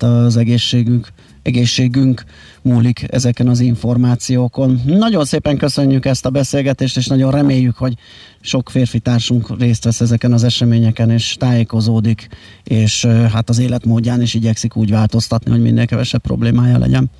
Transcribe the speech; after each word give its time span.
hát 0.00 0.12
az 0.12 0.36
egészségünk, 0.36 1.08
egészségünk 1.42 2.24
múlik 2.62 3.06
ezeken 3.10 3.48
az 3.48 3.60
információkon. 3.60 4.80
Nagyon 4.86 5.24
szépen 5.24 5.56
köszönjük 5.56 6.04
ezt 6.04 6.26
a 6.26 6.30
beszélgetést, 6.30 6.96
és 6.96 7.06
nagyon 7.06 7.30
reméljük, 7.30 7.76
hogy 7.76 7.94
sok 8.40 8.70
férfi 8.70 8.98
társunk 8.98 9.58
részt 9.58 9.84
vesz 9.84 10.00
ezeken 10.00 10.32
az 10.32 10.44
eseményeken, 10.44 11.10
és 11.10 11.34
tájékozódik, 11.38 12.28
és 12.64 13.04
hát 13.32 13.48
az 13.48 13.58
életmódján 13.58 14.22
is 14.22 14.34
igyekszik 14.34 14.76
úgy 14.76 14.90
változtatni, 14.90 15.50
hogy 15.50 15.62
minél 15.62 15.86
kevesebb 15.86 16.22
problémája 16.22 16.78
legyen. 16.78 17.10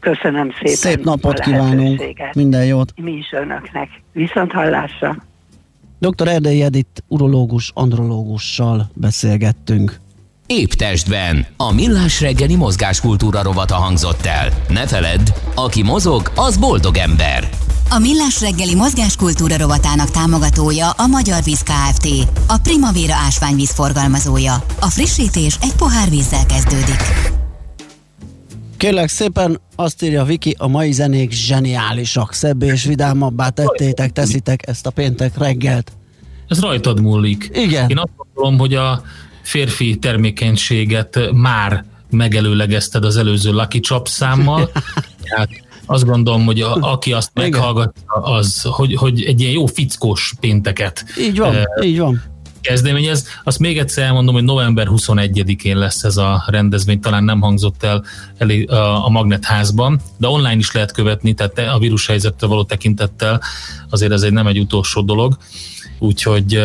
Köszönöm 0.00 0.50
szépen. 0.50 0.74
Szép 0.74 1.04
napot 1.04 1.40
kívánunk, 1.40 2.02
minden 2.34 2.64
jót. 2.64 2.92
Mi 2.96 3.12
is 3.12 3.32
önöknek. 3.32 3.88
Viszont 4.12 4.52
hallásra. 4.52 5.24
Dr. 5.98 6.28
Erdei 6.28 6.62
Edith 6.62 7.02
urológus, 7.08 7.70
andrológussal 7.74 8.90
beszélgettünk. 8.94 10.00
Épp 10.52 10.70
testben. 10.70 11.46
A 11.56 11.72
millás 11.72 12.20
reggeli 12.20 12.56
mozgáskultúra 12.56 13.42
rovata 13.42 13.74
hangzott 13.74 14.26
el. 14.26 14.48
Ne 14.68 14.86
feledd, 14.86 15.20
aki 15.54 15.82
mozog, 15.82 16.32
az 16.34 16.56
boldog 16.56 16.96
ember. 16.96 17.48
A 17.90 17.98
millás 17.98 18.40
reggeli 18.40 18.74
mozgáskultúra 18.74 19.56
rovatának 19.56 20.10
támogatója 20.10 20.90
a 20.90 21.06
Magyar 21.06 21.42
Víz 21.42 21.62
Kft. 21.62 22.06
A 22.48 22.58
Primavera 22.62 23.14
ásványvíz 23.14 23.70
forgalmazója. 23.70 24.54
A 24.80 24.86
frissítés 24.86 25.56
egy 25.62 25.74
pohár 25.74 26.10
vízzel 26.10 26.46
kezdődik. 26.46 27.02
Kérlek 28.76 29.08
szépen, 29.08 29.60
azt 29.76 30.02
írja 30.02 30.24
Viki, 30.24 30.54
a 30.58 30.68
mai 30.68 30.92
zenék 30.92 31.32
zseniálisak, 31.32 32.32
szebb 32.32 32.62
és 32.62 32.84
vidámabbá 32.84 33.48
tettétek, 33.48 34.12
teszitek 34.12 34.68
ezt 34.68 34.86
a 34.86 34.90
péntek 34.90 35.38
reggelt. 35.38 35.92
Ez 36.48 36.60
rajtad 36.60 37.00
múlik. 37.00 37.50
Igen. 37.52 37.88
Én 37.88 37.98
azt 37.98 38.12
gondolom, 38.16 38.58
hogy 38.58 38.74
a 38.74 39.02
férfi 39.42 39.96
termékenységet 39.96 41.18
már 41.32 41.84
megelőlegezted 42.10 43.04
az 43.04 43.16
előző 43.16 43.52
Lucky 43.52 43.80
Chop 43.80 44.08
számmal. 44.08 44.70
hát 45.36 45.48
azt 45.86 46.04
gondolom, 46.04 46.44
hogy 46.44 46.60
a, 46.60 46.74
aki 46.80 47.12
azt 47.12 47.30
meghallgatja, 47.34 48.12
az, 48.12 48.62
hogy, 48.62 48.94
hogy 48.94 49.22
egy 49.22 49.40
ilyen 49.40 49.52
jó 49.52 49.66
fickós 49.66 50.34
pénteket 50.40 51.04
így 51.18 51.38
van, 51.38 51.54
eh, 51.54 51.64
így 51.82 51.98
van 51.98 52.22
kezdeményez. 52.60 53.26
Azt 53.44 53.58
még 53.58 53.78
egyszer 53.78 54.04
elmondom, 54.04 54.34
hogy 54.34 54.44
november 54.44 54.86
21-én 54.90 55.76
lesz 55.76 56.04
ez 56.04 56.16
a 56.16 56.44
rendezvény, 56.46 57.00
talán 57.00 57.24
nem 57.24 57.40
hangzott 57.40 57.82
el 57.82 58.04
elé, 58.38 58.64
a, 58.64 59.04
a 59.04 59.08
Magnetházban, 59.08 60.00
de 60.16 60.28
online 60.28 60.56
is 60.56 60.72
lehet 60.72 60.92
követni, 60.92 61.34
tehát 61.34 61.58
a 61.58 61.78
vírushelyzetre 61.78 62.46
való 62.46 62.64
tekintettel 62.64 63.42
azért 63.90 64.12
ez 64.12 64.22
egy 64.22 64.32
nem 64.32 64.46
egy 64.46 64.58
utolsó 64.58 65.00
dolog, 65.00 65.36
úgyhogy, 65.98 66.62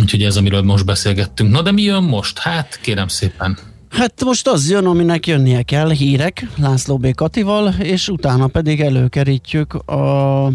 úgyhogy 0.00 0.22
ez, 0.22 0.36
amiről 0.36 0.62
most 0.62 0.84
beszélgettünk. 0.84 1.50
Na 1.50 1.62
de 1.62 1.72
mi 1.72 1.82
jön 1.82 2.02
most? 2.02 2.38
Hát 2.38 2.78
kérem 2.82 3.08
szépen. 3.08 3.58
Hát 3.90 4.24
most 4.24 4.48
az 4.48 4.70
jön, 4.70 4.86
aminek 4.86 5.26
jönnie 5.26 5.62
kell, 5.62 5.90
hírek 5.90 6.48
László 6.56 6.98
B. 6.98 7.14
Katival, 7.14 7.74
és 7.78 8.08
utána 8.08 8.46
pedig 8.46 8.80
előkerítjük 8.80 9.74
a... 9.74 10.52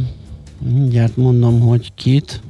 Mindjárt 0.60 1.18
mondom, 1.18 1.60
hogy 1.60 1.94
kit. 1.96 2.42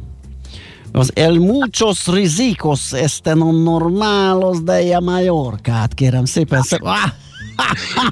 Az 0.92 1.12
el 1.16 1.34
muchos 1.34 2.08
rizicos 2.08 2.94
estén 2.94 3.38
normalos 3.38 4.64
de 4.64 5.00
Mallorcát, 5.00 5.94
kérem 5.94 6.26
szépen. 6.26 6.62
Szép. 6.62 6.88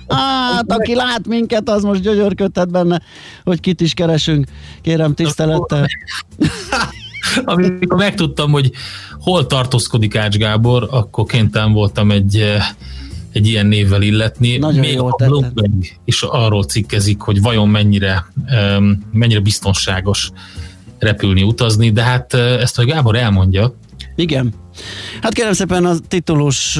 Hát, 0.08 0.72
aki 0.72 0.96
lát 0.96 1.28
minket, 1.28 1.70
az 1.70 1.84
most 1.84 2.02
gyögyörködhet 2.02 2.72
benne, 2.72 3.02
hogy 3.44 3.60
kit 3.60 3.82
is 3.82 3.94
keresünk. 3.94 4.48
Kérem 4.82 5.14
tisztelettel. 5.14 5.88
Amikor 7.46 7.98
megtudtam, 7.98 8.52
hogy 8.52 8.72
hol 9.20 9.48
tartózkodik 9.48 10.16
Ács 10.16 10.38
Gábor, 10.38 10.88
akkor 10.92 11.26
kénytelen 11.26 11.74
voltam 11.74 12.12
egy 12.12 12.36
eh, 12.36 12.64
egy 13.34 13.48
ilyen 13.48 13.66
névvel 13.66 14.02
illetni. 14.02 14.58
Nagyon 14.58 14.80
Még 14.80 14.94
jól 14.94 15.16
a 15.18 15.26
Bloomberg 15.26 15.86
is 16.06 16.22
arról 16.22 16.64
cikkezik, 16.64 17.22
hogy 17.22 17.42
vajon 17.42 17.70
mennyire, 17.70 18.26
mennyire 19.12 19.40
biztonságos 19.40 20.32
repülni, 21.00 21.44
utazni, 21.44 21.92
de 21.92 22.04
hát 22.04 22.34
ezt 22.34 22.80
a 22.80 22.86
Gábor 22.86 23.16
elmondja. 23.16 23.74
Igen. 24.16 24.54
Hát 25.22 25.34
kérem 25.34 25.54
szépen 25.54 25.86
a 25.86 25.96
titulus 26.08 26.78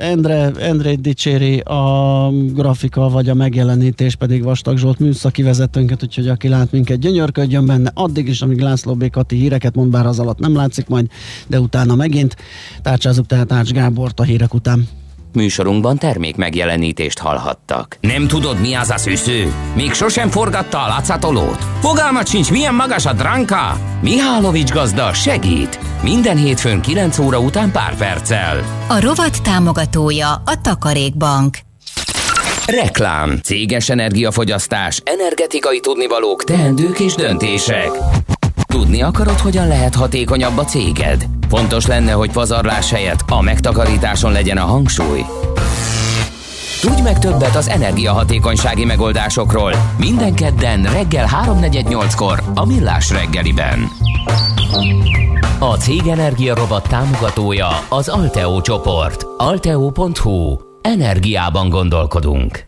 Endre, 0.00 0.50
Endre 0.58 0.94
dicséri 0.94 1.58
a 1.58 2.30
grafika 2.52 3.08
vagy 3.08 3.28
a 3.28 3.34
megjelenítés 3.34 4.14
pedig 4.14 4.42
Vastag 4.42 4.78
Zsolt 4.78 4.98
műszaki 4.98 5.42
vezetőnket, 5.42 6.02
úgyhogy 6.02 6.28
aki 6.28 6.48
lát 6.48 6.72
minket 6.72 6.98
gyönyörködjön 6.98 7.66
benne, 7.66 7.90
addig 7.94 8.28
is, 8.28 8.42
amíg 8.42 8.60
László 8.60 8.94
B. 8.94 9.10
Kati 9.10 9.36
híreket 9.36 9.74
mond, 9.74 9.90
bár 9.90 10.06
az 10.06 10.18
alatt 10.18 10.38
nem 10.38 10.54
látszik 10.54 10.86
majd, 10.86 11.06
de 11.46 11.60
utána 11.60 11.94
megint 11.94 12.36
tárcsázunk 12.82 13.26
tehát 13.26 13.52
Ács 13.52 13.70
Gábort 13.70 14.20
a 14.20 14.22
hírek 14.22 14.54
után. 14.54 14.88
Műsorunkban 15.36 15.98
termék 15.98 16.36
megjelenítést 16.36 17.18
hallhattak. 17.18 17.98
Nem 18.00 18.26
tudod, 18.26 18.60
mi 18.60 18.74
az 18.74 18.90
a 18.90 18.98
szűző? 18.98 19.52
Még 19.74 19.92
sosem 19.92 20.28
forgatta 20.30 20.82
a 20.82 20.88
látszatolót? 20.88 21.64
Fogalmat 21.80 22.28
sincs, 22.28 22.50
milyen 22.50 22.74
magas 22.74 23.06
a 23.06 23.12
dránka? 23.12 23.76
Mihálovics 24.00 24.70
gazda 24.70 25.12
segít! 25.12 25.78
Minden 26.02 26.36
hétfőn 26.36 26.80
9 26.80 27.18
óra 27.18 27.40
után 27.40 27.72
pár 27.72 27.96
perccel. 27.96 28.64
A 28.88 29.00
rovat 29.00 29.42
támogatója 29.42 30.30
a 30.30 30.60
Takarékbank. 30.62 31.58
Reklám, 32.66 33.38
céges 33.42 33.88
energiafogyasztás, 33.88 35.00
energetikai 35.04 35.80
tudnivalók, 35.80 36.44
teendők 36.44 37.00
és 37.00 37.14
döntések. 37.14 37.90
Tudni 38.76 39.02
akarod, 39.02 39.38
hogyan 39.38 39.68
lehet 39.68 39.94
hatékonyabb 39.94 40.58
a 40.58 40.64
céged? 40.64 41.26
Fontos 41.48 41.86
lenne, 41.86 42.12
hogy 42.12 42.30
pazarlás 42.30 42.90
helyett 42.90 43.24
a 43.28 43.42
megtakarításon 43.42 44.32
legyen 44.32 44.56
a 44.56 44.64
hangsúly. 44.64 45.24
Tudj 46.80 47.00
meg 47.02 47.18
többet 47.18 47.56
az 47.56 47.68
energiahatékonysági 47.68 48.84
megoldásokról 48.84 49.72
minden 49.98 50.34
kedden 50.34 50.82
reggel 50.82 51.28
3.48-kor 51.46 52.42
a 52.54 52.66
Millás 52.66 53.10
reggeliben. 53.10 53.88
A 55.58 55.76
Cég 55.76 56.06
Energia 56.06 56.54
Robot 56.54 56.88
támogatója 56.88 57.68
az 57.88 58.08
Alteo 58.08 58.60
csoport. 58.60 59.26
Alteo.hu. 59.36 60.56
Energiában 60.80 61.68
gondolkodunk. 61.68 62.64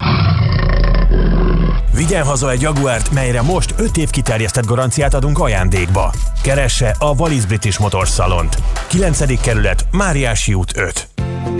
Vigyen 1.98 2.24
haza 2.24 2.50
egy 2.50 2.60
Jaguárt, 2.60 3.10
melyre 3.10 3.42
most 3.42 3.74
5 3.76 3.96
év 3.96 4.10
kiterjesztett 4.10 4.66
garanciát 4.66 5.14
adunk 5.14 5.38
ajándékba. 5.38 6.12
Keresse 6.42 6.94
a 6.98 7.14
Wallis 7.14 7.46
British 7.46 7.80
Motors 7.80 8.10
Salont. 8.10 8.56
9. 8.88 9.40
kerület, 9.40 9.86
Máriási 9.92 10.54
út 10.54 10.76
5. 10.76 11.08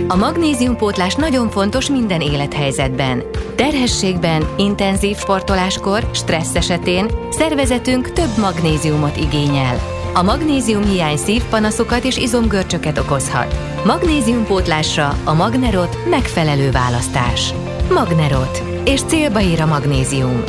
A 0.07 0.15
magnéziumpótlás 0.15 1.15
nagyon 1.15 1.49
fontos 1.49 1.89
minden 1.89 2.21
élethelyzetben. 2.21 3.23
Terhességben, 3.55 4.47
intenzív 4.57 5.17
sportoláskor, 5.17 6.09
stressz 6.13 6.55
esetén 6.55 7.09
szervezetünk 7.29 8.11
több 8.11 8.37
magnéziumot 8.37 9.17
igényel. 9.17 9.79
A 10.13 10.23
magnézium 10.23 10.83
hiány 10.83 11.17
szívpanaszokat 11.17 12.03
és 12.03 12.17
izomgörcsöket 12.17 12.97
okozhat. 12.97 13.55
Magnéziumpótlásra 13.85 15.17
a 15.23 15.33
Magnerot 15.33 15.97
megfelelő 16.09 16.71
választás. 16.71 17.53
Magnerot 17.93 18.63
és 18.85 19.01
célba 19.01 19.41
ír 19.41 19.61
a 19.61 19.65
magnézium. 19.65 20.43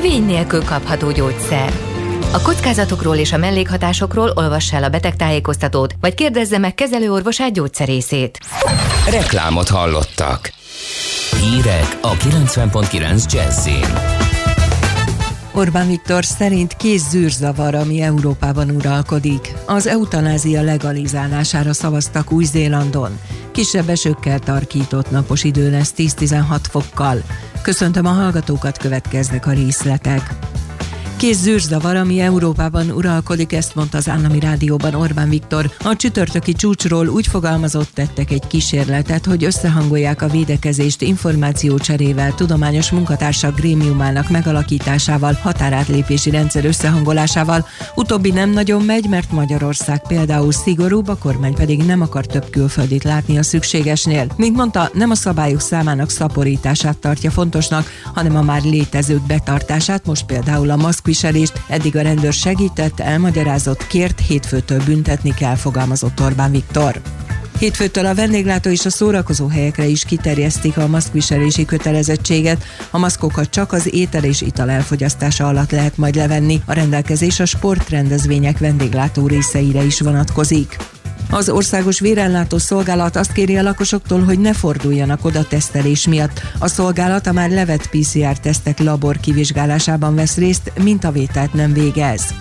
Vény 0.00 0.24
nélkül 0.24 0.64
kapható 0.64 1.12
gyógyszer. 1.12 1.72
A 2.32 2.40
kockázatokról 2.42 3.16
és 3.16 3.32
a 3.32 3.36
mellékhatásokról 3.36 4.32
olvass 4.34 4.72
el 4.72 4.84
a 4.84 4.88
betegtájékoztatót, 4.88 5.94
vagy 6.00 6.14
kérdezze 6.14 6.58
meg 6.58 6.74
kezelőorvosát 6.74 7.52
gyógyszerészét. 7.52 8.38
Reklámot 9.10 9.68
hallottak. 9.68 10.52
Hírek 11.40 11.98
a 12.00 12.12
90.9 12.12 13.32
Jazzin. 13.32 14.24
Orbán 15.52 15.86
Viktor 15.86 16.24
szerint 16.24 16.76
kész 16.76 17.08
zűrzavar, 17.08 17.74
ami 17.74 18.00
Európában 18.00 18.70
uralkodik. 18.70 19.54
Az 19.66 19.86
eutanázia 19.86 20.62
legalizálására 20.62 21.72
szavaztak 21.72 22.32
Új-Zélandon. 22.32 23.18
Kisebb 23.56 23.88
esőkkel 23.88 24.38
tarkított 24.38 25.10
napos 25.10 25.44
idő 25.44 25.70
lesz 25.70 25.92
10-16 25.96 26.58
fokkal. 26.62 27.22
Köszöntöm 27.62 28.06
a 28.06 28.08
hallgatókat, 28.08 28.78
következnek 28.78 29.46
a 29.46 29.52
részletek. 29.52 30.34
Kész 31.16 31.38
zűrzavar, 31.38 31.96
ami 31.96 32.20
Európában 32.20 32.90
uralkodik, 32.90 33.52
ezt 33.52 33.74
mondta 33.74 33.96
az 33.96 34.08
állami 34.08 34.40
rádióban 34.40 34.94
Orbán 34.94 35.28
Viktor. 35.28 35.70
A 35.84 35.96
csütörtöki 35.96 36.52
csúcsról 36.52 37.08
úgy 37.08 37.26
fogalmazott 37.26 37.88
tettek 37.94 38.30
egy 38.30 38.46
kísérletet, 38.46 39.26
hogy 39.26 39.44
összehangolják 39.44 40.22
a 40.22 40.28
védekezést 40.28 41.02
információcserével, 41.02 42.34
tudományos 42.34 42.90
munkatársak 42.90 43.54
grémiumának 43.54 44.30
megalakításával, 44.30 45.38
határátlépési 45.42 46.30
rendszer 46.30 46.64
összehangolásával. 46.64 47.66
Utóbbi 47.94 48.30
nem 48.30 48.50
nagyon 48.50 48.82
megy, 48.82 49.08
mert 49.08 49.32
Magyarország 49.32 50.02
például 50.08 50.52
szigorúbb, 50.52 51.08
a 51.08 51.16
kormány 51.16 51.54
pedig 51.54 51.82
nem 51.82 52.00
akar 52.00 52.26
több 52.26 52.50
külföldit 52.50 53.04
látni 53.04 53.38
a 53.38 53.42
szükségesnél. 53.42 54.26
Mint 54.36 54.56
mondta, 54.56 54.90
nem 54.92 55.10
a 55.10 55.14
szabályok 55.14 55.60
számának 55.60 56.10
szaporítását 56.10 56.98
tartja 56.98 57.30
fontosnak, 57.30 57.86
hanem 58.14 58.36
a 58.36 58.42
már 58.42 58.62
létezők 58.62 59.26
betartását, 59.26 60.06
most 60.06 60.26
például 60.26 60.70
a 60.70 60.76
maszk 60.76 61.04
maszkviselést 61.06 61.60
eddig 61.68 61.96
a 61.96 62.02
rendőr 62.02 62.32
segített, 62.32 63.00
elmagyarázott, 63.00 63.86
kért, 63.86 64.20
hétfőtől 64.20 64.84
büntetni 64.84 65.34
kell, 65.34 65.54
fogalmazott 65.54 66.20
Orbán 66.20 66.50
Viktor. 66.50 67.00
Hétfőtől 67.58 68.06
a 68.06 68.14
vendéglátó 68.14 68.70
és 68.70 68.84
a 68.84 68.90
szórakozó 68.90 69.48
helyekre 69.48 69.86
is 69.86 70.04
kiterjesztik 70.04 70.76
a 70.76 70.86
maszkviselési 70.86 71.64
kötelezettséget. 71.64 72.64
A 72.90 72.98
maszkokat 72.98 73.50
csak 73.50 73.72
az 73.72 73.94
étel 73.94 74.24
és 74.24 74.40
ital 74.40 74.70
elfogyasztása 74.70 75.46
alatt 75.46 75.70
lehet 75.70 75.96
majd 75.96 76.14
levenni. 76.14 76.60
A 76.64 76.72
rendelkezés 76.72 77.40
a 77.40 77.44
sportrendezvények 77.44 78.58
vendéglátó 78.58 79.26
részeire 79.26 79.82
is 79.82 80.00
vonatkozik. 80.00 80.76
Az 81.30 81.48
országos 81.48 82.00
vérellátó 82.00 82.58
szolgálat 82.58 83.16
azt 83.16 83.32
kéri 83.32 83.56
a 83.56 83.62
lakosoktól, 83.62 84.24
hogy 84.24 84.38
ne 84.38 84.52
forduljanak 84.52 85.24
oda 85.24 85.44
tesztelés 85.44 86.06
miatt. 86.08 86.40
A 86.58 86.68
szolgálat 86.68 87.26
a 87.26 87.32
már 87.32 87.50
levett 87.50 87.88
PCR-tesztek 87.88 88.78
labor 88.78 89.20
kivizsgálásában 89.20 90.14
vesz 90.14 90.36
részt, 90.36 90.72
mintavételt 90.82 91.52
nem 91.52 91.72
végez. 91.72 92.34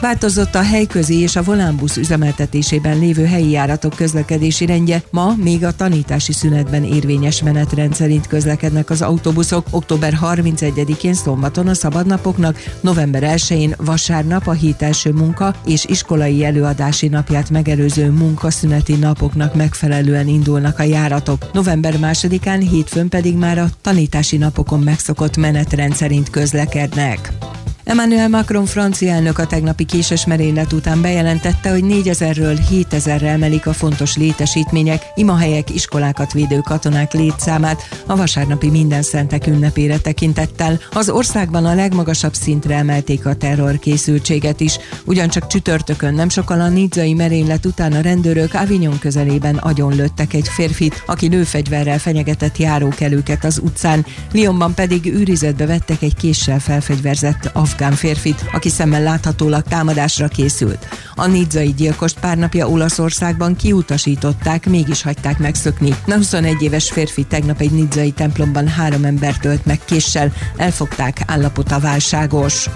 Változott 0.00 0.54
a 0.54 0.62
helyközi 0.62 1.14
és 1.14 1.36
a 1.36 1.42
volánbusz 1.42 1.96
üzemeltetésében 1.96 2.98
lévő 2.98 3.24
helyi 3.24 3.50
járatok 3.50 3.94
közlekedési 3.94 4.66
rendje. 4.66 5.02
Ma 5.10 5.34
még 5.36 5.64
a 5.64 5.72
tanítási 5.72 6.32
szünetben 6.32 6.84
érvényes 6.84 7.42
menetrend 7.42 7.94
szerint 7.94 8.26
közlekednek 8.26 8.90
az 8.90 9.02
autóbuszok. 9.02 9.66
Október 9.70 10.18
31-én 10.22 11.14
szombaton 11.14 11.68
a 11.68 11.74
szabadnapoknak, 11.74 12.58
november 12.80 13.22
1-én 13.36 13.74
vasárnap 13.76 14.46
a 14.46 14.52
hét 14.52 14.82
első 14.82 15.12
munka 15.12 15.54
és 15.66 15.84
iskolai 15.84 16.44
előadási 16.44 17.08
napját 17.08 17.50
megelőző 17.50 18.10
munkaszüneti 18.10 18.94
napoknak 18.94 19.54
megfelelően 19.54 20.28
indulnak 20.28 20.78
a 20.78 20.82
járatok. 20.82 21.52
November 21.52 21.94
2-án 22.00 22.66
hétfőn 22.70 23.08
pedig 23.08 23.36
már 23.36 23.58
a 23.58 23.68
tanítási 23.80 24.36
napokon 24.36 24.80
megszokott 24.80 25.36
menetrend 25.36 25.94
szerint 25.94 26.30
közlekednek. 26.30 27.32
Emmanuel 27.86 28.28
Macron 28.28 28.64
francia 28.64 29.12
elnök 29.12 29.38
a 29.38 29.46
tegnapi 29.46 29.84
késes 29.84 30.26
merénylet 30.26 30.72
után 30.72 31.00
bejelentette, 31.02 31.70
hogy 31.70 31.84
4000-ről 31.86 32.58
7000-re 32.70 33.28
emelik 33.28 33.66
a 33.66 33.72
fontos 33.72 34.16
létesítmények, 34.16 35.02
imahelyek, 35.14 35.74
iskolákat 35.74 36.32
védő 36.32 36.58
katonák 36.58 37.12
létszámát 37.12 37.82
a 38.06 38.16
vasárnapi 38.16 38.70
minden 38.70 39.02
szentek 39.02 39.46
ünnepére 39.46 39.98
tekintettel. 39.98 40.80
Az 40.92 41.08
országban 41.08 41.64
a 41.64 41.74
legmagasabb 41.74 42.34
szintre 42.34 42.74
emelték 42.74 43.26
a 43.26 43.34
terrorkészültséget 43.34 44.60
is. 44.60 44.78
Ugyancsak 45.04 45.46
csütörtökön 45.46 46.14
nem 46.14 46.28
sokkal 46.28 46.60
a 46.60 46.68
nidzai 46.68 47.14
merénylet 47.14 47.66
után 47.66 47.92
a 47.92 48.00
rendőrök 48.00 48.54
Avignon 48.54 48.98
közelében 48.98 49.56
agyonlőttek 49.56 50.32
egy 50.32 50.48
férfit, 50.48 51.02
aki 51.06 51.28
lőfegyverrel 51.28 51.98
fenyegetett 51.98 52.58
járókelőket 52.58 53.44
az 53.44 53.60
utcán. 53.64 54.06
Lyonban 54.32 54.74
pedig 54.74 55.12
őrizetbe 55.12 55.66
vettek 55.66 56.02
egy 56.02 56.14
késsel 56.14 56.58
felfegyverzett 56.58 57.50
afgán 57.52 57.74
afgán 57.76 57.94
férfit, 57.94 58.44
aki 58.52 58.68
szemmel 58.68 59.02
láthatólag 59.02 59.62
támadásra 59.62 60.28
készült. 60.28 60.88
A 61.14 61.26
nidzai 61.26 61.74
gyilkost 61.74 62.20
pár 62.20 62.38
napja 62.38 62.68
Olaszországban 62.68 63.56
kiutasították, 63.56 64.68
mégis 64.68 65.02
hagyták 65.02 65.38
megszökni. 65.38 65.94
A 66.06 66.14
21 66.14 66.62
éves 66.62 66.90
férfi 66.90 67.24
tegnap 67.24 67.60
egy 67.60 67.70
nidzai 67.70 68.10
templomban 68.10 68.68
három 68.68 69.04
embert 69.04 69.44
ölt 69.44 69.66
meg 69.66 69.80
késsel, 69.84 70.32
elfogták, 70.56 71.22
állapota 71.26 71.78
válságos. 71.78 72.68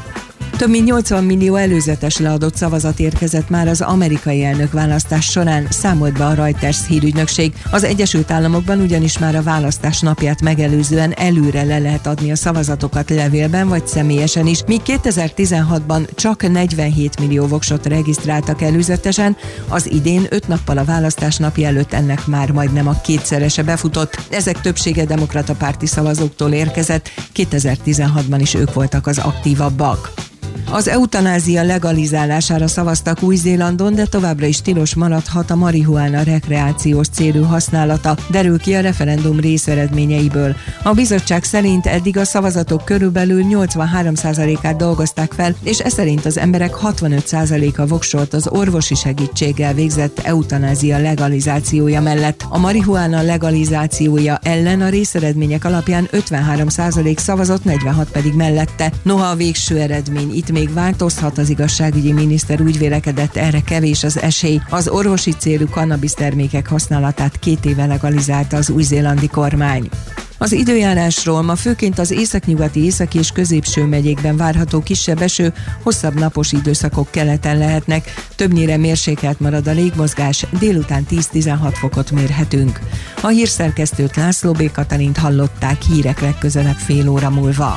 Több 0.60 0.70
mint 0.70 0.86
80 0.86 1.24
millió 1.24 1.56
előzetes 1.56 2.16
leadott 2.16 2.56
szavazat 2.56 3.00
érkezett 3.00 3.48
már 3.48 3.68
az 3.68 3.80
amerikai 3.80 4.44
elnök 4.44 4.72
választás 4.72 5.24
során, 5.30 5.66
számolt 5.70 6.18
be 6.18 6.26
a 6.26 6.34
Reuters 6.34 6.86
hírügynökség. 6.86 7.52
Az 7.70 7.84
Egyesült 7.84 8.30
Államokban 8.30 8.80
ugyanis 8.80 9.18
már 9.18 9.34
a 9.34 9.42
választás 9.42 10.00
napját 10.00 10.42
megelőzően 10.42 11.12
előre 11.12 11.62
le 11.62 11.78
lehet 11.78 12.06
adni 12.06 12.30
a 12.30 12.36
szavazatokat 12.36 13.10
levélben 13.10 13.68
vagy 13.68 13.86
személyesen 13.86 14.46
is, 14.46 14.64
míg 14.66 14.80
2016-ban 14.86 16.14
csak 16.14 16.50
47 16.50 17.20
millió 17.20 17.46
voksot 17.46 17.86
regisztráltak 17.86 18.62
előzetesen, 18.62 19.36
az 19.68 19.90
idén 19.90 20.26
5 20.28 20.48
nappal 20.48 20.78
a 20.78 20.84
választás 20.84 21.36
napja 21.36 21.66
előtt 21.66 21.92
ennek 21.92 22.26
már 22.26 22.50
majdnem 22.50 22.88
a 22.88 23.00
kétszerese 23.00 23.62
befutott. 23.62 24.18
Ezek 24.30 24.60
többsége 24.60 25.04
demokrata 25.04 25.54
párti 25.54 25.86
szavazóktól 25.86 26.52
érkezett, 26.52 27.08
2016-ban 27.34 28.38
is 28.38 28.54
ők 28.54 28.74
voltak 28.74 29.06
az 29.06 29.18
aktívabbak. 29.18 30.28
Az 30.72 30.88
eutanázia 30.88 31.62
legalizálására 31.62 32.68
szavaztak 32.68 33.22
Új-Zélandon, 33.22 33.94
de 33.94 34.04
továbbra 34.04 34.46
is 34.46 34.62
tilos 34.62 34.94
maradhat 34.94 35.50
a 35.50 35.56
marihuána 35.56 36.22
rekreációs 36.22 37.08
célú 37.08 37.42
használata, 37.42 38.16
derül 38.30 38.58
ki 38.58 38.74
a 38.74 38.80
referendum 38.80 39.40
részeredményeiből. 39.40 40.56
A 40.82 40.92
bizottság 40.92 41.44
szerint 41.44 41.86
eddig 41.86 42.16
a 42.16 42.24
szavazatok 42.24 42.84
körülbelül 42.84 43.44
83%-át 43.48 44.76
dolgozták 44.76 45.32
fel, 45.32 45.54
és 45.62 45.78
ez 45.78 45.92
szerint 45.92 46.24
az 46.24 46.38
emberek 46.38 46.74
65%-a 46.82 47.86
voksolt 47.86 48.34
az 48.34 48.48
orvosi 48.48 48.94
segítséggel 48.94 49.74
végzett 49.74 50.18
eutanázia 50.18 50.98
legalizációja 50.98 52.00
mellett. 52.00 52.44
A 52.48 52.58
marihuána 52.58 53.22
legalizációja 53.22 54.38
ellen 54.42 54.80
a 54.80 54.88
részeredmények 54.88 55.64
alapján 55.64 56.08
53% 56.12 57.18
szavazott, 57.18 57.64
46 57.64 58.10
pedig 58.10 58.32
mellette. 58.34 58.92
Noha 59.02 59.26
a 59.26 59.34
végső 59.34 59.78
eredmény 59.78 60.34
itt 60.34 60.49
még 60.50 60.72
változhat, 60.72 61.38
az 61.38 61.48
igazságügyi 61.48 62.12
miniszter 62.12 62.60
úgy 62.60 62.78
vélekedett, 62.78 63.36
erre 63.36 63.60
kevés 63.60 64.04
az 64.04 64.18
esély. 64.18 64.60
Az 64.68 64.88
orvosi 64.88 65.32
célú 65.32 65.68
kannabisz 65.68 66.14
termékek 66.14 66.68
használatát 66.68 67.38
két 67.38 67.64
éve 67.64 67.86
legalizálta 67.86 68.56
az 68.56 68.70
új-zélandi 68.70 69.28
kormány. 69.28 69.88
Az 70.42 70.52
időjárásról 70.52 71.42
ma 71.42 71.56
főként 71.56 71.98
az 71.98 72.10
északnyugati, 72.10 72.84
északi 72.84 73.18
és 73.18 73.30
középső 73.30 73.84
megyékben 73.84 74.36
várható 74.36 74.82
kisebb 74.82 75.22
eső, 75.22 75.52
hosszabb 75.82 76.18
napos 76.18 76.52
időszakok 76.52 77.10
keleten 77.10 77.58
lehetnek, 77.58 78.14
többnyire 78.36 78.76
mérsékelt 78.76 79.40
marad 79.40 79.66
a 79.66 79.72
légmozgás, 79.72 80.46
délután 80.58 81.06
10-16 81.10 81.72
fokot 81.72 82.10
mérhetünk. 82.10 82.80
A 83.22 83.26
hírszerkesztőt 83.26 84.16
László 84.16 84.52
B. 84.52 84.72
Katalint 84.72 85.16
hallották 85.16 85.82
hírek 85.82 86.20
legközelebb 86.20 86.76
fél 86.76 87.08
óra 87.08 87.30
múlva. 87.30 87.76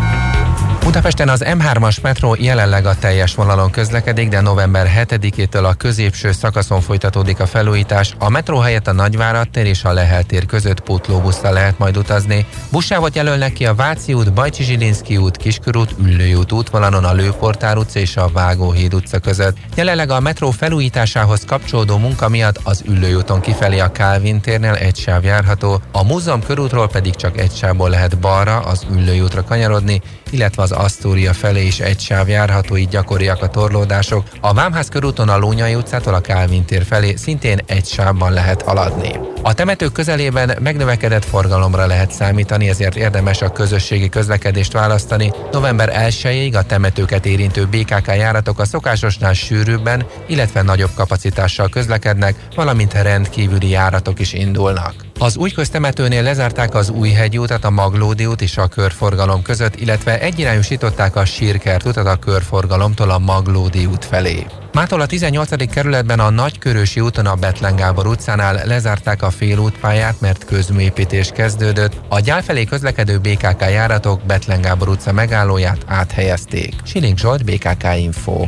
Budapesten 0.83 1.29
az 1.29 1.43
M3-as 1.45 2.01
metró 2.01 2.35
jelenleg 2.39 2.85
a 2.85 2.95
teljes 2.95 3.35
vonalon 3.35 3.71
közlekedik, 3.71 4.29
de 4.29 4.41
november 4.41 4.91
7-től 4.97 5.63
a 5.63 5.73
középső 5.73 6.31
szakaszon 6.31 6.81
folytatódik 6.81 7.39
a 7.39 7.45
felújítás. 7.45 8.15
A 8.19 8.29
metró 8.29 8.57
helyett 8.57 8.87
a 8.87 8.91
Nagyvárad 8.91 9.49
tér 9.49 9.65
és 9.65 9.83
a 9.83 9.93
Lehel 9.93 10.23
tér 10.23 10.45
között 10.45 10.79
pótlóbuszra 10.79 11.51
lehet 11.51 11.77
majd 11.77 11.97
utazni. 11.97 12.45
Buszsávot 12.71 13.15
jelölnek 13.15 13.53
ki 13.53 13.65
a 13.65 13.75
Váci 13.75 14.13
út, 14.13 14.33
Bajcsi 14.33 14.63
Zsilinszki 14.63 15.17
út, 15.17 15.37
Kiskörút, 15.37 15.95
Üllői 15.99 16.33
út 16.33 16.51
útvonalon 16.51 17.03
a 17.03 17.13
Lőportár 17.13 17.77
utca 17.77 17.99
és 17.99 18.17
a 18.17 18.29
Vágóhíd 18.33 18.93
utca 18.93 19.19
között. 19.19 19.57
Jelenleg 19.75 20.09
a 20.09 20.19
metró 20.19 20.51
felújításához 20.51 21.45
kapcsolódó 21.47 21.97
munka 21.97 22.29
miatt 22.29 22.59
az 22.63 22.83
Üllői 22.87 23.13
úton 23.13 23.41
kifelé 23.41 23.79
a 23.79 23.91
Kálvin 23.91 24.41
térnél 24.41 24.73
egy 24.73 24.97
sáv 24.97 25.23
járható, 25.23 25.81
a 25.91 26.03
múzeum 26.03 26.43
körútról 26.43 26.89
pedig 26.89 27.15
csak 27.15 27.37
egy 27.37 27.55
sávból 27.55 27.89
lehet 27.89 28.19
balra 28.19 28.59
az 28.59 28.85
Üllői 28.91 29.23
kanyarodni, 29.47 30.01
illetve 30.31 30.61
az 30.63 30.71
Asztória 30.71 31.33
felé 31.33 31.65
is 31.65 31.79
egy 31.79 31.99
sáv 31.99 32.29
járható, 32.29 32.77
így 32.77 32.89
gyakoriak 32.89 33.41
a 33.41 33.49
torlódások. 33.49 34.23
A 34.41 34.53
Vámház 34.53 34.89
körúton 34.89 35.29
a 35.29 35.37
Lónyai 35.37 35.75
utcától 35.75 36.13
a 36.13 36.21
Kálvin 36.21 36.65
tér 36.65 36.85
felé 36.85 37.15
szintén 37.15 37.59
egy 37.65 37.85
sávban 37.85 38.33
lehet 38.33 38.61
haladni. 38.61 39.19
A 39.43 39.53
temetők 39.53 39.91
közelében 39.91 40.57
megnövekedett 40.59 41.25
forgalomra 41.25 41.85
lehet 41.85 42.11
számítani, 42.11 42.69
ezért 42.69 42.95
érdemes 42.95 43.41
a 43.41 43.51
közösségi 43.51 44.09
közlekedést 44.09 44.71
választani. 44.71 45.31
November 45.51 46.09
1-ig 46.09 46.57
a 46.57 46.63
temetőket 46.63 47.25
érintő 47.25 47.65
BKK 47.65 48.07
járatok 48.07 48.59
a 48.59 48.65
szokásosnál 48.65 49.33
sűrűbben, 49.33 50.05
illetve 50.27 50.61
nagyobb 50.61 50.93
kapacitással 50.95 51.69
közlekednek, 51.69 52.35
valamint 52.55 52.93
rendkívüli 52.93 53.69
járatok 53.69 54.19
is 54.19 54.33
indulnak. 54.33 55.10
Az 55.21 55.37
új 55.37 55.49
köztemetőnél 55.49 56.23
lezárták 56.23 56.75
az 56.75 56.89
új 56.89 57.13
utat, 57.37 57.65
a 57.65 57.69
Maglódi 57.69 58.25
út 58.25 58.41
és 58.41 58.57
a 58.57 58.67
körforgalom 58.67 59.41
között, 59.41 59.75
illetve 59.75 60.19
egyirányosították 60.19 61.15
a 61.15 61.25
Sírkert 61.25 61.85
utat 61.85 62.07
a 62.07 62.15
körforgalomtól 62.15 63.09
a 63.09 63.19
Maglódi 63.19 63.85
út 63.85 64.05
felé. 64.05 64.45
Mától 64.71 65.01
a 65.01 65.05
18. 65.05 65.69
kerületben 65.69 66.19
a 66.19 66.29
Nagykörösi 66.29 66.99
úton 66.99 67.25
a 67.25 67.35
Betlen 67.35 67.75
Gábor 67.75 68.07
utcánál 68.07 68.61
lezárták 68.65 69.21
a 69.21 69.29
félútpályát, 69.29 70.21
mert 70.21 70.45
közműépítés 70.45 71.29
kezdődött. 71.33 71.93
A 72.07 72.19
gyál 72.19 72.43
felé 72.43 72.63
közlekedő 72.63 73.19
BKK 73.19 73.61
járatok 73.61 74.21
Betlen 74.25 74.61
Gábor 74.61 74.89
utca 74.89 75.11
megállóját 75.11 75.83
áthelyezték. 75.85 76.73
Siling 76.83 77.17
Zsolt, 77.17 77.45
BKK 77.45 77.83
Info. 77.97 78.47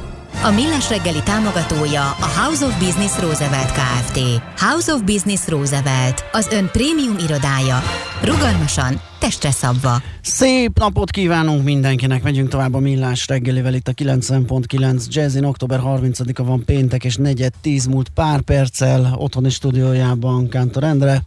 A 0.43 0.51
Millás 0.51 0.89
reggeli 0.89 1.21
támogatója 1.23 2.01
a 2.01 2.25
House 2.39 2.65
of 2.65 2.79
Business 2.79 3.19
Roosevelt 3.19 3.71
Kft. 3.71 4.19
House 4.57 4.93
of 4.93 5.01
Business 5.01 5.47
Roosevelt, 5.47 6.23
az 6.31 6.47
ön 6.51 6.69
prémium 6.71 7.15
irodája. 7.17 7.81
Rugalmasan, 8.23 9.01
testre 9.19 9.51
szabva. 9.51 10.01
Szép 10.21 10.79
napot 10.79 11.11
kívánunk 11.11 11.63
mindenkinek, 11.63 12.23
megyünk 12.23 12.49
tovább 12.49 12.73
a 12.73 12.79
Millás 12.79 13.27
reggelivel 13.27 13.73
itt 13.73 13.87
a 13.87 13.93
90.9 13.93 15.05
Jazzin, 15.07 15.43
október 15.43 15.79
30-a 15.83 16.43
van 16.43 16.65
péntek 16.65 17.03
és 17.03 17.15
negyed 17.15 17.53
10 17.61 17.85
múlt 17.85 18.09
pár 18.09 18.41
perccel 18.41 19.13
otthoni 19.17 19.49
stúdiójában 19.49 20.49
Kántor 20.49 20.83
Endre. 20.83 21.21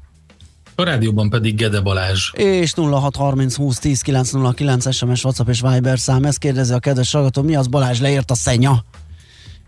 A 0.74 0.84
rádióban 0.84 1.30
pedig 1.30 1.56
Gede 1.56 1.80
Balázs. 1.80 2.30
És 2.32 2.72
0630 2.74 3.56
20 3.56 3.78
10 3.78 4.00
909 4.00 4.94
SMS, 4.94 5.24
WhatsApp 5.24 5.48
és 5.48 5.60
Viber 5.60 5.98
szám. 5.98 6.24
Ezt 6.24 6.38
kérdezi 6.38 6.72
a 6.72 6.78
kedves 6.78 7.12
hallgató, 7.12 7.42
mi 7.42 7.56
az 7.56 7.66
Balázs 7.66 8.00
leért 8.00 8.30
a 8.30 8.34
szenya? 8.34 8.84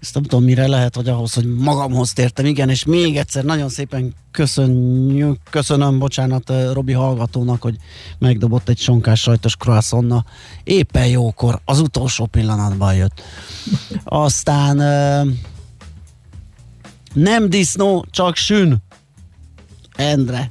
Ezt 0.00 0.14
nem 0.14 0.22
tudom 0.22 0.44
mire 0.44 0.66
lehet, 0.66 0.96
hogy 0.96 1.08
ahhoz, 1.08 1.34
hogy 1.34 1.46
magamhoz 1.46 2.12
tértem, 2.12 2.44
igen, 2.44 2.68
és 2.68 2.84
még 2.84 3.16
egyszer 3.16 3.44
nagyon 3.44 3.68
szépen 3.68 4.14
köszönjük, 4.30 5.38
köszönöm, 5.50 5.98
bocsánat 5.98 6.52
Robi 6.72 6.92
hallgatónak, 6.92 7.62
hogy 7.62 7.76
megdobott 8.18 8.68
egy 8.68 8.78
sonkás 8.78 9.20
sajtos 9.20 9.56
croissonna. 9.56 10.24
Éppen 10.64 11.06
jókor, 11.06 11.60
az 11.64 11.80
utolsó 11.80 12.26
pillanatban 12.26 12.94
jött. 12.94 13.22
Aztán 14.04 14.76
nem 17.12 17.50
disznó, 17.50 18.06
csak 18.10 18.36
sün. 18.36 18.76
Endre. 19.96 20.50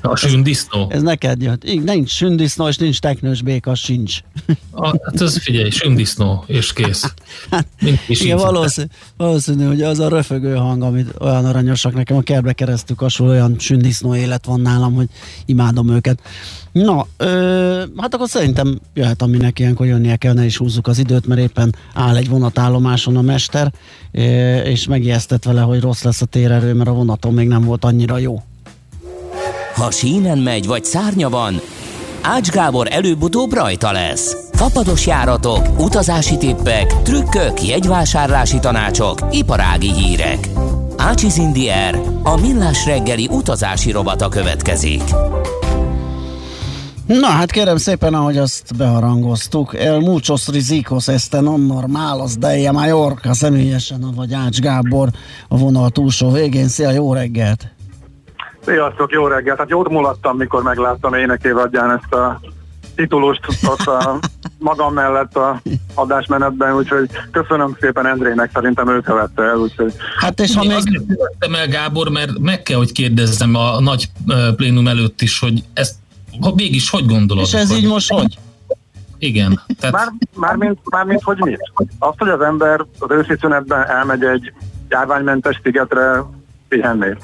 A 0.00 0.16
sündisznó? 0.16 0.86
Ez 0.90 1.02
neked 1.02 1.42
jött. 1.42 1.64
Igen, 1.64 1.82
nincs 1.84 2.10
sündisznó, 2.10 2.68
és 2.68 2.76
nincs 2.76 2.98
teknős 2.98 3.42
béka, 3.42 3.74
sincs. 3.74 4.20
A, 4.70 4.86
hát 4.86 5.20
ez 5.20 5.38
figyelj, 5.38 5.70
sündisznó, 5.70 6.44
és 6.46 6.72
kész. 6.72 7.14
Hát, 7.50 7.66
igen, 8.08 8.36
valószínű, 8.36 8.86
valószínű, 9.16 9.64
hogy 9.64 9.82
az 9.82 9.98
a 9.98 10.08
röfögő 10.08 10.54
hang, 10.54 10.82
amit 10.82 11.14
olyan 11.18 11.44
aranyosak 11.44 11.94
nekem 11.94 12.16
a 12.16 12.20
kertbe 12.20 12.52
keresztül 12.52 12.96
kasul, 12.96 13.28
olyan 13.28 13.56
sündisznó 13.58 14.14
élet 14.14 14.44
van 14.44 14.60
nálam, 14.60 14.94
hogy 14.94 15.08
imádom 15.46 15.88
őket. 15.88 16.20
Na, 16.72 17.06
ö, 17.16 17.84
hát 17.96 18.14
akkor 18.14 18.28
szerintem 18.28 18.80
jöhet, 18.94 19.22
aminek 19.22 19.58
ilyenkor 19.58 19.86
jönnie 19.86 20.16
kell, 20.16 20.32
ne 20.32 20.44
is 20.44 20.56
húzzuk 20.56 20.86
az 20.86 20.98
időt, 20.98 21.26
mert 21.26 21.40
éppen 21.40 21.74
áll 21.94 22.16
egy 22.16 22.28
vonatállomáson 22.28 23.16
a 23.16 23.22
mester, 23.22 23.72
és 24.64 24.86
megijesztett 24.86 25.44
vele, 25.44 25.60
hogy 25.60 25.80
rossz 25.80 26.02
lesz 26.02 26.22
a 26.22 26.26
térerő, 26.26 26.74
mert 26.74 26.88
a 26.88 26.92
vonaton 26.92 27.34
még 27.34 27.48
nem 27.48 27.62
volt 27.62 27.84
annyira 27.84 28.18
jó. 28.18 28.42
Ha 29.78 29.90
sínen 29.90 30.38
megy, 30.38 30.66
vagy 30.66 30.84
szárnya 30.84 31.28
van, 31.28 31.60
Ács 32.22 32.48
Gábor 32.50 32.86
előbb-utóbb 32.90 33.52
rajta 33.52 33.92
lesz. 33.92 34.36
Fapados 34.52 35.06
járatok, 35.06 35.80
utazási 35.80 36.36
tippek, 36.36 37.02
trükkök, 37.02 37.66
jegyvásárlási 37.66 38.58
tanácsok, 38.58 39.18
iparági 39.30 39.92
hírek. 39.92 40.48
Ácsiz 40.96 41.36
Indier, 41.36 42.00
a 42.22 42.40
millás 42.40 42.86
reggeli 42.86 43.28
utazási 43.30 43.90
robata 43.90 44.28
következik. 44.28 45.02
Na 47.06 47.26
hát 47.26 47.50
kérem 47.50 47.76
szépen, 47.76 48.14
ahogy 48.14 48.36
azt 48.36 48.76
beharangoztuk, 48.76 49.76
el 49.76 49.98
muchos 49.98 50.48
rizikos 50.48 51.08
este 51.08 51.40
non 51.40 51.60
normalos 51.60 52.36
de 52.36 52.72
Mallorca 52.72 53.34
személyesen, 53.34 54.12
vagy 54.14 54.32
Ács 54.32 54.60
Gábor 54.60 55.08
a 55.48 55.56
vonal 55.56 55.90
túlsó 55.90 56.30
végén. 56.30 56.68
Szia, 56.68 56.90
jó 56.90 57.12
reggelt! 57.12 57.77
Sziasztok, 58.68 59.12
jó 59.12 59.26
reggelt! 59.26 59.58
Hát 59.58 59.70
jót 59.70 59.88
mulattam, 59.88 60.36
mikor 60.36 60.62
megláttam 60.62 61.14
énekévadján 61.14 61.90
ezt 61.90 62.12
a 62.12 62.40
titulust 62.94 63.40
ott 63.66 63.86
a 63.86 64.18
magam 64.58 64.94
mellett 64.94 65.36
a 65.36 65.62
adásmenetben, 65.94 66.74
úgyhogy 66.74 67.10
köszönöm 67.30 67.76
szépen 67.80 68.06
Endrének, 68.06 68.50
szerintem 68.54 68.88
ő 68.88 69.00
követte 69.00 69.42
el, 69.42 69.56
úgyhogy... 69.56 69.94
Hát 70.16 70.40
és 70.40 70.54
ha 70.54 70.64
még... 70.64 70.76
Azért 70.76 71.56
el 71.56 71.68
Gábor, 71.68 72.08
mert 72.08 72.38
meg 72.38 72.62
kell, 72.62 72.76
hogy 72.76 72.92
kérdezzem 72.92 73.54
a 73.54 73.80
nagy 73.80 74.10
plénum 74.56 74.88
előtt 74.88 75.20
is, 75.20 75.38
hogy 75.38 75.64
ezt 75.74 75.94
ha 76.40 76.52
mégis 76.54 76.90
hogy 76.90 77.06
gondolod? 77.06 77.44
És 77.44 77.54
ez 77.54 77.68
hogy... 77.68 77.78
így 77.78 77.86
most 77.86 78.12
hogy? 78.12 78.38
Igen. 79.18 79.60
Tehát... 79.80 79.94
Már, 79.94 80.12
már, 80.34 80.56
mint, 80.56 80.78
már 80.90 81.04
mint 81.04 81.22
hogy 81.22 81.38
mit? 81.38 81.72
Azt, 81.98 82.18
hogy 82.18 82.28
az 82.28 82.40
ember 82.40 82.84
az 82.98 83.10
őszi 83.10 83.34
szünetben 83.40 83.86
elmegy 83.86 84.24
egy 84.24 84.52
járványmentes 84.88 85.60
szigetre 85.62 86.22
pihenni. 86.68 87.14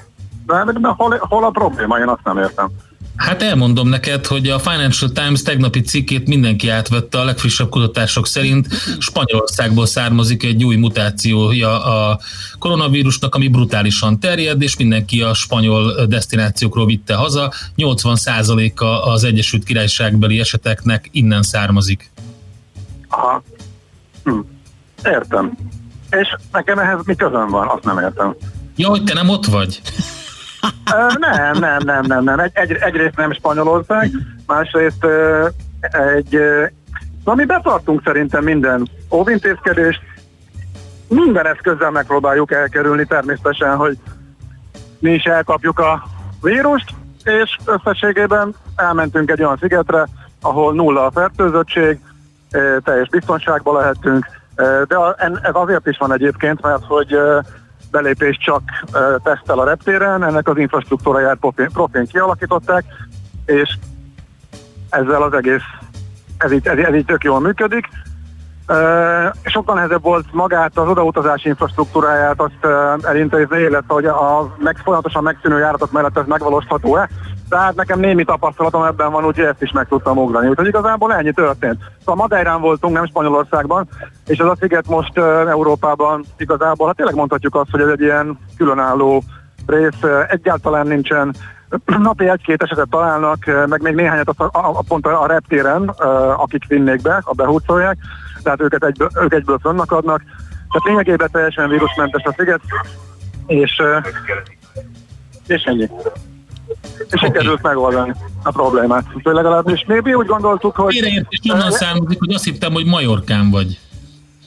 De, 0.46 0.64
de 0.80 0.88
hol, 0.88 1.16
hol 1.28 1.44
a 1.44 1.50
probléma? 1.50 1.98
Én 1.98 2.08
azt 2.08 2.24
nem 2.24 2.38
értem. 2.38 2.70
Hát 3.16 3.42
elmondom 3.42 3.88
neked, 3.88 4.26
hogy 4.26 4.48
a 4.48 4.58
Financial 4.58 5.10
Times 5.10 5.42
tegnapi 5.42 5.80
cikkét 5.80 6.26
mindenki 6.26 6.68
átvette, 6.68 7.20
a 7.20 7.24
legfrissebb 7.24 7.68
kutatások 7.68 8.26
szerint 8.26 8.68
Spanyolországból 8.98 9.86
származik 9.86 10.42
egy 10.42 10.64
új 10.64 10.76
mutációja 10.76 11.84
a 11.84 12.18
koronavírusnak, 12.58 13.34
ami 13.34 13.48
brutálisan 13.48 14.20
terjed, 14.20 14.62
és 14.62 14.76
mindenki 14.76 15.22
a 15.22 15.34
spanyol 15.34 16.06
destinációkról 16.06 16.86
vitte 16.86 17.14
haza. 17.14 17.52
80%-a 17.76 18.84
az 18.84 19.24
Egyesült 19.24 19.64
Királyságbeli 19.64 20.40
eseteknek 20.40 21.08
innen 21.12 21.42
származik. 21.42 22.10
Aha. 23.08 23.42
Hm. 24.24 24.38
Értem. 25.04 25.52
És 26.10 26.36
nekem 26.52 26.78
ehhez 26.78 26.98
mi 27.04 27.14
közön 27.14 27.50
van, 27.50 27.68
azt 27.68 27.84
nem 27.84 27.98
értem. 27.98 28.34
Ja, 28.76 28.88
hogy 28.88 29.04
te 29.04 29.14
nem 29.14 29.28
ott 29.28 29.46
vagy? 29.46 29.80
Nem, 31.18 31.58
nem, 31.58 31.78
nem, 31.84 32.04
nem, 32.06 32.24
nem. 32.24 32.38
Egy, 32.38 32.50
egy, 32.54 32.72
egyrészt 32.72 33.16
nem 33.16 33.32
Spanyolország, 33.32 34.10
másrészt 34.46 35.06
egy, 35.80 36.38
na 37.24 37.34
mi 37.34 37.44
betartunk 37.44 38.02
szerintem 38.04 38.44
minden 38.44 38.88
óvintézkedést, 39.10 40.00
minden 41.08 41.46
eszközzel 41.46 41.90
megpróbáljuk 41.90 42.52
elkerülni 42.52 43.04
természetesen, 43.04 43.76
hogy 43.76 43.98
mi 44.98 45.12
is 45.12 45.24
elkapjuk 45.24 45.78
a 45.78 46.02
vírust, 46.42 46.94
és 47.24 47.56
összességében 47.64 48.54
elmentünk 48.76 49.30
egy 49.30 49.42
olyan 49.42 49.56
szigetre, 49.60 50.06
ahol 50.40 50.74
nulla 50.74 51.06
a 51.06 51.10
fertőzöttség, 51.10 51.98
teljes 52.84 53.08
biztonságban 53.08 53.74
lehetünk, 53.74 54.26
de 54.56 54.96
ez 55.42 55.52
azért 55.52 55.86
is 55.86 55.98
van 55.98 56.12
egyébként, 56.12 56.62
mert 56.62 56.84
hogy 56.84 57.18
belépést 57.94 58.40
csak 58.40 58.62
tesztel 59.22 59.58
a 59.58 59.64
reptéren, 59.64 60.24
ennek 60.24 60.48
az 60.48 60.56
infrastruktúráját 60.56 61.36
profén, 61.36 61.68
profén 61.72 62.06
kialakították, 62.06 62.84
és 63.46 63.78
ezzel 64.90 65.22
az 65.22 65.32
egész, 65.32 65.62
ez 66.38 66.52
így, 66.52 66.66
ez, 66.66 66.78
ez 66.78 66.94
így 66.94 67.04
tök 67.04 67.24
jól 67.24 67.40
működik. 67.40 67.88
Sokkal 69.44 69.74
nehezebb 69.74 70.02
volt 70.02 70.32
magát 70.32 70.78
az 70.78 70.88
odautazási 70.88 71.48
infrastruktúráját 71.48 72.40
azt 72.40 72.64
elintézni, 73.04 73.58
illetve 73.58 73.94
hogy 73.94 74.06
a 74.06 74.54
meg, 74.58 74.76
folyamatosan 74.76 75.22
megszűnő 75.22 75.58
járatok 75.58 75.92
mellett 75.92 76.18
ez 76.18 76.26
megvalósítható-e. 76.26 77.08
Tehát 77.48 77.74
nekem 77.74 77.98
némi 77.98 78.24
tapasztalatom 78.24 78.82
ebben 78.82 79.12
van, 79.12 79.24
úgyhogy 79.24 79.44
ezt 79.44 79.62
is 79.62 79.72
meg 79.72 79.88
tudtam 79.88 80.18
ugrani. 80.18 80.48
Úgyhogy 80.48 80.66
igazából 80.66 81.14
ennyi 81.14 81.32
történt. 81.32 81.78
Szóval 81.98 82.14
Madeirán 82.14 82.60
voltunk, 82.60 82.94
nem 82.94 83.06
Spanyolországban, 83.06 83.88
és 84.26 84.38
ez 84.38 84.46
a 84.46 84.56
sziget 84.60 84.86
most 84.86 85.18
uh, 85.18 85.24
Európában 85.48 86.24
igazából, 86.36 86.86
hát 86.86 86.96
tényleg 86.96 87.14
mondhatjuk 87.14 87.54
azt, 87.54 87.70
hogy 87.70 87.80
ez 87.80 87.88
egy 87.88 88.00
ilyen 88.00 88.38
különálló 88.56 89.22
rész, 89.66 90.02
uh, 90.02 90.22
egyáltalán 90.28 90.86
nincsen 90.86 91.34
napi 91.98 92.28
egy-két 92.28 92.62
esetet 92.62 92.88
találnak, 92.90 93.66
meg 93.66 93.82
még 93.82 93.94
néhányat 93.94 94.28
a, 94.28 94.44
a, 94.44 94.50
a 94.52 94.82
pont 94.88 95.06
a 95.06 95.26
reptéren, 95.26 95.88
akik 96.36 96.66
vinnék 96.68 97.02
be, 97.02 97.22
a 97.24 97.34
behúzolják, 97.34 97.96
tehát 98.42 98.60
őket 98.60 98.84
egyből, 98.84 99.08
ők 99.20 99.32
egyből 99.32 99.58
fönnakadnak. 99.58 100.22
Tehát 100.70 100.84
lényegében 100.84 101.28
teljesen 101.32 101.68
vírusmentes 101.68 102.22
a 102.24 102.34
sziget, 102.36 102.60
és, 103.46 103.82
és 105.46 105.62
ennyi 105.62 105.88
és 106.98 107.04
okay. 107.12 107.28
sikerült 107.28 107.62
megoldani 107.62 108.14
a 108.42 108.50
problémát. 108.50 109.04
Úgyhogy 109.14 109.34
legalábbis 109.34 109.84
mi 109.86 110.14
úgy 110.14 110.26
gondoltuk, 110.26 110.76
hogy... 110.76 110.92
Félreértés 110.92 111.40
onnan 111.52 111.70
származik, 111.70 112.18
hogy 112.18 112.34
azt 112.34 112.44
hittem, 112.44 112.72
hogy 112.72 112.86
Majorkán 112.86 113.50
vagy. 113.50 113.78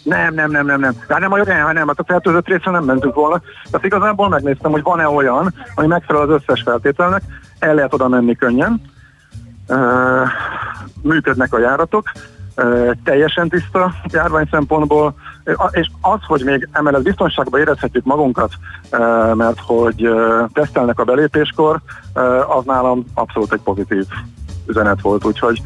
Nem, 0.04 0.34
nem, 0.34 0.52
nem, 0.52 0.66
nem, 0.66 0.80
nem. 0.80 0.96
Hát 1.08 1.20
nem 1.20 1.30
Majorkán, 1.30 1.66
hanem, 1.66 1.88
hát 1.88 2.00
a 2.00 2.04
fertőzött 2.04 2.48
részre 2.48 2.72
nem 2.72 2.84
mentünk 2.84 3.14
volna. 3.14 3.42
Tehát 3.72 3.86
igazából 3.86 4.30
megnéztem, 4.30 4.72
hogy 4.72 4.84
van-e 4.84 5.08
olyan, 5.08 5.54
ami 5.76 5.88
megfelel 5.88 6.22
az 6.22 6.30
összes 6.30 6.62
feltételnek, 6.62 7.22
el 7.60 7.74
lehet 7.74 7.94
oda 7.94 8.08
menni 8.08 8.36
könnyen, 8.36 8.82
uh, 9.68 10.28
működnek 11.02 11.54
a 11.54 11.60
járatok, 11.60 12.12
teljesen 13.04 13.50
tiszta 13.50 13.94
járvány 14.12 14.48
szempontból, 14.52 15.16
és 15.72 15.90
az, 16.02 16.20
hogy 16.28 16.44
még 16.44 16.68
emellett 16.72 17.04
biztonságban 17.04 17.60
érezhetjük 17.60 18.04
magunkat, 18.04 18.52
mert 19.34 19.60
hogy 19.66 20.10
tesztelnek 20.54 21.00
a 21.00 21.04
belépéskor, 21.04 21.80
az 22.58 22.66
nálam 22.66 23.06
abszolút 23.14 23.54
egy 23.54 23.62
pozitív 23.62 24.06
üzenet 24.68 25.02
volt, 25.02 25.26
úgyhogy 25.26 25.62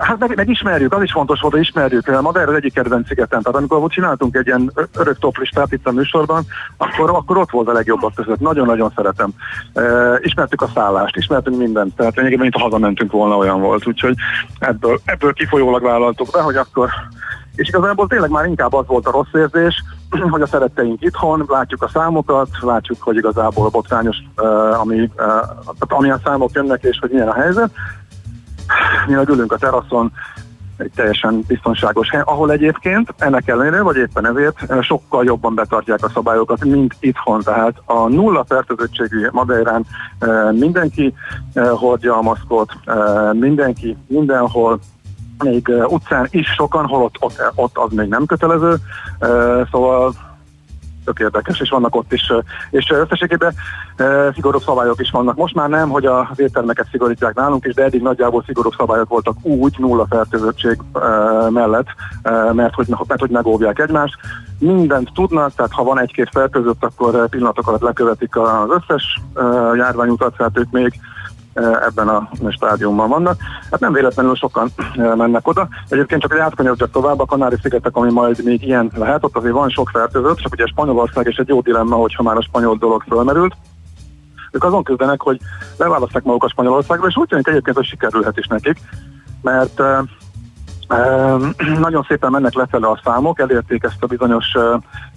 Hát 0.00 0.18
meg, 0.18 0.36
meg 0.36 0.48
ismerjük, 0.48 0.92
az 0.92 1.02
is 1.02 1.12
fontos 1.12 1.40
volt, 1.40 1.52
hogy 1.52 1.62
ismerjük. 1.62 2.20
Madeira 2.20 2.50
az 2.50 2.56
egyik 2.56 2.72
kedvenc 2.72 3.06
szigetem, 3.06 3.42
tehát 3.42 3.58
amikor 3.58 3.90
csináltunk 3.90 4.36
egy 4.36 4.46
ilyen 4.46 4.72
örök 4.96 5.18
toplistát 5.18 5.72
itt 5.72 5.86
a 5.86 5.92
műsorban, 5.92 6.44
akkor, 6.76 7.10
akkor 7.10 7.36
ott 7.36 7.50
volt 7.50 7.68
a 7.68 7.72
legjobbak 7.72 8.14
között. 8.14 8.40
Nagyon-nagyon 8.40 8.92
szeretem. 8.96 9.30
Ismertük 10.20 10.62
a 10.62 10.70
szállást, 10.74 11.16
ismertünk 11.16 11.56
mindent, 11.56 11.96
tehát 11.96 12.16
lényegében, 12.16 12.42
mint 12.42 12.56
ha 12.56 12.62
hazamentünk 12.62 13.12
volna, 13.12 13.36
olyan 13.36 13.60
volt. 13.60 13.86
Úgyhogy 13.86 14.14
ebből, 14.58 15.00
ebből 15.04 15.32
kifolyólag 15.32 15.82
vállaltuk 15.82 16.30
be, 16.30 16.40
hogy 16.40 16.56
akkor 16.56 16.90
és 17.54 17.68
igazából 17.68 18.06
tényleg 18.06 18.30
már 18.30 18.46
inkább 18.46 18.72
az 18.72 18.86
volt 18.86 19.06
a 19.06 19.10
rossz 19.10 19.32
érzés, 19.32 19.84
hogy 20.32 20.42
a 20.42 20.46
szeretteink 20.46 21.02
itthon, 21.02 21.44
látjuk 21.48 21.82
a 21.82 21.88
számokat, 21.88 22.48
látjuk, 22.60 23.02
hogy 23.02 23.16
igazából 23.16 23.68
botrányos, 23.68 24.16
ami, 24.80 25.10
amilyen 25.78 26.20
számok 26.24 26.50
jönnek, 26.52 26.82
és 26.82 26.98
hogy 27.00 27.10
milyen 27.10 27.28
a 27.28 27.34
helyzet, 27.34 27.70
mi 29.06 29.14
meg 29.14 29.28
ülünk 29.28 29.52
a 29.52 29.58
teraszon, 29.58 30.12
egy 30.76 30.92
teljesen 30.94 31.44
biztonságos 31.46 32.10
hely, 32.10 32.22
ahol 32.24 32.50
egyébként 32.50 33.14
ennek 33.18 33.48
ellenére, 33.48 33.82
vagy 33.82 33.96
éppen 33.96 34.26
ezért 34.26 34.82
sokkal 34.82 35.24
jobban 35.24 35.54
betartják 35.54 36.04
a 36.04 36.08
szabályokat, 36.08 36.64
mint 36.64 36.96
itthon. 37.00 37.42
Tehát 37.42 37.74
a 37.84 38.08
nulla 38.08 38.44
fertőzöttségű 38.44 39.28
Madeirán 39.30 39.86
mindenki 40.52 41.14
hordja 41.54 42.16
a 42.16 42.22
maszkot, 42.22 42.72
mindenki 43.32 43.96
mindenhol 44.06 44.78
még 45.42 45.72
utcán 45.88 46.26
is 46.30 46.46
sokan, 46.46 46.86
holott 46.86 47.16
ott, 47.20 47.52
ott 47.54 47.76
az 47.78 47.92
még 47.92 48.08
nem 48.08 48.26
kötelező, 48.26 48.74
szóval 49.70 50.14
tök 51.04 51.18
érdekes, 51.18 51.60
és 51.60 51.70
vannak 51.70 51.94
ott 51.94 52.12
is, 52.12 52.32
és 52.70 52.90
összességében 52.90 53.54
szigorúbb 54.34 54.62
szabályok 54.62 55.00
is 55.00 55.10
vannak. 55.10 55.36
Most 55.36 55.54
már 55.54 55.68
nem, 55.68 55.88
hogy 55.88 56.06
az 56.06 56.26
éttermeket 56.40 56.86
szigorítják 56.90 57.34
nálunk 57.34 57.64
is, 57.64 57.74
de 57.74 57.82
eddig 57.82 58.02
nagyjából 58.02 58.42
szigorúbb 58.46 58.74
szabályok 58.78 59.08
voltak 59.08 59.36
úgy, 59.42 59.74
nulla 59.78 60.06
fertőzöttség 60.08 60.82
mellett, 61.48 61.86
mert 62.52 62.74
hogy, 62.74 62.86
mert 62.88 63.20
hogy 63.20 63.30
megóvják 63.30 63.78
egymást. 63.78 64.14
Mindent 64.58 65.10
tudnak, 65.14 65.54
tehát 65.54 65.72
ha 65.72 65.84
van 65.84 66.00
egy-két 66.00 66.28
fertőzött, 66.32 66.84
akkor 66.84 67.28
pillanatok 67.28 67.68
alatt 67.68 67.82
lekövetik 67.82 68.36
az 68.36 68.68
összes 68.68 69.20
járványutat, 69.76 70.36
tehát 70.36 70.58
ők 70.58 70.70
még 70.70 71.00
ebben 71.54 72.08
a 72.08 72.28
stádiumban 72.48 73.08
vannak. 73.08 73.36
Hát 73.70 73.80
nem 73.80 73.92
véletlenül 73.92 74.34
sokan 74.34 74.68
mennek 74.96 75.48
oda. 75.48 75.68
Egyébként 75.88 76.20
csak 76.20 76.32
egy 76.32 76.38
átkanyarodjak 76.38 76.90
tovább, 76.90 77.20
a 77.20 77.24
Kanári-szigetek, 77.24 77.96
ami 77.96 78.12
majd 78.12 78.44
még 78.44 78.62
ilyen 78.62 78.90
lehet, 78.94 79.24
ott 79.24 79.36
azért 79.36 79.54
van 79.54 79.68
sok 79.68 79.88
fertőzött, 79.88 80.38
csak 80.38 80.52
ugye 80.52 80.66
Spanyolország 80.66 81.26
és 81.26 81.36
egy 81.36 81.48
jó 81.48 81.60
dilemma, 81.60 81.96
hogyha 81.96 82.22
már 82.22 82.36
a 82.36 82.42
spanyol 82.42 82.76
dolog 82.76 83.02
fölmerült. 83.08 83.54
Ők 84.50 84.64
azon 84.64 84.82
küzdenek, 84.82 85.20
hogy 85.20 85.40
leválaszták 85.76 86.22
magukat 86.22 86.50
Spanyolországra, 86.50 87.06
és 87.06 87.16
úgy 87.16 87.28
tűnik 87.28 87.48
egyébként, 87.48 87.76
hogy 87.76 87.86
sikerülhet 87.86 88.38
is 88.38 88.46
nekik, 88.46 88.80
mert 89.42 89.82
nagyon 91.78 92.04
szépen 92.08 92.30
mennek 92.30 92.54
lefele 92.54 92.86
a 92.86 93.00
számok, 93.04 93.40
elérték 93.40 93.84
ezt 93.84 94.02
a 94.02 94.06
bizonyos 94.06 94.46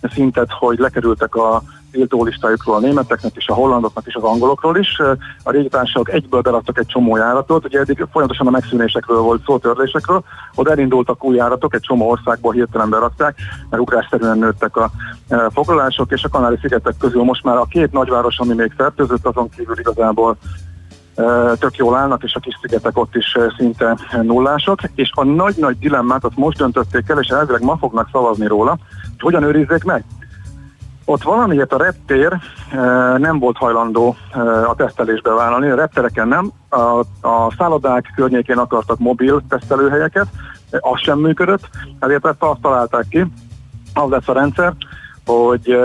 szintet, 0.01 0.51
hogy 0.51 0.77
lekerültek 0.77 1.35
a 1.35 1.61
tiltó 1.95 2.23
listájukról 2.23 2.75
a 2.75 2.79
németeknek 2.79 3.31
és 3.35 3.47
a 3.47 3.53
hollandoknak 3.53 4.05
és 4.07 4.15
az 4.15 4.23
angolokról 4.23 4.77
is. 4.77 4.99
A 5.43 5.51
régi 5.51 5.67
társaságok 5.67 6.11
egyből 6.11 6.41
beraktak 6.41 6.79
egy 6.79 6.85
csomó 6.85 7.17
járatot, 7.17 7.65
ugye 7.65 7.79
eddig 7.79 8.05
folyamatosan 8.11 8.47
a 8.47 8.49
megszűnésekről 8.49 9.19
volt 9.19 9.43
szó, 9.45 9.57
törlésekről, 9.57 10.23
oda 10.55 10.71
elindultak 10.71 11.23
új 11.23 11.35
járatok, 11.35 11.73
egy 11.73 11.81
csomó 11.81 12.09
országból 12.09 12.53
hirtelen 12.53 12.89
berakták, 12.89 13.37
mert 13.69 13.81
ugrásszerűen 13.81 14.37
nőttek 14.37 14.75
a 14.75 14.91
foglalások, 15.53 16.11
és 16.11 16.23
a 16.23 16.29
Kanári-szigetek 16.29 16.93
közül 16.99 17.23
most 17.23 17.43
már 17.43 17.57
a 17.57 17.65
két 17.69 17.91
nagyváros, 17.91 18.39
ami 18.39 18.53
még 18.53 18.73
fertőzött, 18.77 19.25
azon 19.25 19.49
kívül 19.49 19.79
igazából 19.79 20.37
tök 21.59 21.75
jól 21.75 21.95
állnak, 21.95 22.23
és 22.23 22.33
a 22.33 22.39
kis 22.39 22.57
szigetek 22.61 22.97
ott 22.97 23.15
is 23.15 23.37
szinte 23.57 23.97
nullások, 24.21 24.79
és 24.95 25.11
a 25.13 25.23
nagy-nagy 25.23 25.79
dilemmát 25.79 26.23
azt 26.23 26.37
most 26.37 26.57
döntötték 26.57 27.09
el, 27.09 27.19
és 27.19 27.27
elvileg 27.27 27.63
ma 27.63 27.77
fognak 27.77 28.09
szavazni 28.11 28.47
róla, 28.47 28.69
hogy 28.69 29.19
hogyan 29.19 29.43
őrizzék 29.43 29.83
meg. 29.83 30.03
Ott 31.05 31.23
valamiért 31.23 31.73
a 31.73 31.77
reptér 31.77 32.37
nem 33.17 33.39
volt 33.39 33.57
hajlandó 33.57 34.15
a 34.67 34.75
tesztelésbe 34.75 35.31
vállalni, 35.31 35.69
a 35.69 35.75
reptereken 35.75 36.27
nem, 36.27 36.51
a, 36.69 36.99
a 37.27 37.53
szállodák 37.57 38.11
környékén 38.15 38.57
akartak 38.57 38.99
mobil 38.99 39.41
tesztelőhelyeket, 39.49 40.27
az 40.71 40.99
sem 40.99 41.19
működött, 41.19 41.69
ezért 41.99 42.25
ezt 42.25 42.43
azt 42.43 42.61
találták 42.61 43.05
ki, 43.09 43.25
az 43.93 44.09
lesz 44.09 44.27
a 44.27 44.33
rendszer, 44.33 44.73
hogy 45.25 45.77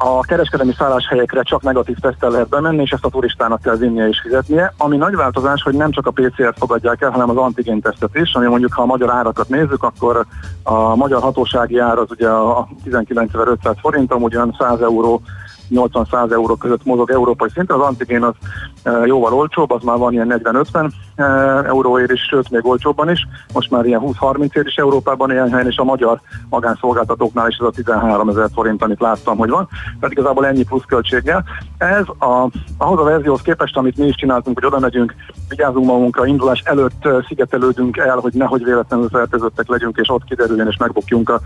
a 0.00 0.20
kereskedelmi 0.20 0.72
szálláshelyekre 0.78 1.42
csak 1.42 1.62
negatív 1.62 1.96
tesztel 1.98 2.30
lehet 2.30 2.48
bemenni, 2.48 2.82
és 2.82 2.90
ezt 2.90 3.04
a 3.04 3.08
turistának 3.08 3.62
kell 3.62 3.76
vinnie 3.76 4.08
és 4.08 4.20
fizetnie. 4.20 4.74
Ami 4.76 4.96
nagy 4.96 5.14
változás, 5.14 5.62
hogy 5.62 5.74
nem 5.74 5.90
csak 5.90 6.06
a 6.06 6.10
PCR-t 6.10 6.58
fogadják 6.58 7.02
el, 7.02 7.10
hanem 7.10 7.30
az 7.30 7.36
antigén 7.36 7.80
tesztet 7.80 8.16
is, 8.16 8.34
ami 8.34 8.46
mondjuk, 8.46 8.72
ha 8.72 8.82
a 8.82 8.86
magyar 8.86 9.10
árakat 9.10 9.48
nézzük, 9.48 9.82
akkor 9.82 10.26
a 10.62 10.94
magyar 10.96 11.22
hatósági 11.22 11.78
ár 11.78 11.98
az 11.98 12.10
ugye 12.10 12.28
a 12.28 12.68
19.500 12.84 13.76
forint, 13.80 14.12
amúgy 14.12 14.38
100 14.58 14.80
euró 14.80 15.22
80-100 15.70 16.32
euró 16.32 16.56
között 16.56 16.84
mozog 16.84 17.10
európai 17.10 17.48
szinten, 17.54 17.80
az 17.80 17.86
antigén 17.86 18.22
az 18.22 18.34
e, 18.82 18.90
jóval 19.06 19.32
olcsóbb, 19.32 19.70
az 19.70 19.82
már 19.82 19.98
van 19.98 20.12
ilyen 20.12 20.40
40-50 20.44 20.90
e, 21.14 21.24
euróért 21.66 22.12
is, 22.12 22.20
sőt 22.30 22.50
még 22.50 22.66
olcsóbban 22.66 23.10
is, 23.10 23.26
most 23.52 23.70
már 23.70 23.84
ilyen 23.84 24.00
20-30 24.04 24.56
ér 24.56 24.66
is 24.66 24.74
Európában 24.74 25.30
ilyen 25.30 25.50
helyen, 25.50 25.66
és 25.66 25.76
a 25.76 25.84
magyar 25.84 26.20
magánszolgáltatóknál 26.48 27.48
is 27.48 27.56
ez 27.56 27.66
a 27.66 27.70
13 27.70 28.28
ezer 28.28 28.48
forint, 28.54 28.82
amit 28.82 29.00
láttam, 29.00 29.36
hogy 29.36 29.50
van, 29.50 29.68
tehát 30.00 30.10
igazából 30.10 30.46
ennyi 30.46 30.64
pluszköltséggel. 30.64 31.44
Ez 31.78 32.04
a, 32.18 32.50
ahhoz 32.78 32.98
a 32.98 33.02
verzióhoz 33.02 33.42
képest, 33.42 33.76
amit 33.76 33.96
mi 33.96 34.06
is 34.06 34.14
csináltunk, 34.14 34.58
hogy 34.58 34.68
oda 34.68 34.78
megyünk, 34.78 35.14
vigyázunk 35.48 35.86
magunkra, 35.86 36.26
indulás 36.26 36.62
előtt 36.64 37.04
e, 37.04 37.24
szigetelődünk 37.26 37.96
el, 37.96 38.16
hogy 38.16 38.32
nehogy 38.32 38.64
véletlenül 38.64 39.08
fertőzöttek 39.08 39.68
legyünk, 39.68 39.96
és 39.96 40.10
ott 40.10 40.24
kiderüljön, 40.24 40.66
és 40.66 40.76
megbukjunk 40.76 41.28
a 41.28 41.40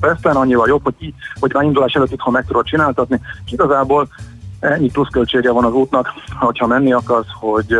Aztán 0.00 0.36
annyival 0.36 0.68
jobb, 0.68 0.84
hogy, 0.84 1.14
hogy 1.40 1.52
már 1.54 1.64
indulás 1.64 1.94
előtt 1.94 2.12
itthon 2.12 2.32
meg 2.32 2.44
tudod 2.46 2.64
csináltatni, 2.64 3.20
és 3.44 3.52
igazából 3.68 4.08
ennyi 4.60 4.90
pluszköltsége 4.90 5.50
van 5.50 5.64
az 5.64 5.72
útnak, 5.72 6.08
hogyha 6.40 6.66
menni 6.66 6.92
akarsz, 6.92 7.28
hogy 7.40 7.78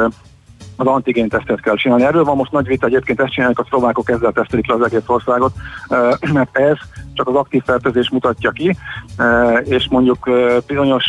az 0.76 0.86
antigén 0.86 1.28
tesztet 1.28 1.60
kell 1.60 1.74
csinálni. 1.74 2.04
Erről 2.04 2.24
van 2.24 2.36
most 2.36 2.52
nagy 2.52 2.66
vita, 2.66 2.86
egyébként 2.86 3.20
ezt 3.20 3.32
csinálják 3.32 3.58
a 3.58 3.66
szlovákok, 3.68 4.10
ezzel 4.10 4.32
tesztelik 4.32 4.66
le 4.66 4.74
az 4.74 4.84
egész 4.84 5.02
országot, 5.06 5.52
mert 6.32 6.56
ez 6.56 6.76
csak 7.12 7.28
az 7.28 7.34
aktív 7.34 7.62
fertőzés 7.64 8.10
mutatja 8.10 8.50
ki, 8.50 8.76
és 9.62 9.88
mondjuk 9.90 10.30
bizonyos 10.66 11.04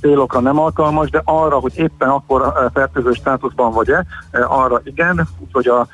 célokra 0.00 0.40
nem 0.40 0.58
alkalmas, 0.58 1.10
de 1.10 1.22
arra, 1.24 1.58
hogy 1.58 1.72
éppen 1.76 2.08
akkor 2.08 2.70
fertőző 2.74 3.12
státuszban 3.12 3.72
vagy-e, 3.72 4.04
arra 4.30 4.80
igen, 4.84 5.28
úgyhogy 5.38 5.66
a 5.66 5.86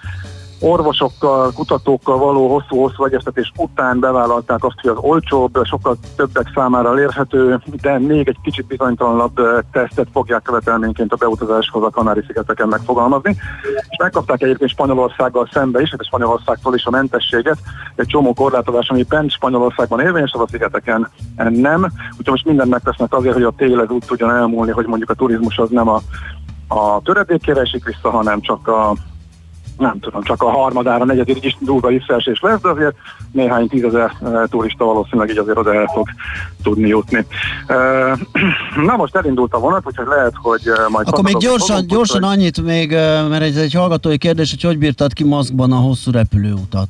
orvosokkal, 0.61 1.53
kutatókkal 1.53 2.19
való 2.19 2.49
hosszú-hosszú 2.49 3.05
egyeztetés 3.05 3.53
után 3.57 4.01
bevállalták 4.01 4.64
azt, 4.64 4.81
hogy 4.81 4.90
az 4.90 4.97
olcsóbb, 5.01 5.59
sokkal 5.64 5.97
többek 6.16 6.51
számára 6.55 6.88
elérhető, 6.88 7.61
de 7.81 7.99
még 7.99 8.29
egy 8.29 8.38
kicsit 8.42 8.66
bizonytalanabb 8.66 9.40
tesztet 9.73 10.09
fogják 10.12 10.42
követelményként 10.42 11.12
a 11.12 11.16
beutazáshoz 11.16 11.83
a 11.83 11.90
Kanári-szigeteken 11.90 12.69
megfogalmazni. 12.69 13.37
És 13.88 13.97
megkapták 13.99 14.42
egyébként 14.42 14.71
Spanyolországgal 14.71 15.49
szembe 15.53 15.81
is, 15.81 15.95
és 15.99 16.07
Spanyolországtól 16.07 16.75
is 16.75 16.85
a 16.85 16.90
mentességet, 16.90 17.59
egy 17.95 18.07
csomó 18.07 18.33
korlátozás, 18.33 18.88
ami 18.88 19.03
bent 19.03 19.31
Spanyolországban 19.31 20.01
érvényes, 20.01 20.33
az 20.33 20.40
a 20.40 20.47
szigeteken 20.51 21.11
nem. 21.37 21.83
Úgyhogy 22.11 22.31
most 22.31 22.47
mindent 22.47 22.71
megtesznek 22.71 23.14
azért, 23.14 23.35
hogy 23.35 23.42
a 23.42 23.55
tél 23.57 23.81
ez 23.81 23.90
úgy 23.90 24.05
tudjon 24.07 24.31
elmúlni, 24.31 24.71
hogy 24.71 24.87
mondjuk 24.87 25.11
a 25.11 25.14
turizmus 25.14 25.59
az 25.59 25.71
nem 25.71 25.88
a, 25.88 26.01
a 26.69 27.01
töredékére 27.03 27.61
esik 27.61 27.85
vissza, 27.85 28.11
hanem 28.11 28.40
csak 28.40 28.69
a 28.69 28.95
nem 29.78 30.00
tudom, 30.00 30.22
csak 30.22 30.42
a 30.42 30.50
harmadára, 30.50 31.04
negyedik 31.04 31.44
is 31.44 31.56
durva 31.60 31.88
visszaesés 31.88 32.40
lesz, 32.40 32.60
de 32.60 32.68
azért 32.68 32.94
néhány 33.32 33.68
tízezer 33.68 34.12
e, 34.24 34.46
turista 34.46 34.84
valószínűleg 34.84 35.30
így 35.30 35.38
azért 35.38 35.58
oda 35.58 35.74
el 35.74 35.90
fog 35.94 36.08
tudni 36.62 36.88
jutni. 36.88 37.26
E, 37.66 37.74
na 38.86 38.96
most 38.96 39.16
elindult 39.16 39.52
a 39.52 39.58
vonat, 39.58 39.86
úgyhogy 39.86 40.06
lehet, 40.06 40.32
hogy 40.34 40.62
e, 40.64 40.88
majd... 40.88 41.08
Akkor 41.08 41.24
még 41.24 41.36
gyorsan, 41.36 41.76
fogunk, 41.76 41.90
gyorsan 41.90 42.22
hogy... 42.22 42.32
annyit 42.32 42.62
még, 42.62 42.90
mert 43.28 43.42
ez 43.42 43.56
egy 43.56 43.72
hallgatói 43.72 44.18
kérdés, 44.18 44.50
hogy 44.50 44.62
hogy 44.62 44.78
bírtad 44.78 45.12
ki 45.12 45.24
maszkban 45.24 45.72
a 45.72 45.76
hosszú 45.76 46.10
repülőutat? 46.10 46.88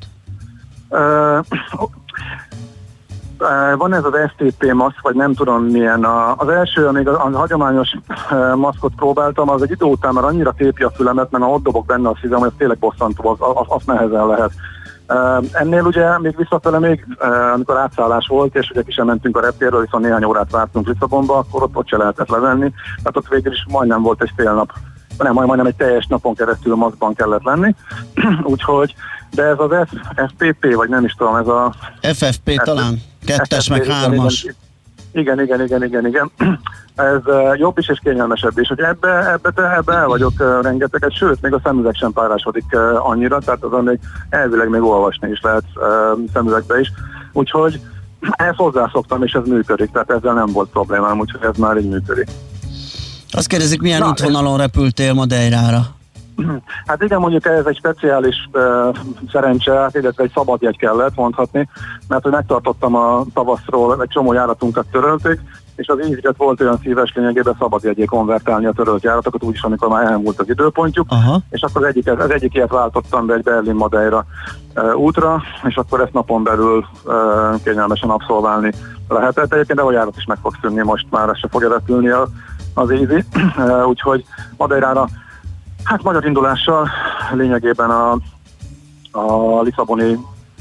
Van 3.77 3.95
ez 3.95 4.05
az 4.05 4.19
STP 4.31 4.73
maszk, 4.73 5.01
vagy 5.01 5.15
nem 5.15 5.35
tudom 5.35 5.65
milyen. 5.65 6.05
Az 6.37 6.49
első, 6.49 6.87
amíg 6.87 7.09
a, 7.09 7.25
a 7.25 7.37
hagyományos 7.37 7.97
maszkot 8.55 8.93
próbáltam, 8.97 9.51
az 9.51 9.63
egy 9.63 9.71
idő 9.71 9.85
után 9.85 10.13
már 10.15 10.25
annyira 10.25 10.53
tépi 10.53 10.83
a 10.83 10.91
fülemet, 10.91 11.31
mert 11.31 11.45
ott 11.45 11.63
dobok 11.63 11.87
benne 11.87 12.09
a 12.09 12.19
szívem, 12.21 12.39
hogy 12.39 12.49
ez 12.49 12.55
tényleg 12.59 12.79
bosszantó, 12.79 13.29
az, 13.29 13.39
az, 13.39 13.67
az 13.69 13.83
nehezen 13.87 14.27
lehet. 14.27 14.51
Ennél 15.53 15.83
ugye 15.83 16.19
még 16.19 16.37
visszafele 16.37 16.79
még, 16.79 17.07
amikor 17.55 17.77
átszállás 17.77 18.27
volt, 18.27 18.55
és 18.55 18.71
ugye 18.71 18.83
ki 18.83 18.93
sem 18.93 19.07
mentünk 19.07 19.37
a 19.37 19.41
reptérről, 19.41 19.81
viszont 19.81 20.05
néhány 20.05 20.25
órát 20.25 20.51
vártunk 20.51 20.87
Lisszabonba, 20.87 21.39
akkor 21.39 21.63
ott, 21.63 21.77
ott 21.77 21.89
se 21.89 21.97
lehetett 21.97 22.29
levenni, 22.29 22.73
tehát 22.97 23.17
ott 23.17 23.29
végül 23.29 23.53
is 23.53 23.67
majdnem 23.69 24.03
volt 24.03 24.23
egy 24.23 24.33
fél 24.37 24.53
nap 24.53 24.73
nem, 25.19 25.33
majd 25.33 25.47
majdnem 25.47 25.67
egy 25.67 25.75
teljes 25.75 26.07
napon 26.07 26.35
keresztül 26.35 26.75
maszkban 26.75 27.15
kellett 27.15 27.43
lenni, 27.43 27.75
úgyhogy, 28.53 28.95
de 29.31 29.43
ez 29.43 29.59
az 29.59 29.71
F, 29.87 29.93
FPP, 30.37 30.75
vagy 30.75 30.89
nem 30.89 31.05
is 31.05 31.13
tudom, 31.13 31.37
ez 31.37 31.47
a... 31.47 31.75
FFP 32.01 32.51
F, 32.51 32.65
talán, 32.65 33.03
kettes 33.27 33.65
FFP, 33.65 33.71
meg 33.71 33.85
hármas. 33.87 34.47
Igen, 35.13 35.41
igen, 35.41 35.63
igen, 35.63 35.85
igen, 35.85 36.07
igen. 36.07 36.31
Ez 36.95 37.21
jobb 37.55 37.79
is 37.79 37.89
és 37.89 37.99
kényelmesebb 38.03 38.59
is. 38.59 38.69
Hogy 38.69 38.81
ebbe, 38.81 39.31
ebbe, 39.33 39.51
te, 39.51 39.77
ebbe 39.77 39.95
el 39.95 40.07
vagyok 40.07 40.61
rengeteget, 40.63 41.17
sőt, 41.17 41.43
még 41.43 41.53
a 41.53 41.61
szemüveg 41.65 41.95
sem 41.95 42.13
párásodik 42.13 42.77
annyira, 42.99 43.39
tehát 43.39 43.63
azon 43.63 43.85
még 43.85 43.99
elvileg 44.29 44.69
még 44.69 44.83
olvasni 44.83 45.31
is 45.31 45.41
lehet 45.41 45.65
szemüvegbe 46.33 46.81
is. 46.81 46.93
Úgyhogy 47.33 47.81
ezt 48.31 48.57
hozzászoktam, 48.57 49.23
és 49.23 49.33
ez 49.33 49.47
működik, 49.47 49.91
tehát 49.91 50.11
ezzel 50.11 50.35
nem 50.35 50.53
volt 50.53 50.71
problémám, 50.71 51.19
úgyhogy 51.19 51.43
ez 51.43 51.57
már 51.57 51.77
így 51.77 51.89
működik. 51.89 52.29
Azt 53.31 53.47
kérdezik, 53.47 53.81
milyen 53.81 54.01
Na, 54.01 54.09
útvonalon 54.09 54.57
repültél 54.57 55.13
Madeirára? 55.13 55.95
Hát 56.87 57.03
igen, 57.03 57.21
mondjuk 57.21 57.47
ez 57.47 57.67
egy 57.67 57.77
speciális 57.77 58.49
uh, 58.53 58.97
szerencse, 59.33 59.73
hát 59.73 59.95
illetve 59.95 60.23
egy 60.23 60.31
szabadjegy 60.35 60.77
kellett 60.77 61.15
mondhatni, 61.15 61.69
mert 62.09 62.23
hogy 62.23 62.33
megtartottam 62.33 62.95
a 62.95 63.25
tavaszról, 63.35 64.03
egy 64.03 64.09
csomó 64.09 64.33
járatunkat 64.33 64.87
törölték, 64.87 65.41
és 65.77 65.89
az 65.89 65.99
EasyJet 65.99 66.37
volt 66.37 66.61
olyan 66.61 66.79
szíves 66.83 67.13
lényegében 67.15 67.57
szabadjegyé 67.59 68.05
konvertálni 68.05 68.67
a 68.67 68.73
törölt 68.73 69.03
járatokat, 69.03 69.43
úgyis 69.43 69.63
amikor 69.63 69.89
már 69.89 70.05
elmúlt 70.05 70.41
az 70.41 70.49
időpontjuk, 70.49 71.07
Aha. 71.09 71.41
és 71.51 71.63
akkor 71.63 71.83
az, 71.83 71.89
egyik, 71.89 72.11
az 72.11 72.31
egyik 72.31 72.55
ilyet 72.55 72.71
váltottam 72.71 73.27
be 73.27 73.35
egy 73.35 73.43
Berlin 73.43 73.75
Madeira 73.75 74.25
uh, 74.75 74.97
útra, 74.97 75.43
és 75.65 75.77
akkor 75.77 76.01
ezt 76.01 76.13
napon 76.13 76.43
belül 76.43 76.85
uh, 77.05 77.15
kényelmesen 77.65 78.11
abszolválni 78.11 78.73
lehetett. 79.09 79.53
Egyébként 79.53 79.79
de 79.79 79.85
a 79.85 79.93
járat 79.93 80.17
is 80.17 80.25
meg 80.25 80.39
fog 80.43 80.57
szűnni, 80.61 80.83
most 80.83 81.07
már 81.11 81.37
se 81.37 81.49
fogja 81.51 81.69
repülni 81.69 82.09
a, 82.09 82.29
az 82.77 82.91
uh, 82.91 83.89
úgyhogy 83.89 84.25
Madeirára 84.57 85.09
Hát 85.87 86.03
magyar 86.03 86.25
indulással 86.25 86.89
lényegében 87.33 87.91
a, 87.91 88.19
a 89.11 89.63
Lisszaboni 89.63 90.19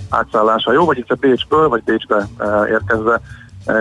átszállása 0.09 0.71
jó, 0.71 0.85
vagy 0.85 0.97
itt 0.97 1.11
a 1.11 1.15
Bécsből, 1.15 1.69
vagy 1.69 1.83
Bécsbe 1.83 2.27
érkezve 2.69 3.21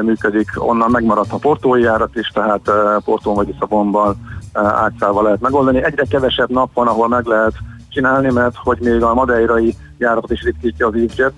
működik. 0.03 0.49
Onnan 0.57 0.91
megmaradt 0.91 1.33
a 1.33 1.37
portói 1.37 1.81
járat 1.81 2.17
is, 2.17 2.29
tehát 2.29 2.71
Portón 3.05 3.35
vagy 3.35 3.47
Lisszabonban 3.47 4.17
átszállva 4.53 5.23
lehet 5.23 5.41
megoldani. 5.41 5.85
Egyre 5.85 6.05
kevesebb 6.05 6.51
nap 6.51 6.71
van, 6.75 6.87
ahol 6.87 7.09
meg 7.09 7.27
lehet 7.27 7.55
csinálni, 7.89 8.33
mert 8.33 8.57
hogy 8.57 8.79
még 8.81 9.03
a 9.03 9.15
madeirai 9.15 9.77
járatot 10.05 10.31
is 10.31 10.43
ritkítja 10.43 10.87
az 10.87 10.95
EasyJet. 10.95 11.33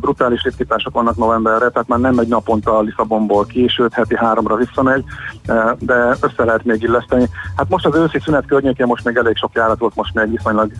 Brutális 0.00 0.42
ritkítások 0.42 0.92
vannak 0.92 1.16
novemberre, 1.16 1.68
tehát 1.68 1.88
már 1.88 1.98
nem 1.98 2.18
egy 2.18 2.28
naponta 2.28 2.80
Lisszabonból 2.80 3.44
későt, 3.44 3.92
heti 3.92 4.16
háromra 4.16 4.56
visszamegy, 4.56 5.04
de 5.78 6.16
össze 6.20 6.44
lehet 6.44 6.64
még 6.64 6.82
illeszteni. 6.82 7.28
Hát 7.56 7.68
most 7.68 7.86
az 7.86 7.94
őszi 7.94 8.20
szünet 8.20 8.46
környékén 8.46 8.86
most 8.86 9.04
még 9.04 9.16
elég 9.16 9.36
sok 9.36 9.50
járat 9.54 9.78
volt, 9.78 9.94
most 9.94 10.14
még 10.14 10.30
viszonylag 10.30 10.70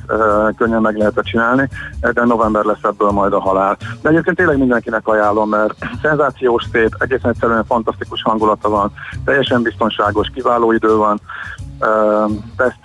könnyen 0.57 0.81
meg 0.81 0.97
lehetett 0.97 1.25
csinálni, 1.25 1.69
de 2.01 2.25
november 2.25 2.65
lesz 2.65 2.83
ebből 2.83 3.11
majd 3.11 3.33
a 3.33 3.41
halál. 3.41 3.77
De 4.03 4.09
egyébként 4.09 4.37
tényleg 4.37 4.59
mindenkinek 4.59 5.09
ajánlom, 5.09 5.49
mert 5.49 5.75
szenzációs 6.03 6.65
szép, 6.73 6.97
egészen 6.99 7.31
egyszerűen 7.31 7.65
fantasztikus 7.65 8.23
hangulata 8.23 8.69
van, 8.69 8.93
teljesen 9.25 9.63
biztonságos, 9.63 10.31
kiváló 10.35 10.73
idő 10.73 10.97
van, 10.97 11.21
teszt 12.57 12.81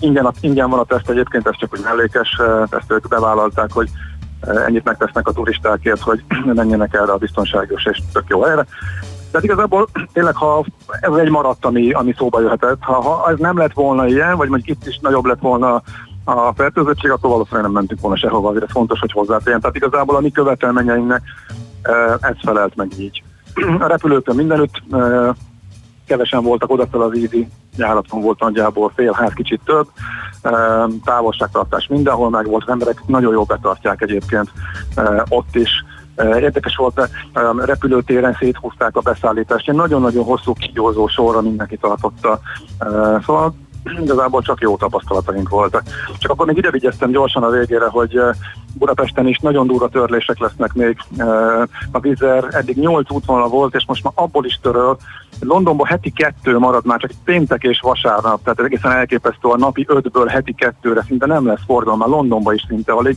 ingyen, 0.00 0.32
ingyen 0.40 0.70
van 0.70 0.78
a 0.78 0.84
teszt 0.84 1.10
egyébként, 1.10 1.46
ez 1.46 1.56
csak 1.56 1.72
úgy 1.72 1.84
mellékes, 1.84 2.40
ezt 2.70 2.92
ők 2.92 3.08
bevállalták, 3.08 3.72
hogy 3.72 3.90
ennyit 4.40 4.84
megtesznek 4.84 5.28
a 5.28 5.32
turistákért, 5.32 6.00
hogy 6.00 6.24
menjenek 6.54 6.94
erre 6.94 7.12
a 7.12 7.16
biztonságos 7.16 7.84
és 7.84 7.98
tök 8.12 8.24
jó 8.28 8.42
helyre. 8.42 8.66
Tehát 9.30 9.44
igazából 9.44 9.88
tényleg, 10.12 10.34
ha 10.34 10.64
ez 11.00 11.12
egy 11.12 11.30
maradt, 11.30 11.64
ami, 11.64 11.90
ami 11.90 12.14
szóba 12.18 12.40
jöhetett, 12.40 12.78
ha, 12.80 13.00
ha 13.00 13.30
ez 13.30 13.38
nem 13.38 13.58
lett 13.58 13.72
volna 13.72 14.06
ilyen, 14.06 14.36
vagy 14.36 14.48
mondjuk 14.48 14.78
itt 14.78 14.86
is 14.86 14.98
nagyobb 14.98 15.24
lett 15.24 15.40
volna 15.40 15.82
a 16.24 16.52
fertőzöttség, 16.54 17.10
akkor 17.10 17.30
valószínűleg 17.30 17.64
nem 17.64 17.72
mentünk 17.72 18.00
volna 18.00 18.16
sehova, 18.16 18.48
azért 18.48 18.70
fontos, 18.70 18.98
hogy 18.98 19.12
hozzátérjen. 19.12 19.60
Tehát 19.60 19.76
igazából 19.76 20.16
a 20.16 20.20
mi 20.20 20.30
követelményeinknek 20.30 21.22
ez 22.20 22.36
felelt 22.42 22.76
meg 22.76 22.92
így. 22.98 23.22
A 23.78 23.86
repülőkön 23.86 24.36
mindenütt 24.36 24.82
kevesen 26.06 26.42
voltak 26.42 26.70
odafel 26.70 27.00
az 27.00 27.12
Easy 27.12 27.48
járaton 27.76 28.20
volt 28.20 28.40
nagyjából 28.40 28.92
fél 28.94 29.12
ház, 29.12 29.32
kicsit 29.32 29.60
több, 29.64 29.86
távolságtartás 31.04 31.86
mindenhol 31.86 32.30
meg 32.30 32.46
volt, 32.46 32.68
emberek 32.68 33.02
nagyon 33.06 33.32
jól 33.32 33.44
betartják 33.44 34.02
egyébként 34.02 34.50
ott 35.28 35.54
is. 35.56 35.70
Érdekes 36.16 36.76
volt, 36.76 37.10
repülőtéren 37.56 38.36
széthúzták 38.38 38.96
a 38.96 39.00
beszállítást, 39.00 39.68
egy 39.68 39.74
nagyon-nagyon 39.74 40.24
hosszú 40.24 40.52
kigyózó 40.52 41.06
sorra 41.06 41.40
mindenki 41.40 41.76
tartotta. 41.76 42.40
Szóval 43.24 43.54
igazából 44.00 44.42
csak 44.42 44.60
jó 44.60 44.76
tapasztalataink 44.76 45.48
voltak. 45.48 45.82
Csak 46.18 46.30
akkor 46.30 46.46
még 46.46 46.56
ide 46.56 46.70
vigyeztem 46.70 47.10
gyorsan 47.10 47.42
a 47.42 47.50
végére, 47.50 47.86
hogy 47.86 48.20
Budapesten 48.78 49.26
is 49.26 49.38
nagyon 49.38 49.66
durva 49.66 49.88
törlések 49.88 50.38
lesznek 50.38 50.72
még. 50.72 50.96
A 51.92 52.00
vízer 52.00 52.48
eddig 52.50 52.76
8 52.76 53.10
útvonal 53.10 53.48
volt, 53.48 53.74
és 53.74 53.84
most 53.86 54.04
már 54.04 54.12
abból 54.16 54.44
is 54.44 54.58
töröl, 54.62 54.96
Londonban 55.40 55.86
heti 55.86 56.10
kettő 56.10 56.58
marad 56.58 56.86
már, 56.86 56.98
csak 56.98 57.10
péntek 57.24 57.62
és 57.62 57.80
vasárnap, 57.80 58.42
tehát 58.42 58.60
egészen 58.60 58.92
elképesztő 58.92 59.48
a 59.48 59.56
napi 59.56 59.84
ötből 59.88 60.26
heti 60.26 60.54
kettőre, 60.54 61.02
szinte 61.06 61.26
nem 61.26 61.46
lesz 61.46 61.64
forgalom, 61.66 61.98
már 61.98 62.08
Londonban 62.08 62.54
is 62.54 62.64
szinte 62.68 62.92
alig. 62.92 63.16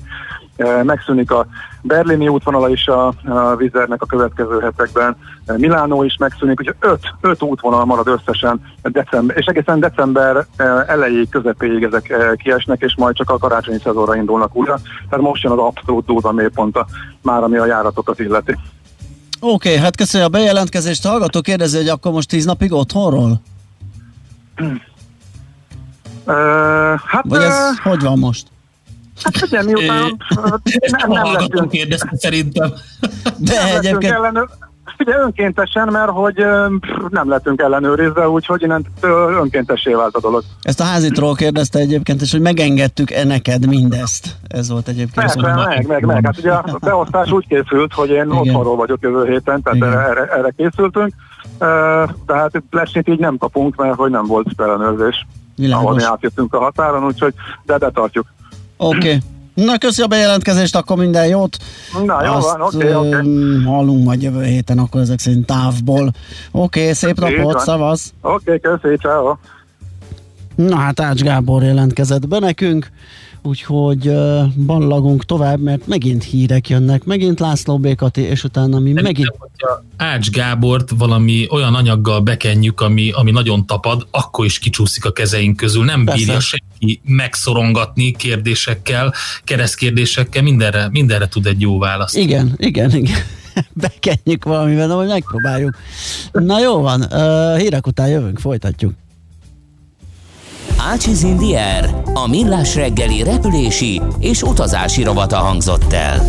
E, 0.59 0.83
megszűnik 0.83 1.31
a 1.31 1.45
berlini 1.81 2.27
útvonala 2.27 2.69
is 2.69 2.87
a, 2.87 3.07
a 3.07 3.55
Vizernek 3.55 4.01
a 4.01 4.05
következő 4.05 4.59
hetekben, 4.59 5.15
e, 5.45 5.57
Milánó 5.57 6.03
is 6.03 6.15
megszűnik, 6.17 6.59
úgyhogy 6.59 6.75
öt, 6.79 7.13
öt 7.21 7.43
útvonal 7.43 7.85
marad 7.85 8.07
összesen, 8.07 8.61
december, 8.81 9.37
és 9.37 9.45
egészen 9.45 9.79
december 9.79 10.45
e, 10.57 10.63
elejéig, 10.87 11.29
közepéig 11.29 11.83
ezek 11.83 12.35
kiesnek, 12.35 12.81
és 12.81 12.95
majd 12.97 13.15
csak 13.15 13.29
a 13.29 13.37
karácsonyi 13.37 13.79
szezonra 13.83 14.15
indulnak 14.15 14.55
újra. 14.55 14.79
Tehát 15.09 15.25
most 15.25 15.43
jön 15.43 15.51
az 15.51 15.57
abszolút 15.57 16.05
durva 16.05 16.31
mélypont 16.31 16.77
már, 17.21 17.43
ami 17.43 17.57
a 17.57 17.65
járatokat 17.65 18.19
illeti. 18.19 18.51
Oké, 19.39 19.69
okay, 19.69 19.81
hát 19.81 19.95
köszönöm 19.95 20.27
a 20.27 20.29
bejelentkezést. 20.29 21.07
Hallgató 21.07 21.41
kérdezi, 21.41 21.77
hogy 21.77 21.87
akkor 21.87 22.11
most 22.11 22.29
tíz 22.29 22.45
napig 22.45 22.73
otthonról? 22.73 23.41
Uh, 24.59 26.35
hát, 27.05 27.23
Vagy 27.27 27.41
ez 27.41 27.53
uh, 27.53 27.83
hogy 27.83 28.01
van 28.01 28.19
most? 28.19 28.47
Hát 29.23 29.37
figyelj, 29.37 29.65
miután 29.65 30.17
nem, 30.97 31.11
nem 31.11 31.33
lettünk. 31.33 31.69
kérdezte 31.69 32.09
szerintem. 32.17 32.73
De 33.37 33.53
nem 33.53 33.75
egyébként... 33.77 34.13
Ellenő, 34.13 34.47
Figyelj, 34.97 35.21
önkéntesen, 35.21 35.87
mert 35.87 36.09
hogy 36.09 36.35
nem 37.09 37.29
lettünk 37.29 37.61
ellenőrizve, 37.61 38.29
úgyhogy 38.29 38.61
innen 38.61 38.85
önkéntessé 39.41 39.93
vált 39.93 40.15
a 40.15 40.19
dolog. 40.19 40.43
Ezt 40.61 40.79
a 40.79 40.83
házitról 40.83 41.35
kérdezte 41.35 41.79
egyébként, 41.79 42.21
és 42.21 42.31
hogy 42.31 42.41
megengedtük-e 42.41 43.23
neked 43.23 43.67
mindezt? 43.67 44.35
Ez 44.47 44.69
volt 44.69 44.87
egyébként. 44.87 45.13
Persze, 45.13 45.41
meg, 45.41 45.55
meg, 45.55 45.87
meg, 45.87 46.05
meg. 46.05 46.25
Hát 46.25 46.37
ugye 46.37 46.51
a 46.51 46.77
beosztás 46.81 47.31
úgy 47.31 47.47
készült, 47.47 47.93
hogy 47.93 48.09
én 48.09 48.15
Igen. 48.15 48.29
otthonról 48.37 48.75
vagyok 48.75 49.01
jövő 49.01 49.25
héten, 49.25 49.61
tehát 49.61 49.81
erre, 49.81 50.25
erre 50.25 50.53
készültünk. 50.57 51.13
Tehát 52.25 52.63
lesét 52.71 53.07
így 53.07 53.19
nem 53.19 53.37
kapunk, 53.37 53.75
mert 53.75 53.95
hogy 53.95 54.11
nem 54.11 54.25
volt 54.25 54.47
ellenőrzés. 54.57 55.27
Világos. 55.55 55.83
Ahol 55.83 55.95
mi 55.95 56.03
átjöttünk 56.03 56.53
a 56.53 56.59
határon, 56.59 57.03
úgyhogy 57.03 57.33
de 57.63 57.77
betartjuk. 57.77 58.25
Oké. 58.81 58.97
Okay. 58.97 59.19
Na, 59.53 59.77
köszi 59.77 60.01
a 60.01 60.07
bejelentkezést, 60.07 60.75
akkor 60.75 60.97
minden 60.97 61.27
jót. 61.27 61.57
Na, 62.05 62.25
jó 62.25 62.33
Azt, 62.33 62.51
van, 62.51 62.61
oké, 62.61 62.93
okay, 62.93 63.09
okay. 63.09 63.63
hallunk 63.63 64.05
majd 64.05 64.21
jövő 64.21 64.43
héten, 64.43 64.77
akkor 64.77 65.01
ezek 65.01 65.19
szerint 65.19 65.45
távból. 65.45 66.11
Oké, 66.51 66.81
okay, 66.81 66.93
szép 66.93 67.19
napot, 67.19 67.59
szavasz. 67.59 68.13
Oké, 68.21 68.55
okay, 68.55 68.59
köszi, 68.59 68.95
ciao. 68.97 69.35
Na 70.55 70.75
hát 70.75 70.99
Ács 70.99 71.21
Gábor 71.21 71.63
jelentkezett 71.63 72.27
be 72.27 72.39
nekünk 72.39 72.87
úgyhogy 73.43 74.07
uh, 74.07 74.53
ballagunk 74.65 75.25
tovább, 75.25 75.59
mert 75.59 75.87
megint 75.87 76.23
hírek 76.23 76.69
jönnek, 76.69 77.03
megint 77.03 77.39
László 77.39 77.77
Békati, 77.77 78.21
és 78.21 78.43
utána 78.43 78.79
mi 78.79 78.93
Szerintem, 78.93 79.03
megint... 79.03 79.33
Hogyha 79.37 79.83
Ács 79.97 80.29
Gábort 80.29 80.89
valami 80.97 81.47
olyan 81.49 81.75
anyaggal 81.75 82.19
bekenjük, 82.19 82.81
ami, 82.81 83.11
ami 83.11 83.31
nagyon 83.31 83.65
tapad, 83.65 84.07
akkor 84.11 84.45
is 84.45 84.59
kicsúszik 84.59 85.05
a 85.05 85.11
kezeink 85.11 85.57
közül. 85.57 85.83
Nem 85.83 86.05
Persze. 86.05 86.25
bírja 86.25 86.39
senki 86.39 87.01
megszorongatni 87.03 88.11
kérdésekkel, 88.11 89.13
keresztkérdésekkel, 89.43 90.41
mindenre, 90.41 90.89
mindenre 90.91 91.27
tud 91.27 91.45
egy 91.45 91.61
jó 91.61 91.79
választ. 91.79 92.17
Igen, 92.17 92.53
igen, 92.57 92.95
igen 92.95 93.19
bekenjük 93.73 94.43
valamivel, 94.43 94.87
de 94.87 94.93
majd 94.93 95.09
megpróbáljuk. 95.09 95.75
Na 96.31 96.59
jó 96.59 96.81
van, 96.81 97.01
uh, 97.01 97.57
hírek 97.57 97.87
után 97.87 98.07
jövünk, 98.07 98.39
folytatjuk. 98.39 98.93
Ácsiz 100.81 101.23
Indier, 101.23 102.01
a 102.13 102.27
millás 102.27 102.75
reggeli 102.75 103.23
repülési 103.23 104.01
és 104.19 104.41
utazási 104.41 105.03
rovata 105.03 105.37
hangzott 105.37 105.93
el. 105.93 106.21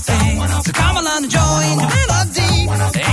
of. 0.00 0.36
So 0.64 0.72
come 0.72 0.96
along 0.96 1.24
and 1.24 1.32
join 1.32 1.74
the 1.80 1.88
melody. 1.88 2.52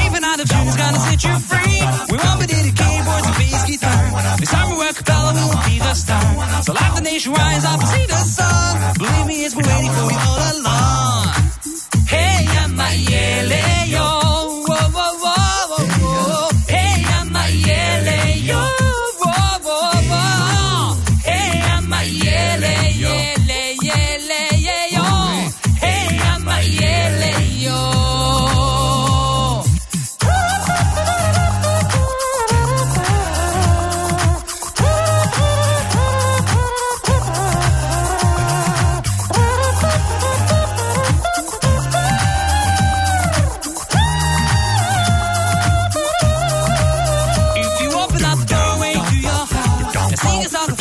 Even 0.05 0.23
out 0.23 0.39
of 0.39 0.47
tune's 0.49 0.77
gonna 0.77 0.99
set 0.99 1.23
you 1.23 1.35
free. 1.49 1.79
We 2.11 2.17
won't 2.17 2.39
be 2.41 2.47
needing 2.53 2.75
keyboards 2.75 3.27
and 3.27 3.35
bass 3.39 3.63
guitar. 3.65 4.03
This 4.39 4.51
time 4.51 4.67
we 4.71 4.77
work 4.77 4.99
a 4.99 5.03
we 5.35 5.43
will 5.47 5.63
be 5.69 5.77
the 5.79 5.93
star. 5.93 6.23
So 6.63 6.73
let 6.73 6.95
the 6.95 7.01
nation 7.01 7.33
rise 7.33 7.65
up 7.65 7.79
and 7.79 7.89
see 7.89 8.05
the 8.05 8.21
sun. 8.37 8.93
Believe 8.97 9.25
me, 9.27 9.45
it's 9.45 9.55
us 50.45 50.55
on 50.55 50.72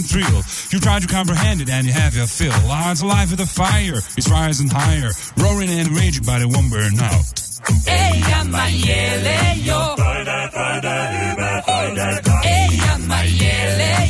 just 0.00 0.14
a 0.14 0.16
fleeting 0.16 0.32
thrill. 0.32 0.42
You 0.70 0.80
try 0.80 1.00
to 1.00 1.06
comprehend 1.06 1.60
it 1.60 1.68
and 1.68 1.86
you 1.86 1.92
have 1.92 2.14
your 2.14 2.26
fill. 2.26 2.52
Hearts 2.52 3.02
alive 3.02 3.30
with 3.30 3.40
a 3.40 3.46
fire, 3.46 3.98
it's 4.16 4.30
rising 4.30 4.68
higher, 4.68 5.10
roaring 5.36 5.70
and 5.70 5.88
raging, 5.96 6.24
but 6.24 6.40
it 6.40 6.46
won't 6.46 6.70
burn 6.70 6.98
out. 6.98 7.24
Hey, 7.86 8.22
I'm 8.24 8.54
a 8.54 8.58
yele 8.58 9.26
eh, 9.26 9.54
yo. 9.54 9.94
Hey, 12.42 12.68
I'm 12.82 13.10
eh, 13.10 14.04
yo. 14.04 14.09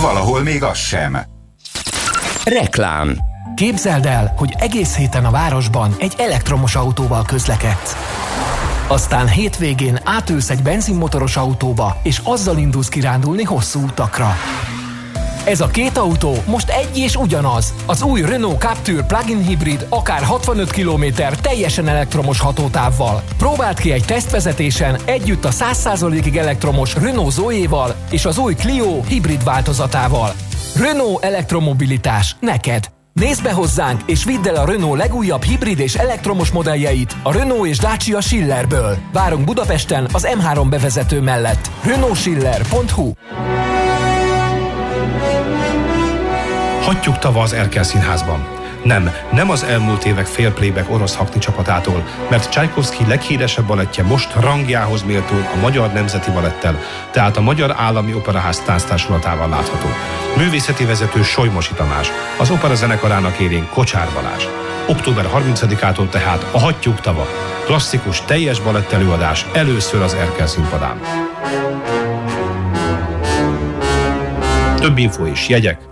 Valahol 0.00 0.42
még 0.42 0.62
az 0.62 0.78
sem. 0.78 1.18
Reklám 2.44 3.16
Képzeld 3.54 4.06
el, 4.06 4.34
hogy 4.36 4.54
egész 4.58 4.96
héten 4.96 5.24
a 5.24 5.30
városban 5.30 5.94
egy 5.98 6.14
elektromos 6.18 6.74
autóval 6.74 7.24
közlekedsz. 7.24 7.96
Aztán 8.86 9.28
hétvégén 9.28 9.98
átülsz 10.04 10.50
egy 10.50 10.62
benzinmotoros 10.62 11.36
autóba, 11.36 11.96
és 12.02 12.20
azzal 12.24 12.58
indulsz 12.58 12.88
kirándulni 12.88 13.42
hosszú 13.42 13.80
utakra. 13.80 14.34
Ez 15.44 15.60
a 15.60 15.66
két 15.66 15.96
autó 15.96 16.34
most 16.46 16.68
egy 16.68 16.98
és 16.98 17.16
ugyanaz. 17.16 17.74
Az 17.86 18.02
új 18.02 18.20
Renault 18.20 18.60
Captur 18.60 19.06
plug-in 19.06 19.42
hibrid 19.42 19.86
akár 19.88 20.22
65 20.22 20.70
km 20.70 21.04
teljesen 21.42 21.88
elektromos 21.88 22.40
hatótávval. 22.40 23.22
Próbáld 23.38 23.78
ki 23.78 23.92
egy 23.92 24.04
tesztvezetésen 24.04 24.96
együtt 25.04 25.44
a 25.44 25.50
100%-ig 25.50 26.36
elektromos 26.36 26.94
Renault 26.94 27.32
Zoe-val 27.32 27.94
és 28.10 28.24
az 28.24 28.38
új 28.38 28.54
Clio 28.54 29.02
hibrid 29.02 29.44
változatával. 29.44 30.32
Renault 30.76 31.24
elektromobilitás 31.24 32.36
neked. 32.40 32.84
Nézd 33.12 33.42
be 33.42 33.52
hozzánk, 33.52 34.00
és 34.06 34.24
vidd 34.24 34.48
el 34.48 34.56
a 34.56 34.64
Renault 34.64 34.98
legújabb 34.98 35.42
hibrid 35.42 35.78
és 35.78 35.94
elektromos 35.94 36.50
modelljeit 36.50 37.16
a 37.22 37.32
Renault 37.32 37.66
és 37.66 37.78
Dacia 37.78 38.20
Schillerből. 38.20 38.96
Várunk 39.12 39.44
Budapesten 39.44 40.08
az 40.12 40.28
M3 40.34 40.66
bevezető 40.70 41.20
mellett. 41.20 41.70
renaultschiller.hu 41.84 43.12
Hattyúk 46.82 47.18
tava 47.18 47.42
az 47.42 47.52
Erkel 47.52 47.82
Színházban. 47.82 48.46
Nem, 48.82 49.10
nem 49.32 49.50
az 49.50 49.62
elmúlt 49.62 50.04
évek 50.04 50.26
félplébek 50.26 50.90
orosz 50.90 51.16
hakni 51.16 51.40
csapatától, 51.40 52.04
mert 52.30 52.50
Csajkovszki 52.50 53.06
leghíresebb 53.06 53.66
balettje 53.66 54.02
most 54.02 54.34
rangjához 54.34 55.02
méltó 55.02 55.34
a 55.54 55.60
Magyar 55.60 55.92
Nemzeti 55.92 56.30
Balettel, 56.30 56.78
tehát 57.10 57.36
a 57.36 57.40
Magyar 57.40 57.74
Állami 57.78 58.14
Operaház 58.14 58.60
tánctársulatával 58.60 59.48
látható. 59.48 59.88
Művészeti 60.36 60.84
vezető 60.84 61.22
Solymosi 61.22 61.72
Tamás, 61.74 62.08
az 62.38 62.50
opera 62.50 62.74
zenekarának 62.74 63.38
élén 63.38 63.68
Kocsár 63.74 64.08
Balázs. 64.14 64.44
Október 64.86 65.28
30-ától 65.34 66.08
tehát 66.08 66.46
a 66.50 66.58
Hattyúk 66.58 67.00
tava. 67.00 67.26
Klasszikus, 67.64 68.22
teljes 68.24 68.60
balett 68.60 68.92
előadás 68.92 69.46
először 69.52 70.02
az 70.02 70.14
Erkel 70.14 70.46
színpadán. 70.46 71.00
Több 74.76 74.98
info 74.98 75.26
és 75.26 75.48
jegyek 75.48 75.91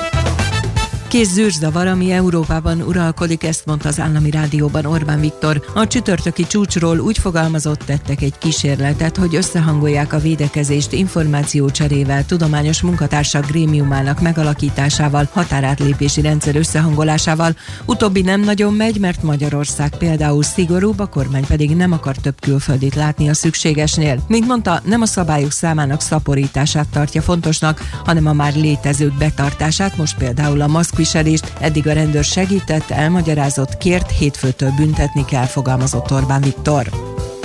Kész 1.11 1.31
zűrzavar, 1.31 1.87
ami 1.87 2.11
Európában 2.11 2.81
uralkodik, 2.81 3.43
ezt 3.43 3.65
mondta 3.65 3.87
az 3.87 3.99
állami 3.99 4.31
rádióban 4.31 4.85
Orbán 4.85 5.19
Viktor. 5.19 5.65
A 5.73 5.87
csütörtöki 5.87 6.47
csúcsról 6.47 6.99
úgy 6.99 7.17
fogalmazott, 7.17 7.83
tettek 7.83 8.21
egy 8.21 8.37
kísérletet, 8.37 9.17
hogy 9.17 9.35
összehangolják 9.35 10.13
a 10.13 10.19
védekezést 10.19 10.91
információcserével, 10.91 12.25
tudományos 12.25 12.81
munkatársak 12.81 13.45
grémiumának 13.45 14.21
megalakításával, 14.21 15.29
határátlépési 15.31 16.21
rendszer 16.21 16.55
összehangolásával. 16.55 17.55
Utóbbi 17.85 18.21
nem 18.21 18.41
nagyon 18.41 18.73
megy, 18.73 18.99
mert 18.99 19.23
Magyarország 19.23 19.97
például 19.97 20.43
szigorúbb, 20.43 20.99
a 20.99 21.05
kormány 21.05 21.45
pedig 21.45 21.75
nem 21.75 21.91
akar 21.91 22.15
több 22.15 22.39
külföldit 22.41 22.95
látni 22.95 23.29
a 23.29 23.33
szükségesnél. 23.33 24.23
Mint 24.27 24.47
mondta, 24.47 24.81
nem 24.85 25.01
a 25.01 25.05
szabályok 25.05 25.51
számának 25.51 26.01
szaporítását 26.01 26.87
tartja 26.87 27.21
fontosnak, 27.21 27.81
hanem 28.05 28.25
a 28.25 28.33
már 28.33 28.55
létezők 28.55 29.17
betartását, 29.17 29.97
most 29.97 30.17
például 30.17 30.61
a 30.61 30.67
maszkviselést 31.01 31.53
eddig 31.59 31.87
a 31.87 31.93
rendőr 31.93 32.23
segített, 32.23 32.89
elmagyarázott, 32.89 33.77
kért, 33.77 34.11
hétfőtől 34.11 34.73
büntetni 34.77 35.25
kell, 35.25 35.45
fogalmazott 35.45 36.11
Orbán 36.11 36.41
Viktor. 36.41 36.89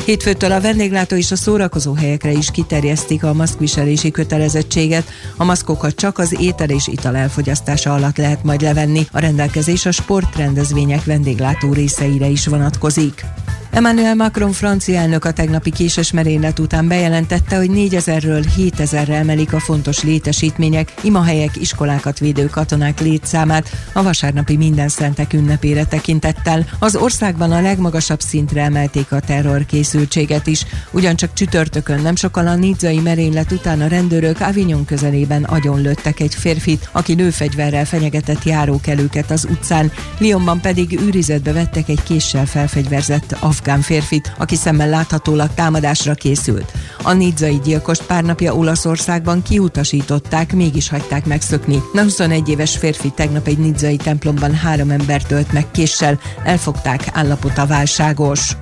Hétfőtől 0.05 0.53
a 0.53 0.61
vendéglátó 0.61 1.17
és 1.17 1.31
a 1.31 1.37
szórakozó 1.37 1.95
helyekre 1.95 2.31
is 2.31 2.51
kiterjesztik 2.51 3.25
a 3.25 3.33
maszkviselési 3.33 4.11
kötelezettséget. 4.11 5.09
A 5.37 5.45
maszkokat 5.45 5.95
csak 5.95 6.19
az 6.19 6.37
étel 6.41 6.71
és 6.71 6.87
ital 6.87 7.17
elfogyasztása 7.17 7.95
alatt 7.95 8.17
lehet 8.17 8.45
majd 8.45 8.61
levenni. 8.61 9.07
A 9.13 9.19
rendelkezés 9.19 9.87
a 9.87 9.91
sportrendezvények 9.91 11.05
vendéglátó 11.05 11.73
részeire 11.73 12.27
is 12.27 12.47
vonatkozik. 12.47 13.25
Emmanuel 13.71 14.14
Macron 14.14 14.53
francia 14.53 14.99
elnök 14.99 15.25
a 15.25 15.33
tegnapi 15.33 15.71
késes 15.71 16.12
merénylet 16.12 16.59
után 16.59 16.89
bejelentette, 16.89 17.57
hogy 17.57 17.71
4000-ről 17.73 18.47
7000-re 18.57 19.14
emelik 19.14 19.53
a 19.53 19.61
fontos 19.61 20.03
létesítmények, 20.03 20.95
imahelyek, 21.03 21.57
iskolákat 21.57 22.19
védő 22.19 22.47
katonák 22.47 23.01
létszámát 23.01 23.71
a 23.93 24.03
vasárnapi 24.03 24.57
minden 24.57 24.89
szentek 24.89 25.33
ünnepére 25.33 25.85
tekintettel. 25.85 26.67
Az 26.79 26.97
országban 26.97 27.53
a 27.53 27.61
legmagasabb 27.61 28.21
szintre 28.21 28.62
emelték 28.62 29.12
a 29.12 29.21
terrorkészültséget 29.21 30.47
is. 30.47 30.64
Ugyancsak 30.91 31.33
csütörtökön 31.33 32.03
nem 32.03 32.17
sokkal 32.17 32.47
a 32.47 32.55
nidzai 32.55 33.01
merénylet 33.01 33.53
után 33.53 33.81
a 33.81 33.87
rendőrök 33.87 34.41
Avignon 34.41 34.85
közelében 34.85 35.45
agyonlőttek 35.45 36.21
egy 36.21 36.35
férfit, 36.35 36.89
aki 36.93 37.14
lőfegyverrel 37.14 37.85
fenyegetett 37.85 38.45
járókelőket 38.45 39.31
az 39.31 39.47
utcán. 39.51 39.93
Lyonban 40.19 40.61
pedig 40.61 41.01
őrizetbe 41.01 41.53
vettek 41.53 41.89
egy 41.89 42.03
késsel 42.03 42.47
felfegyverzett 42.47 43.37
afgán 43.41 43.64
férfit, 43.81 44.33
aki 44.39 44.57
szemmel 44.57 44.89
láthatólag 44.89 45.55
támadásra 45.55 46.14
készült. 46.14 46.73
A 47.03 47.12
nidzai 47.12 47.61
gyilkost 47.64 48.03
pár 48.03 48.25
napja 48.25 48.55
Olaszországban 48.55 49.43
kiutasították, 49.43 50.53
mégis 50.53 50.89
hagyták 50.89 51.27
megszökni. 51.27 51.81
A 51.95 52.01
21 52.01 52.49
éves 52.49 52.77
férfi 52.77 53.11
tegnap 53.11 53.47
egy 53.47 53.59
nidzai 53.59 53.97
templomban 53.97 54.55
három 54.55 54.91
embert 54.91 55.31
ölt 55.31 55.53
meg 55.53 55.71
késsel, 55.71 56.21
elfogták, 56.45 57.01
állapota 57.12 57.67
válságos. 57.67 58.57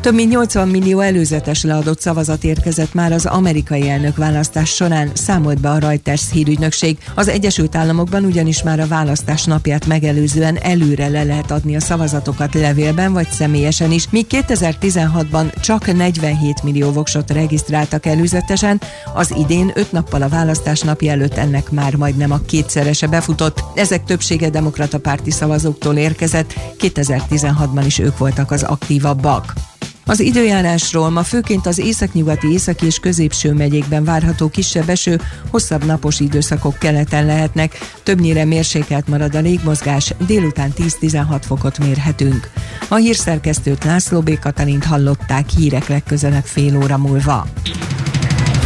Több 0.00 0.14
mint 0.14 0.30
80 0.30 0.68
millió 0.68 1.00
előzetes 1.00 1.62
leadott 1.62 2.00
szavazat 2.00 2.44
érkezett 2.44 2.94
már 2.94 3.12
az 3.12 3.26
amerikai 3.26 3.88
elnök 3.88 4.16
választás 4.16 4.68
során, 4.68 5.10
számolt 5.14 5.60
be 5.60 5.70
a 5.70 5.78
Reuters 5.78 6.30
hírügynökség. 6.30 6.98
Az 7.14 7.28
Egyesült 7.28 7.76
Államokban 7.76 8.24
ugyanis 8.24 8.62
már 8.62 8.80
a 8.80 8.86
választás 8.86 9.44
napját 9.44 9.86
megelőzően 9.86 10.58
előre 10.62 11.08
le 11.08 11.22
lehet 11.22 11.50
adni 11.50 11.76
a 11.76 11.80
szavazatokat 11.80 12.54
levélben 12.54 13.12
vagy 13.12 13.30
személyesen 13.30 13.92
is, 13.92 14.10
míg 14.10 14.26
2016-ban 14.30 15.60
csak 15.60 15.94
47 15.94 16.62
millió 16.62 16.90
voksot 16.90 17.30
regisztráltak 17.30 18.06
előzetesen, 18.06 18.80
az 19.14 19.34
idén 19.36 19.70
5 19.74 19.92
nappal 19.92 20.22
a 20.22 20.28
választás 20.28 20.80
napja 20.80 21.12
előtt 21.12 21.36
ennek 21.36 21.70
már 21.70 21.94
majdnem 21.94 22.30
a 22.30 22.40
kétszerese 22.46 23.06
befutott. 23.06 23.62
Ezek 23.74 24.04
többsége 24.04 24.50
demokrata 24.50 24.98
párti 24.98 25.30
szavazóktól 25.30 25.96
érkezett, 25.96 26.54
2016-ban 26.78 27.82
is 27.86 27.98
ők 27.98 28.18
voltak 28.18 28.50
az 28.50 28.62
aktívabbak. 28.62 29.67
Az 30.08 30.20
időjárásról 30.20 31.10
ma 31.10 31.22
főként 31.22 31.66
az 31.66 31.78
északnyugati, 31.78 32.52
északi 32.52 32.86
és 32.86 32.98
középső 32.98 33.52
megyékben 33.52 34.04
várható 34.04 34.48
kisebb 34.48 34.88
eső, 34.88 35.20
hosszabb 35.50 35.84
napos 35.84 36.20
időszakok 36.20 36.78
keleten 36.78 37.26
lehetnek, 37.26 37.78
többnyire 38.02 38.44
mérsékelt 38.44 39.08
marad 39.08 39.34
a 39.34 39.40
légmozgás, 39.40 40.14
délután 40.26 40.72
10-16 40.76 41.40
fokot 41.40 41.78
mérhetünk. 41.78 42.50
A 42.88 42.94
hírszerkesztőt 42.94 43.84
László 43.84 44.20
B. 44.20 44.38
Katalint 44.38 44.84
hallották 44.84 45.48
hírek 45.48 45.88
legközelebb 45.88 46.44
fél 46.44 46.76
óra 46.76 46.98
múlva. 46.98 47.46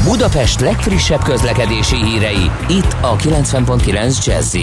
Budapest 0.05 0.61
legfrissebb 0.61 1.22
közlekedési 1.22 2.05
hírei, 2.05 2.51
itt 2.68 2.97
a 3.01 3.16
90.9 3.16 4.24
jazz 4.24 4.57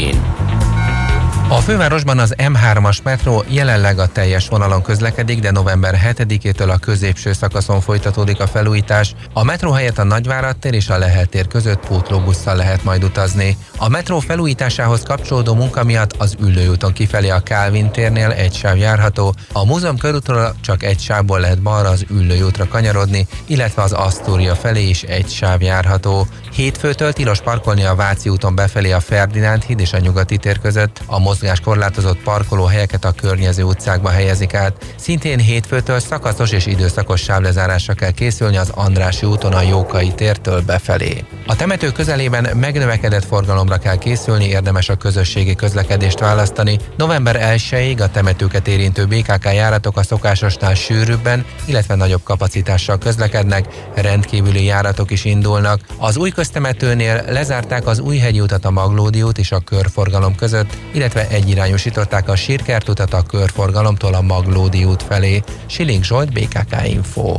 a 1.51 1.61
fővárosban 1.61 2.19
az 2.19 2.35
M3-as 2.37 3.03
metró 3.03 3.43
jelenleg 3.47 3.99
a 3.99 4.07
teljes 4.07 4.47
vonalon 4.47 4.81
közlekedik, 4.81 5.39
de 5.39 5.51
november 5.51 5.99
7-től 6.05 6.69
a 6.69 6.77
középső 6.77 7.33
szakaszon 7.33 7.81
folytatódik 7.81 8.39
a 8.39 8.47
felújítás. 8.47 9.15
A 9.33 9.43
metró 9.43 9.71
helyett 9.71 9.97
a 9.97 10.03
Nagyvárad 10.03 10.57
tér 10.57 10.73
és 10.73 10.89
a 10.89 10.97
Lehel 10.97 11.25
tér 11.25 11.47
között 11.47 11.85
pótlóbusszal 11.85 12.55
lehet 12.55 12.83
majd 12.83 13.03
utazni. 13.03 13.57
A 13.81 13.89
metró 13.89 14.19
felújításához 14.19 15.03
kapcsolódó 15.03 15.53
munka 15.53 15.83
miatt 15.83 16.13
az 16.17 16.35
ülőúton 16.39 16.93
kifelé 16.93 17.29
a 17.29 17.39
Kálvin 17.39 17.91
térnél 17.91 18.31
egy 18.31 18.53
sáv 18.53 18.77
járható, 18.77 19.33
a 19.51 19.65
múzeum 19.65 19.97
körútról 19.97 20.55
csak 20.61 20.83
egy 20.83 20.99
sávból 20.99 21.39
lehet 21.39 21.61
balra 21.61 21.89
az 21.89 22.05
ülőútra 22.09 22.67
kanyarodni, 22.67 23.27
illetve 23.45 23.81
az 23.81 23.91
Asztória 23.91 24.55
felé 24.55 24.87
is 24.87 25.03
egy 25.03 25.29
sáv 25.29 25.61
járható. 25.61 26.27
Hétfőtől 26.53 27.13
tilos 27.13 27.41
parkolni 27.41 27.83
a 27.83 27.95
Váci 27.95 28.29
úton 28.29 28.55
befelé 28.55 28.91
a 28.91 28.99
Ferdinánd 28.99 29.63
híd 29.63 29.79
és 29.79 29.93
a 29.93 29.99
Nyugati 29.99 30.37
tér 30.37 30.59
között, 30.59 31.01
a 31.05 31.19
mozgás 31.19 31.59
korlátozott 31.59 32.19
parkolóhelyeket 32.23 33.05
a 33.05 33.11
környező 33.11 33.63
utcákba 33.63 34.09
helyezik 34.09 34.53
át. 34.53 34.93
Szintén 34.95 35.39
hétfőtől 35.39 35.99
szakaszos 35.99 36.51
és 36.51 36.65
időszakos 36.65 37.21
sávlezárásra 37.21 37.93
kell 37.93 38.11
készülni 38.11 38.57
az 38.57 38.71
Andrási 38.75 39.25
úton 39.25 39.53
a 39.53 39.61
Jókai 39.61 40.13
tértől 40.13 40.61
befelé. 40.61 41.23
A 41.47 41.55
temető 41.55 41.91
közelében 41.91 42.57
megnövekedett 42.57 43.25
forgalomra 43.69 43.77
kell 43.77 43.97
készülni, 43.97 44.45
érdemes 44.47 44.89
a 44.89 44.95
közösségi 44.95 45.55
közlekedést 45.55 46.19
választani. 46.19 46.79
November 46.97 47.55
1-ig 47.55 48.01
a 48.01 48.11
temetőket 48.11 48.67
érintő 48.67 49.05
BKK 49.05 49.43
járatok 49.43 49.97
a 49.97 50.03
szokásosnál 50.03 50.75
sűrűbben, 50.75 51.45
illetve 51.65 51.95
nagyobb 51.95 52.23
kapacitással 52.23 52.97
közlekednek, 52.97 53.65
rendkívüli 53.95 54.63
járatok 54.63 55.11
is 55.11 55.25
indulnak. 55.25 55.79
Az 55.97 56.17
új 56.17 56.29
köztemetőnél 56.29 57.23
lezárták 57.27 57.87
az 57.87 57.99
Újhegyi 57.99 58.39
utat 58.39 58.65
a 58.65 58.71
Maglódi 58.71 59.21
út 59.21 59.37
és 59.37 59.51
a 59.51 59.59
körforgalom 59.59 60.35
között, 60.35 60.77
illetve 60.93 61.27
egyirányosították 61.27 62.29
a 62.29 62.35
Sírkert 62.35 62.89
utat 62.89 63.13
a 63.13 63.21
körforgalomtól 63.21 64.13
a 64.13 64.21
Maglódi 64.21 64.83
út 64.83 65.03
felé. 65.03 65.43
Siling 65.65 66.03
Zsolt, 66.03 66.33
BKK 66.33 66.87
Info. 66.87 67.35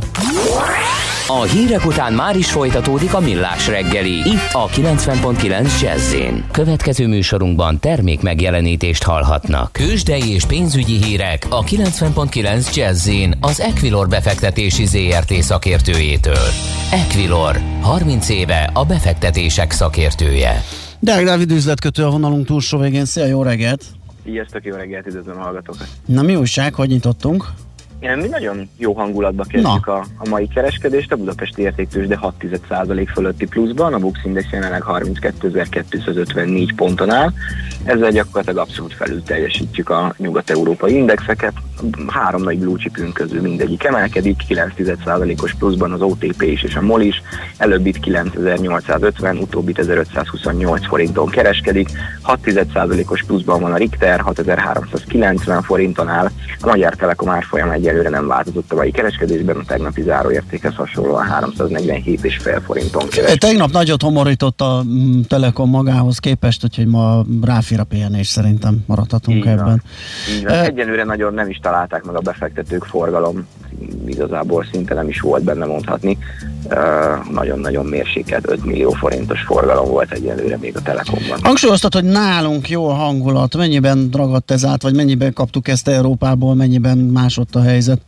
A 1.27 1.41
hírek 1.41 1.85
után 1.85 2.13
már 2.13 2.35
is 2.35 2.51
folytatódik 2.51 3.13
a 3.13 3.19
millás 3.19 3.67
reggeli, 3.67 4.11
itt 4.11 4.49
a 4.51 4.67
90.9 4.67 5.81
jazz 5.81 6.15
Következő 6.51 7.07
műsorunkban 7.07 7.79
termék 7.79 8.21
megjelenítést 8.21 9.03
hallhatnak. 9.03 9.71
Kősdei 9.71 10.33
és 10.33 10.45
pénzügyi 10.45 11.03
hírek 11.03 11.45
a 11.49 11.63
90.9 11.63 12.75
jazz 12.75 13.09
az 13.39 13.59
Equilor 13.59 14.07
befektetési 14.07 14.85
ZRT 14.85 15.33
szakértőjétől. 15.33 16.47
Equilor, 16.91 17.59
30 17.81 18.29
éve 18.29 18.69
a 18.73 18.85
befektetések 18.85 19.71
szakértője. 19.71 20.63
Deák 20.99 21.23
Dávid 21.23 21.51
üzletkötő 21.51 22.05
a 22.05 22.09
vonalunk 22.09 22.45
túlsó 22.45 22.77
végén. 22.77 23.05
Szia, 23.05 23.25
jó 23.25 23.43
reggelt! 23.43 23.83
Sziasztok, 24.23 24.65
jó 24.65 24.75
reggelt, 24.75 25.07
üdvözlöm 25.07 25.37
a 25.37 25.41
hallgatókat! 25.41 25.87
Na 26.05 26.21
mi 26.21 26.35
újság, 26.35 26.73
hogy 26.73 26.89
nyitottunk? 26.89 27.45
Mi 28.01 28.27
nagyon 28.27 28.69
jó 28.77 28.93
hangulatba 28.93 29.43
kezdjük 29.43 29.87
a, 29.87 30.05
a 30.17 30.29
mai 30.29 30.47
kereskedést, 30.47 31.11
a 31.11 31.15
Budapesti 31.15 31.61
értéktős, 31.61 32.07
de 32.07 32.19
6,1% 32.21 33.07
fölötti 33.13 33.47
pluszban, 33.47 33.93
a 33.93 33.97
Bux 33.97 34.19
Index 34.23 34.47
jelenleg 34.51 34.83
32.254 34.87 36.71
ponton 36.75 37.09
áll, 37.09 37.31
ezzel 37.83 38.11
gyakorlatilag 38.11 38.57
abszolút 38.57 38.93
felül 38.93 39.23
teljesítjük 39.23 39.89
a 39.89 40.13
nyugat-európai 40.17 40.95
indexeket, 40.95 41.53
három 42.07 42.43
nagy 42.43 42.59
blue 42.59 42.77
chipünk 42.77 43.13
közül 43.13 43.41
mindegyik 43.41 43.83
emelkedik, 43.83 44.41
9,1%-os 44.49 45.53
pluszban 45.53 45.91
az 45.91 46.01
OTP 46.01 46.41
is 46.41 46.63
és 46.63 46.75
a 46.75 46.81
MOL 46.81 47.01
is, 47.01 47.21
előbbit 47.57 47.99
9850, 47.99 49.37
utóbbit 49.37 49.79
1528 49.79 50.87
forinton 50.87 51.29
kereskedik, 51.29 51.89
6,1%-os 52.27 53.23
pluszban 53.23 53.61
van 53.61 53.73
a 53.73 53.77
Richter, 53.77 54.19
6390 54.19 55.61
forinton 55.61 56.07
áll, 56.07 56.25
a 56.59 56.67
Magyar 56.67 56.95
Telekom 56.95 57.29
árfolyam 57.29 57.69
egyelőre 57.91 58.09
nem 58.09 58.27
változott 58.27 58.71
a 58.71 58.75
mai 58.75 58.91
kereskedésben, 58.91 59.55
a 59.57 59.63
tegnapi 59.67 60.01
záróértékhez 60.01 60.75
hasonlóan 60.75 61.27
347,5 61.57 62.61
forinton 62.65 63.07
kereskedik. 63.09 63.39
Tegnap 63.39 63.71
nagyot 63.71 64.01
homorított 64.01 64.61
a 64.61 64.83
mm, 64.83 65.21
Telekom 65.21 65.69
magához 65.69 66.17
képest, 66.17 66.63
úgyhogy 66.63 66.87
ma 66.87 67.25
ráfér 67.41 67.79
a 67.79 67.83
pihenés 67.83 68.27
szerintem 68.27 68.83
maradhatunk 68.87 69.37
Így 69.37 69.43
van. 69.43 69.59
ebben. 69.59 69.83
Így 70.35 70.43
van. 70.43 70.53
Egyelőre 70.53 71.03
nagyon 71.03 71.33
nem 71.33 71.49
is 71.49 71.59
találták 71.61 72.03
meg 72.03 72.15
a 72.15 72.19
befektetők 72.19 72.83
forgalom 72.83 73.47
igazából 74.05 74.65
szinte 74.71 74.93
nem 74.93 75.07
is 75.07 75.19
volt 75.19 75.43
benne 75.43 75.65
mondhatni. 75.65 76.17
Nagyon-nagyon 77.31 77.85
mérsékelt 77.85 78.49
5 78.49 78.65
millió 78.65 78.91
forintos 78.91 79.41
forgalom 79.41 79.89
volt 79.89 80.11
egyelőre 80.11 80.57
még 80.57 80.75
a 80.75 80.81
Telekomban. 80.81 81.39
Hangsúlyoztat, 81.41 81.93
hogy 81.93 82.03
nálunk 82.03 82.69
jó 82.69 82.89
a 82.89 82.93
hangulat, 82.93 83.57
mennyiben 83.57 84.09
ragadt 84.13 84.51
ez 84.51 84.65
át, 84.65 84.81
vagy 84.81 84.95
mennyiben 84.95 85.33
kaptuk 85.33 85.67
ezt 85.67 85.87
Európából, 85.87 86.55
mennyiben 86.55 86.97
más 86.97 87.37
ott 87.37 87.55
a 87.55 87.61
helyzet? 87.61 88.01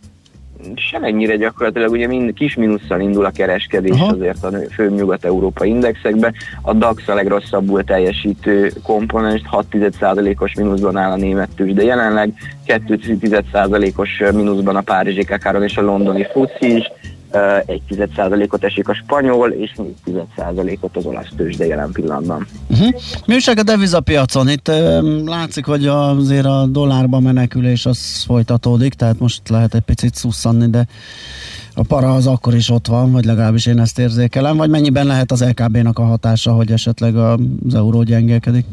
Semennyire 0.91 1.35
gyakorlatilag 1.35 1.91
ugye 1.91 2.07
mind 2.07 2.33
kis 2.33 2.55
minusszal 2.55 3.01
indul 3.01 3.25
a 3.25 3.31
kereskedés 3.31 3.99
Aha. 3.99 4.13
azért 4.13 4.43
a 4.43 4.51
fő 4.71 4.89
nyugat-európai 4.89 5.69
indexekbe. 5.69 6.33
A 6.61 6.73
DAX 6.73 7.07
a 7.07 7.13
legrosszabbul 7.13 7.83
teljesítő 7.83 8.71
komponens, 8.83 9.41
6,1%-os 9.51 10.53
mínuszban 10.53 10.97
áll 10.97 11.11
a 11.11 11.15
német 11.15 11.49
tőzs, 11.55 11.73
de 11.73 11.83
jelenleg 11.83 12.33
2,1%-os 12.67 14.23
mínuszban 14.33 14.75
a 14.75 14.81
Párizsi 14.81 15.25
Kakáron 15.25 15.63
és 15.63 15.77
a 15.77 15.81
londoni 15.81 16.27
FUCI 16.31 16.75
is, 16.75 16.91
1,1%-ot 17.33 18.63
esik 18.63 18.87
a 18.87 18.93
spanyol, 18.93 19.49
és 19.49 19.71
4,1%-ot 20.05 20.97
az 20.97 21.05
olasz 21.05 21.29
tőzsde 21.37 21.65
jelen 21.65 21.91
pillanatban. 21.91 22.47
Uh-huh. 22.69 22.93
Mi 23.25 23.33
újság 23.33 23.57
a 23.57 23.63
devizapiacon? 23.63 24.49
Itt 24.49 24.67
uh, 24.67 25.01
látszik, 25.25 25.65
hogy 25.65 25.87
azért 25.87 26.45
a 26.45 26.65
dollárba 26.65 27.19
menekülés 27.19 27.85
az 27.85 28.23
folytatódik, 28.23 28.93
tehát 28.93 29.19
most 29.19 29.49
lehet 29.49 29.73
egy 29.73 29.81
picit 29.81 30.15
szusszanni, 30.15 30.69
de 30.69 30.85
a 31.75 31.83
para 31.83 32.13
az 32.13 32.27
akkor 32.27 32.55
is 32.55 32.69
ott 32.69 32.87
van, 32.87 33.11
vagy 33.11 33.25
legalábbis 33.25 33.65
én 33.65 33.79
ezt 33.79 33.99
érzékelem, 33.99 34.57
vagy 34.57 34.69
mennyiben 34.69 35.05
lehet 35.05 35.31
az 35.31 35.45
LKB-nak 35.45 35.99
a 35.99 36.03
hatása, 36.03 36.51
hogy 36.51 36.71
esetleg 36.71 37.15
az 37.15 37.39
euró 37.73 38.03
gyengélkedik? 38.03 38.65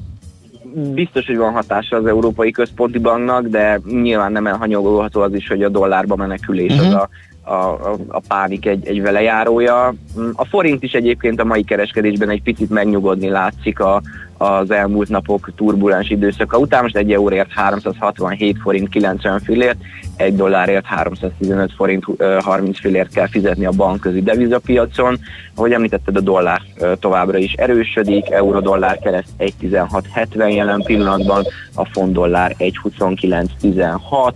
biztos, 0.74 1.26
hogy 1.26 1.36
van 1.36 1.52
hatása 1.52 1.96
az 1.96 2.06
Európai 2.06 2.50
Központi 2.50 2.98
Banknak, 2.98 3.46
de 3.46 3.80
nyilván 3.84 4.32
nem 4.32 4.46
elhanyagolható 4.46 5.20
az 5.20 5.34
is, 5.34 5.48
hogy 5.48 5.62
a 5.62 5.68
dollárba 5.68 6.16
menekülés 6.16 6.72
uh-huh. 6.72 6.86
az 6.86 6.94
a 6.94 7.08
a, 7.42 7.52
a, 7.52 7.96
a 8.08 8.20
pánik 8.28 8.66
egy, 8.66 8.86
egy 8.86 9.02
velejárója. 9.02 9.94
A 10.32 10.44
forint 10.44 10.82
is 10.82 10.92
egyébként 10.92 11.40
a 11.40 11.44
mai 11.44 11.64
kereskedésben 11.64 12.30
egy 12.30 12.42
picit 12.42 12.70
megnyugodni 12.70 13.28
látszik 13.28 13.80
a, 13.80 14.02
az 14.40 14.70
elmúlt 14.70 15.08
napok 15.08 15.50
turbulens 15.56 16.10
időszaka 16.10 16.58
után. 16.58 16.82
Most 16.82 16.96
egy 16.96 17.12
euróért 17.12 17.50
367 17.52 18.56
forint 18.62 18.88
90 18.88 19.40
fillért, 19.40 19.78
egy 20.16 20.36
dollárért 20.36 20.84
315 20.84 21.72
forint 21.72 22.04
30 22.40 22.78
fillért 22.78 23.12
kell 23.12 23.28
fizetni 23.28 23.64
a 23.64 23.70
bankközi 23.70 24.22
devizapiacon. 24.22 25.18
Ahogy 25.54 25.72
említetted, 25.72 26.16
a 26.16 26.20
dollár 26.20 26.62
továbbra 27.00 27.38
is 27.38 27.52
erősödik, 27.52 28.30
euró-dollár 28.30 28.98
kereszt 28.98 29.32
1.1670 29.38 30.54
jelen 30.54 30.82
pillanatban, 30.82 31.44
a 31.74 31.84
font 31.84 32.12
dollár 32.12 32.54
1.2916, 32.58 34.32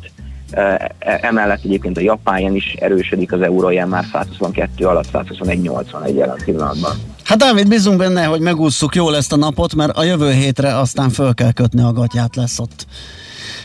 Emellett 0.99 1.65
egyébként 1.65 1.97
a 1.97 2.01
japán 2.01 2.55
is 2.55 2.73
erősödik 2.73 3.33
az 3.33 3.41
euróján 3.41 3.89
már 3.89 4.05
122 4.13 4.87
alatt, 4.87 5.09
121,81 5.13 6.15
jelen 6.15 6.39
pillanatban. 6.45 6.93
Hát 7.25 7.39
Dávid, 7.39 7.69
bízunk 7.69 7.99
benne, 7.99 8.25
hogy 8.25 8.41
megúszszuk 8.41 8.95
jól 8.95 9.17
ezt 9.17 9.33
a 9.33 9.37
napot, 9.37 9.75
mert 9.75 9.97
a 9.97 10.05
jövő 10.05 10.31
hétre 10.31 10.79
aztán 10.79 11.11
föl 11.11 11.35
kell 11.35 11.53
kötni 11.53 11.83
a 11.83 11.93
gatyát, 11.93 12.37
lesz 12.37 12.59
ott. 12.59 12.87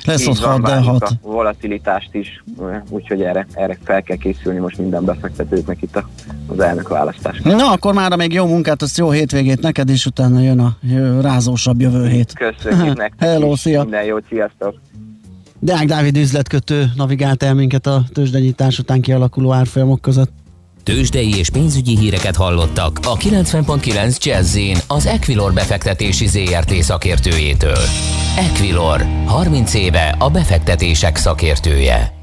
Lesz 0.05 0.27
ott 0.27 0.37
6 0.37 0.61
de 0.61 0.75
6. 0.75 1.03
a 1.03 1.11
volatilitást 1.21 2.09
is, 2.13 2.43
úgyhogy 2.89 3.21
erre, 3.21 3.47
erre 3.53 3.77
fel 3.83 4.01
kell 4.01 4.17
készülni 4.17 4.59
most 4.59 4.77
minden 4.77 5.05
befektetőknek 5.05 5.81
itt 5.81 6.03
az 6.47 6.59
elnök 6.59 6.87
választás. 6.87 7.39
Na, 7.43 7.71
akkor 7.71 7.93
már 7.93 8.15
még 8.15 8.33
jó 8.33 8.45
munkát, 8.45 8.81
azt 8.81 8.97
jó 8.97 9.09
hétvégét 9.11 9.61
neked, 9.61 9.89
és 9.89 10.05
utána 10.05 10.39
jön 10.39 10.59
a 10.59 10.77
rázósabb 11.21 11.81
jövő 11.81 12.07
hét. 12.07 12.33
Köszönjük 12.33 12.97
nektek 12.97 13.27
Hello, 13.29 13.55
szia. 13.55 13.81
Minden 13.81 14.03
jót, 14.03 14.23
sziasztok! 14.29 14.75
Deák 15.59 15.85
Dávid 15.85 16.17
üzletkötő 16.17 16.91
navigált 16.95 17.43
el 17.43 17.53
minket 17.53 17.87
a 17.87 18.03
tőzsdenyítás 18.13 18.79
után 18.79 19.01
kialakuló 19.01 19.53
árfolyamok 19.53 20.01
között. 20.01 20.31
Tőzsdei 20.83 21.37
és 21.37 21.49
pénzügyi 21.49 21.97
híreket 21.97 22.35
hallottak 22.35 22.99
a 23.03 23.17
90.9 23.17 24.23
jazz 24.23 24.57
az 24.87 25.05
Equilor 25.05 25.53
befektetési 25.53 26.27
ZRT 26.27 26.73
szakértőjétől. 26.73 27.83
Equilor, 28.37 29.05
30 29.25 29.73
éve 29.73 30.15
a 30.19 30.29
befektetések 30.29 31.17
szakértője. 31.17 32.18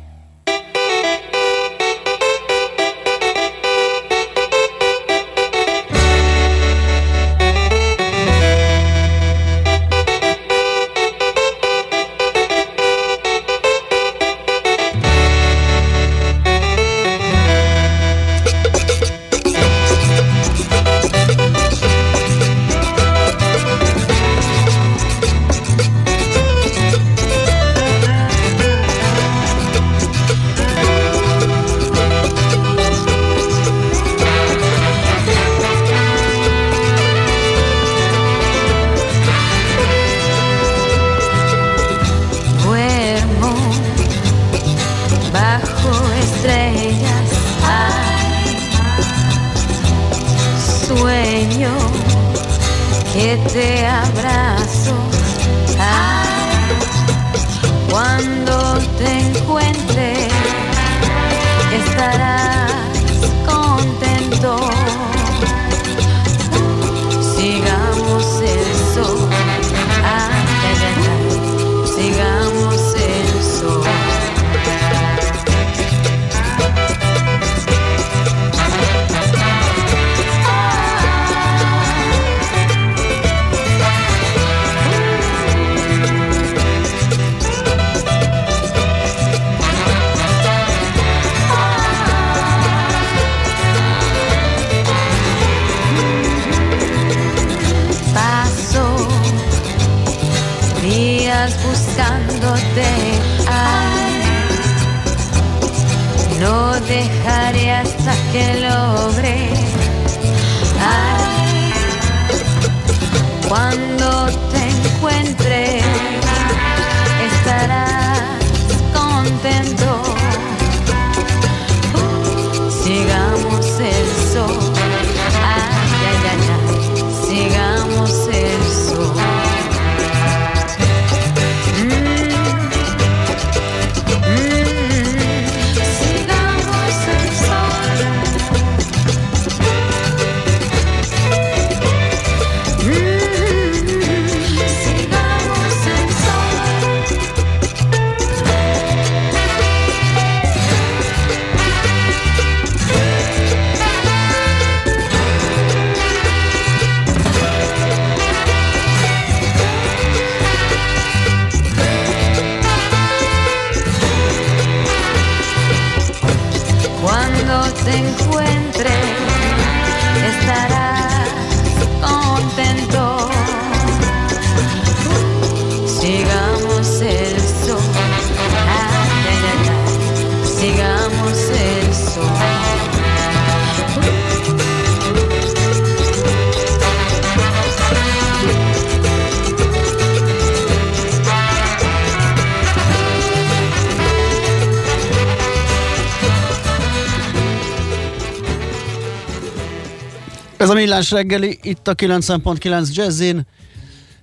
Millás 200.87 201.11
reggeli, 201.11 201.59
itt 201.63 201.89
a 201.89 201.95
90.9 201.95 202.95
Jazzin, 202.95 203.47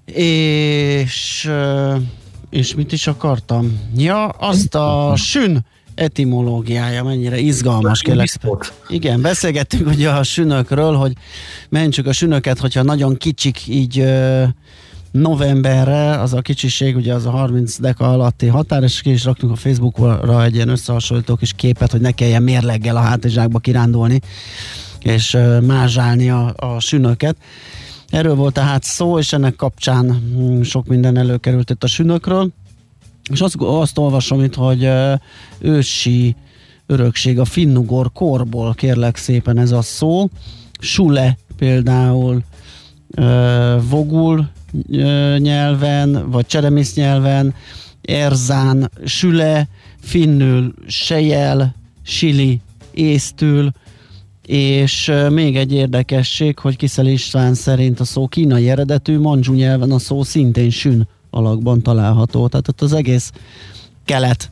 és, 0.05 1.49
és 2.49 2.76
mit 2.76 2.91
is 2.91 3.07
akartam? 3.07 3.80
Ja, 3.95 4.28
azt 4.28 4.76
a 4.76 5.14
sün 5.18 5.66
etimológiája 5.95 7.03
mennyire 7.03 7.38
izgalmas, 7.38 8.01
kérlek. 8.01 8.39
Igen, 8.88 9.22
beszélgettünk 9.22 9.88
ugye 9.88 10.09
a 10.09 10.24
sünökről, 10.24 10.93
hogy 10.93 11.14
mentsük 11.70 12.07
a 12.07 12.14
sünöket, 12.14 12.59
hogyha 12.59 12.84
nagyon 12.84 13.18
kicsik 13.18 13.68
így 13.68 14.05
novemberre, 15.11 16.20
az 16.20 16.34
a 16.34 16.41
kicsiség, 16.41 16.95
ugye 16.95 17.14
az 17.14 17.26
a 17.26 17.30
30 17.30 17.80
deka 17.80 18.11
alatti 18.11 18.47
határ, 18.47 18.84
és 18.84 19.01
ki 19.01 19.11
is 19.11 19.24
raktunk 19.24 19.51
a 19.51 19.55
Facebookra 19.55 20.43
egy 20.43 20.55
ilyen 20.55 20.70
összehasonlító 20.70 21.36
kis 21.36 21.53
képet, 21.55 21.91
hogy 21.91 22.01
ne 22.01 22.11
kelljen 22.11 22.43
mérleggel 22.43 22.95
a 22.95 22.99
hátizsákba 22.99 23.59
kirándulni, 23.59 24.22
és 25.04 25.38
mázsálni 25.62 26.30
a, 26.30 26.54
a 26.56 26.80
sünöket. 26.80 27.36
Erről 28.10 28.36
volt 28.36 28.54
tehát 28.54 28.84
szó, 28.84 29.20
és 29.20 29.34
ennek 29.34 29.56
kapcsán 29.56 30.06
mm, 30.06 30.62
sok 30.62 30.88
minden 30.88 31.18
előkerült 31.18 31.70
itt 31.70 31.84
a 31.84 31.88
sünökről. 31.88 32.51
És 33.32 33.41
azt, 33.41 33.56
azt 33.60 33.97
olvasom 33.97 34.43
itt, 34.43 34.56
hogy 34.56 34.89
ősi 35.60 36.36
örökség 36.86 37.39
a 37.39 37.45
finnugor 37.45 38.12
korból, 38.12 38.74
kérlek 38.74 39.18
szépen 39.18 39.58
ez 39.58 39.72
a 39.72 39.82
szó. 39.82 40.30
Sule 40.80 41.38
például 41.58 42.43
vogul 43.89 44.49
nyelven, 45.38 46.32
vagy 46.32 46.45
cseremisz 46.45 46.95
nyelven, 46.95 47.54
erzán, 48.01 48.91
süle, 49.06 49.68
finnül, 50.01 50.74
sejel, 50.88 51.76
sili, 52.04 52.62
észtül, 52.91 53.72
és 54.48 55.12
még 55.30 55.58
egy 55.58 55.74
érdekesség, 55.74 56.60
hogy 56.60 56.76
Kiszel 56.76 57.08
István 57.08 57.54
szerint 57.54 58.00
a 58.00 58.04
szó 58.04 58.28
kínai 58.28 58.70
eredetű, 58.70 59.20
manzsú 59.20 59.54
nyelven 59.54 59.91
a 59.91 60.00
szó 60.00 60.24
szintén 60.24 60.70
sün 60.70 61.08
alakban 61.30 61.82
található. 61.82 62.48
Tehát 62.48 62.68
ott 62.68 62.82
az 62.82 62.94
egész 62.94 63.32
kelet 64.06 64.52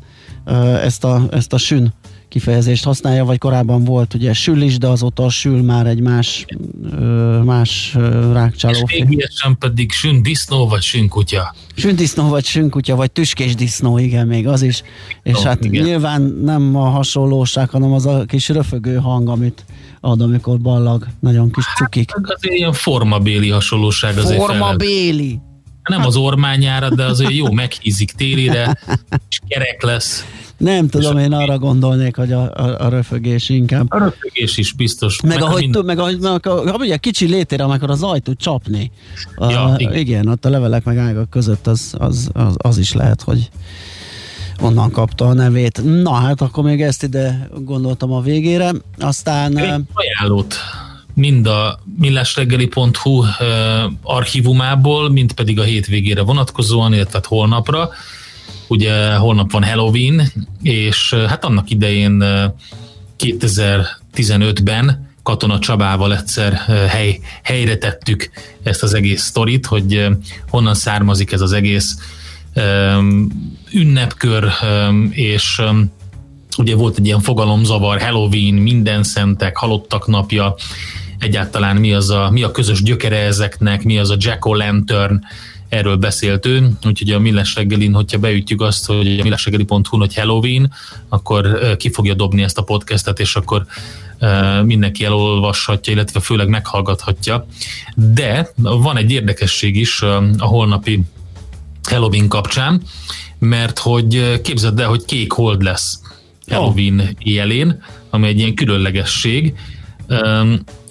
ezt 0.84 1.04
a, 1.04 1.28
ezt 1.32 1.54
a 1.54 1.58
sün 1.58 1.94
kifejezést 2.32 2.84
használja, 2.84 3.26
vagy 3.26 3.38
korábban 3.38 3.84
volt 3.84 4.14
ugye 4.14 4.34
sül 4.34 4.62
is, 4.62 4.78
de 4.78 4.88
azóta 4.88 5.24
a 5.24 5.30
sül 5.30 5.62
már 5.62 5.88
egy 5.88 6.00
más, 6.00 6.46
más 7.44 7.98
rákcsáló. 8.34 8.78
És 8.88 8.94
végigesen 9.00 9.58
pedig 9.58 9.92
sün 9.92 10.24
disznó 10.24 10.68
vagy 10.68 10.82
sün 10.82 11.08
kutya. 11.08 11.56
Sündisznó 11.76 12.30
vagy 12.30 12.46
sünkutya, 12.46 12.96
vagy 12.96 13.12
tüskés 13.12 13.56
disznó, 13.56 13.98
igen, 13.98 14.28
még 14.28 14.48
az 14.48 14.62
is. 14.62 14.84
És 15.24 15.38
Ó, 15.38 15.42
hát 15.42 15.66
igen. 15.66 15.84
nyilván 15.84 16.22
nem 16.22 16.76
a 16.76 16.90
hasonlóság, 16.90 17.70
hanem 17.70 17.92
az 17.92 18.06
a 18.06 18.26
kis 18.26 18.50
röfögő 18.50 18.96
hang, 18.96 19.30
amit 19.30 19.66
ad, 20.02 20.22
amikor 20.22 20.60
ballag. 20.60 21.08
Nagyon 21.20 21.52
kis 21.52 21.66
cukik. 21.78 22.12
Azért 22.22 22.56
ilyen 22.56 22.74
formabéli 22.74 23.50
hasonlóság 23.50 24.18
azért 24.18 24.38
fel 24.38 24.46
Forma 24.46 24.64
lehet. 24.64 24.78
béli. 24.78 25.40
Nem 25.84 26.06
az 26.06 26.16
ormányára, 26.16 26.90
de 26.90 27.06
azért 27.06 27.34
jó 27.34 27.52
meghízik 27.52 28.12
télire, 28.12 28.78
és 29.30 29.40
kerek 29.48 29.84
lesz. 29.84 30.26
Nem 30.58 30.88
tudom, 30.88 31.18
én 31.18 31.34
arra 31.34 31.58
gondolnék, 31.58 32.16
hogy 32.16 32.32
a, 32.32 32.42
a, 32.42 32.86
a 32.86 32.90
röfögés 32.90 33.50
inkább. 33.50 33.86
A 33.90 33.98
röfögés 33.98 34.58
is 34.58 34.74
biztos. 34.74 35.22
Meg 35.22 35.42
ahogy, 35.42 35.62
mind- 35.62 35.74
tud, 35.74 35.86
meg 35.86 36.00
ahogy, 36.00 36.20
meg 36.20 36.76
ugye 36.80 36.98
kicsi 36.98 37.26
létére, 37.26 37.64
amikor 37.64 37.90
az 37.90 38.04
ajt 38.04 38.24
tud 38.24 38.38
csapni. 38.38 38.92
Ja, 39.38 39.48
igen. 39.48 39.80
igen. 39.80 39.96
igen, 39.96 40.28
ott 40.28 40.46
a 40.46 40.50
levelek 40.50 40.84
meg 40.84 40.98
ágak 40.98 41.30
között 41.30 41.68
az, 41.68 41.94
az, 41.98 42.30
az, 42.34 42.56
az 42.58 42.78
is 42.78 42.94
lehet, 42.94 43.22
hogy 43.22 43.50
onnan 44.62 44.92
kapta 44.92 45.28
a 45.28 45.34
nevét. 45.34 45.82
Na 45.84 46.14
hát 46.14 46.42
akkor 46.42 46.64
még 46.64 46.82
ezt 46.82 47.04
ide 47.04 47.50
gondoltam 47.58 48.12
a 48.12 48.22
végére. 48.22 48.72
Aztán... 49.00 49.58
Egy 49.58 49.84
ajánlót 49.94 50.56
mind 51.14 51.48
a 51.48 51.80
millásreggeli.hu 52.00 53.24
archívumából, 54.04 55.10
mind 55.10 55.34
pedig 55.34 55.60
a 55.60 55.64
hétvégére 55.64 56.22
vonatkozóan, 56.22 56.94
illetve 56.94 57.12
hát 57.14 57.26
holnapra. 57.26 57.90
Ugye 58.68 59.16
holnap 59.16 59.52
van 59.52 59.64
Halloween, 59.64 60.32
és 60.62 61.14
hát 61.28 61.46
annak 61.46 61.70
idején 61.70 62.22
eh, 62.22 62.52
2015-ben 63.20 65.10
Katona 65.24 65.60
Csabával 65.60 66.16
egyszer 66.16 66.54
hely, 66.88 67.20
helyre 67.44 67.78
tettük 67.78 68.30
ezt 68.64 68.84
az 68.84 68.94
egész 68.94 69.24
sztorit, 69.24 69.66
hogy 69.66 70.08
honnan 70.50 70.76
származik 70.76 71.32
ez 71.32 71.42
az 71.42 71.52
egész 71.52 71.96
ünnepkör, 73.72 74.50
és 75.10 75.62
ugye 76.58 76.76
volt 76.76 76.98
egy 76.98 77.06
ilyen 77.06 77.20
fogalomzavar, 77.20 78.02
Halloween, 78.02 78.54
minden 78.54 79.04
szentek, 79.04 79.58
halottak 79.58 80.08
napja, 80.08 80.56
egyáltalán 81.20 81.76
mi, 81.76 81.94
az 81.94 82.10
a, 82.10 82.30
mi 82.30 82.44
a 82.44 82.52
közös 82.52 82.84
gyökere 82.84 83.18
ezeknek, 83.18 83.84
mi 83.84 83.98
az 83.98 84.10
a 84.10 84.16
Jack-o'-lantern, 84.18 85.20
erről 85.70 85.96
beszélt 85.96 86.46
ő, 86.46 86.70
úgyhogy 86.86 87.12
a 87.12 87.20
Millás 87.20 87.56
reggelin, 87.56 87.94
hogyha 87.94 88.20
beütjük 88.20 88.62
azt, 88.62 88.86
hogy 88.86 89.20
a 89.20 89.24
millásreggeli.hu, 89.24 89.98
hogy 89.98 90.16
Halloween, 90.16 90.74
akkor 91.10 91.76
ki 91.78 91.92
fogja 91.92 92.14
dobni 92.14 92.44
ezt 92.44 92.58
a 92.58 92.62
podcastet, 92.62 93.20
és 93.20 93.36
akkor 93.36 93.66
mindenki 94.64 95.06
elolvashatja, 95.06 95.94
illetve 95.94 96.20
főleg 96.20 96.48
meghallgathatja. 96.48 97.46
De 97.96 98.50
van 98.56 98.98
egy 98.98 99.12
érdekesség 99.12 99.76
is 99.76 100.02
a 100.38 100.46
holnapi 100.46 101.02
Halloween 101.92 102.28
kapcsán, 102.28 102.82
mert 103.40 103.80
hogy 103.80 104.16
ö, 104.16 104.42
képzeld 104.42 104.80
el, 104.80 104.88
hogy 104.88 105.06
kék 105.06 105.32
hold 105.32 105.62
lesz 105.62 106.00
Halloween 106.50 107.16
éjjelén, 107.20 107.84
ami 108.10 108.28
egy 108.28 108.40
ilyen 108.40 108.54
különlegesség. 108.54 109.54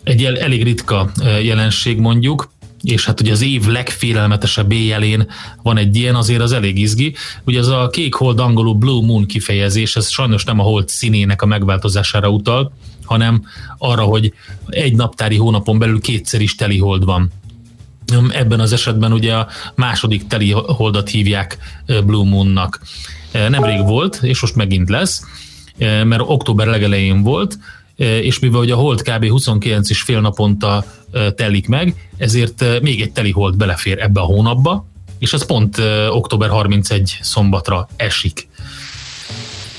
Egy 0.03 0.25
el- 0.25 0.39
elég 0.39 0.63
ritka 0.63 1.11
ö, 1.23 1.39
jelenség 1.39 1.99
mondjuk, 1.99 2.51
és 2.83 3.05
hát 3.05 3.21
ugye 3.21 3.33
az 3.33 3.43
év 3.43 3.67
legfélelmetesebb 3.67 4.73
éjjelén 4.73 5.27
van 5.63 5.77
egy 5.77 5.97
ilyen, 5.97 6.15
azért 6.15 6.41
az 6.41 6.53
elég 6.53 6.79
izgi. 6.79 7.15
Ugye 7.45 7.59
az 7.59 7.69
a 7.69 7.89
kék 7.93 8.15
hold 8.15 8.41
angolul 8.41 8.75
Blue 8.75 9.07
Moon 9.07 9.27
kifejezés, 9.27 9.97
ez 9.97 10.09
sajnos 10.09 10.45
nem 10.45 10.59
a 10.59 10.63
hold 10.63 10.89
színének 10.89 11.43
a 11.43 11.47
megváltozására 11.47 12.29
utal, 12.29 12.73
hanem 13.05 13.43
arra, 13.79 14.03
hogy 14.03 14.33
egy 14.67 14.95
naptári 14.95 15.37
hónapon 15.37 15.79
belül 15.79 16.01
kétszer 16.01 16.41
is 16.41 16.55
teli 16.55 16.79
hold 16.79 17.05
van. 17.05 17.31
Ebben 18.31 18.61
az 18.61 18.73
esetben 18.73 19.13
ugye 19.13 19.35
a 19.35 19.49
második 19.75 20.27
teli 20.27 20.51
holdat 20.53 21.09
hívják 21.09 21.59
Blue 21.87 22.29
Moonnak. 22.29 22.81
Nemrég 23.33 23.85
volt, 23.85 24.19
és 24.23 24.41
most 24.41 24.55
megint 24.55 24.89
lesz, 24.89 25.23
mert 25.79 26.23
október 26.25 26.67
legelején 26.67 27.23
volt, 27.23 27.59
és 27.97 28.39
mivel 28.39 28.59
hogy 28.59 28.71
a 28.71 28.77
hold 28.77 29.03
kb. 29.03 29.29
29 29.29 29.91
és 29.91 30.01
fél 30.01 30.21
naponta 30.21 30.85
telik 31.37 31.69
meg, 31.69 32.09
ezért 32.17 32.81
még 32.83 33.01
egy 33.01 33.13
teli 33.13 33.31
hold 33.31 33.57
belefér 33.57 33.99
ebbe 33.99 34.21
a 34.21 34.25
hónapba, 34.25 34.87
és 35.19 35.33
ez 35.33 35.47
pont 35.47 35.79
október 36.11 36.49
31 36.49 37.19
szombatra 37.21 37.89
esik. 37.97 38.49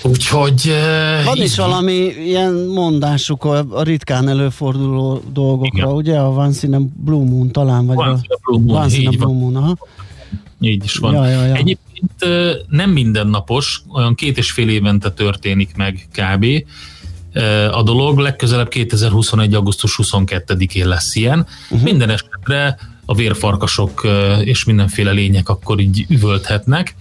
Úgyhogy... 0.03 0.67
e, 0.67 1.23
Van 1.23 1.35
így- 1.37 1.43
is 1.43 1.55
valami 1.57 1.93
ilyen 2.25 2.53
mondásuk 2.53 3.43
a, 3.43 3.65
a 3.69 3.81
ritkán 3.83 4.27
előforduló 4.29 5.21
dolgokra, 5.33 5.77
Igen. 5.77 5.89
ugye? 5.95 6.17
A 6.19 6.29
Once 6.29 6.67
in 6.67 6.73
a 6.73 6.79
Blue 6.95 7.23
Moon 7.29 7.51
talán, 7.51 7.85
vagy 7.85 7.97
Once 7.97 8.21
in 8.23 8.31
a 8.35 8.39
Blue 8.45 8.59
Moon, 8.65 8.81
Once 8.81 8.97
in 8.97 9.07
a 9.07 9.11
Blue. 9.11 9.33
Moon, 9.33 9.55
aha. 9.55 9.77
Így 10.59 10.83
is 10.83 10.95
van. 10.95 11.13
Ja, 11.13 11.27
ja, 11.27 11.45
ja. 11.45 11.53
Egyébként 11.55 12.11
ö, 12.19 12.51
nem 12.69 12.89
mindennapos, 12.89 13.83
olyan 13.93 14.15
két 14.15 14.37
és 14.37 14.51
fél 14.51 14.69
évente 14.69 15.11
történik 15.11 15.75
meg 15.75 16.07
kb. 16.13 16.45
Ö, 17.33 17.67
A 17.71 17.83
dolog 17.83 18.17
legközelebb 18.17 18.67
2021. 18.67 19.53
augusztus 19.53 19.99
22-én 20.03 20.87
lesz 20.87 21.15
ilyen. 21.15 21.47
Uh-huh. 21.63 21.81
Minden 21.81 22.09
esetre 22.09 22.77
a 23.05 23.15
vérfarkasok 23.15 24.07
és 24.43 24.63
mindenféle 24.63 25.11
lények 25.11 25.49
akkor 25.49 25.79
így 25.79 26.05
üvölthetnek. 26.09 26.95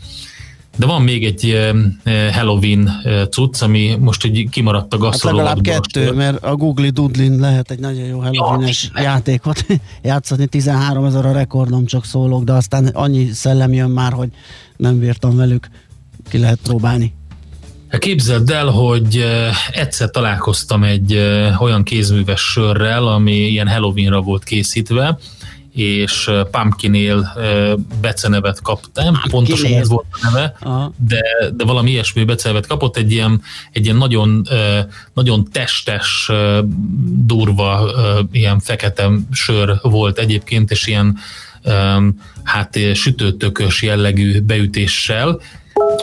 De 0.80 0.86
van 0.86 1.02
még 1.02 1.24
egy 1.24 1.58
Halloween 2.32 2.90
cucc, 3.30 3.62
ami 3.62 3.96
most 3.98 4.24
így 4.24 4.48
kimaradt 4.48 4.94
a 4.94 5.04
Hát 5.04 5.22
legalább 5.22 5.60
kettő, 5.60 6.12
mert 6.12 6.44
a 6.44 6.56
Google 6.56 6.90
Doodlin 6.90 7.38
lehet 7.38 7.70
egy 7.70 7.78
nagyon 7.78 8.04
jó 8.04 8.18
halloween 8.18 8.72
játékot 8.94 9.66
játszani. 10.02 10.46
13 10.46 11.04
ezer 11.04 11.26
a 11.26 11.32
rekordom, 11.32 11.86
csak 11.86 12.04
szólok, 12.04 12.44
de 12.44 12.52
aztán 12.52 12.86
annyi 12.86 13.30
szellem 13.32 13.72
jön 13.72 13.90
már, 13.90 14.12
hogy 14.12 14.28
nem 14.76 14.98
bírtam 14.98 15.36
velük. 15.36 15.68
Ki 16.28 16.38
lehet 16.38 16.58
próbálni. 16.62 17.14
Hát 17.88 18.00
Képzeld 18.00 18.50
el, 18.50 18.66
hogy 18.66 19.24
egyszer 19.72 20.10
találkoztam 20.10 20.82
egy 20.84 21.16
olyan 21.58 21.82
kézműves 21.82 22.40
sörrel, 22.40 23.06
ami 23.06 23.32
ilyen 23.32 23.68
Halloweenra 23.68 24.20
volt 24.20 24.44
készítve, 24.44 25.18
és 25.74 26.30
Pumpkin 26.50 27.10
Ale 27.10 27.32
eh, 27.36 27.72
becenevet 28.00 28.62
kaptam, 28.62 29.20
pontosan 29.30 29.72
ez 29.72 29.88
volt 29.88 30.06
a 30.10 30.18
neve, 30.22 30.56
Aha. 30.60 30.92
de, 30.96 31.22
de 31.54 31.64
valami 31.64 31.90
ilyesmi 31.90 32.24
becenevet 32.24 32.66
kapott, 32.66 32.96
egy 32.96 33.12
ilyen, 33.12 33.42
egy 33.72 33.84
ilyen 33.84 33.96
nagyon, 33.96 34.46
nagyon 35.12 35.48
testes, 35.52 36.30
durva, 37.02 37.90
ilyen 38.32 38.58
fekete 38.60 39.10
sör 39.32 39.78
volt 39.82 40.18
egyébként, 40.18 40.70
és 40.70 40.86
ilyen 40.86 41.18
hát 42.42 42.78
sütőtökös 42.94 43.82
jellegű 43.82 44.40
beütéssel, 44.40 45.40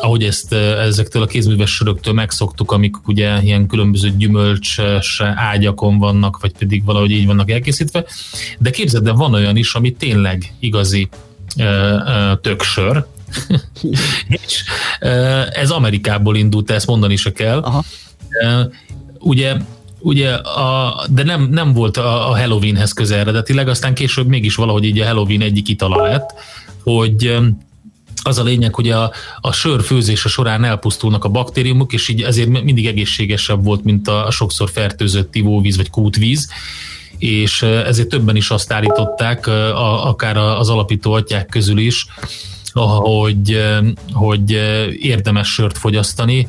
ahogy 0.01 0.23
ezt 0.23 0.53
ezektől 0.53 1.21
a 1.21 1.25
kézműves 1.25 1.75
söröktől 1.75 2.13
megszoktuk, 2.13 2.71
amik 2.71 3.07
ugye 3.07 3.41
ilyen 3.41 3.67
különböző 3.67 4.13
gyümölcses 4.17 5.21
ágyakon 5.35 5.97
vannak, 5.97 6.39
vagy 6.41 6.51
pedig 6.57 6.83
valahogy 6.85 7.11
így 7.11 7.25
vannak 7.25 7.51
elkészítve. 7.51 8.05
De 8.59 8.69
képzeld, 8.69 9.07
el, 9.07 9.13
van 9.13 9.33
olyan 9.33 9.55
is, 9.55 9.73
ami 9.73 9.91
tényleg 9.91 10.53
igazi 10.59 11.09
töksör, 12.41 13.05
és 14.45 14.63
ez 15.49 15.69
Amerikából 15.69 16.35
indult, 16.35 16.71
ezt 16.71 16.87
mondani 16.87 17.15
se 17.15 17.31
kell. 17.31 17.59
Aha. 17.59 17.83
Ugye 19.19 19.55
Ugye, 19.99 20.33
a, 20.33 20.95
de 21.09 21.23
nem, 21.23 21.49
nem 21.51 21.73
volt 21.73 21.97
a, 21.97 22.29
a 22.29 22.37
Halloweenhez 22.37 22.91
közel 22.91 23.19
eredetileg, 23.19 23.67
aztán 23.67 23.93
később 23.93 24.27
mégis 24.27 24.55
valahogy 24.55 24.83
így 24.83 24.99
a 24.99 25.05
Halloween 25.05 25.41
egyik 25.41 25.67
itala 25.67 26.01
lett, 26.01 26.33
hogy 26.83 27.37
az 28.27 28.37
a 28.37 28.43
lényeg, 28.43 28.75
hogy 28.75 28.89
a, 28.89 29.11
a 29.41 29.51
sör 29.51 29.83
főzése 29.83 30.29
során 30.29 30.63
elpusztulnak 30.63 31.23
a 31.23 31.29
baktériumok, 31.29 31.93
és 31.93 32.07
így 32.07 32.21
ezért 32.21 32.49
mindig 32.49 32.87
egészségesebb 32.87 33.63
volt, 33.63 33.83
mint 33.83 34.07
a, 34.07 34.31
sokszor 34.31 34.69
fertőzött 34.69 35.35
ivóvíz 35.35 35.75
vagy 35.75 35.89
kútvíz 35.89 36.49
és 37.17 37.61
ezért 37.61 38.07
többen 38.07 38.35
is 38.35 38.49
azt 38.49 38.73
állították, 38.73 39.47
a, 39.47 40.07
akár 40.07 40.37
az 40.37 40.69
alapító 40.69 41.13
atyák 41.13 41.45
közül 41.45 41.77
is, 41.77 42.05
hogy, 42.73 43.63
hogy 44.13 44.51
érdemes 44.99 45.53
sört 45.53 45.77
fogyasztani, 45.77 46.47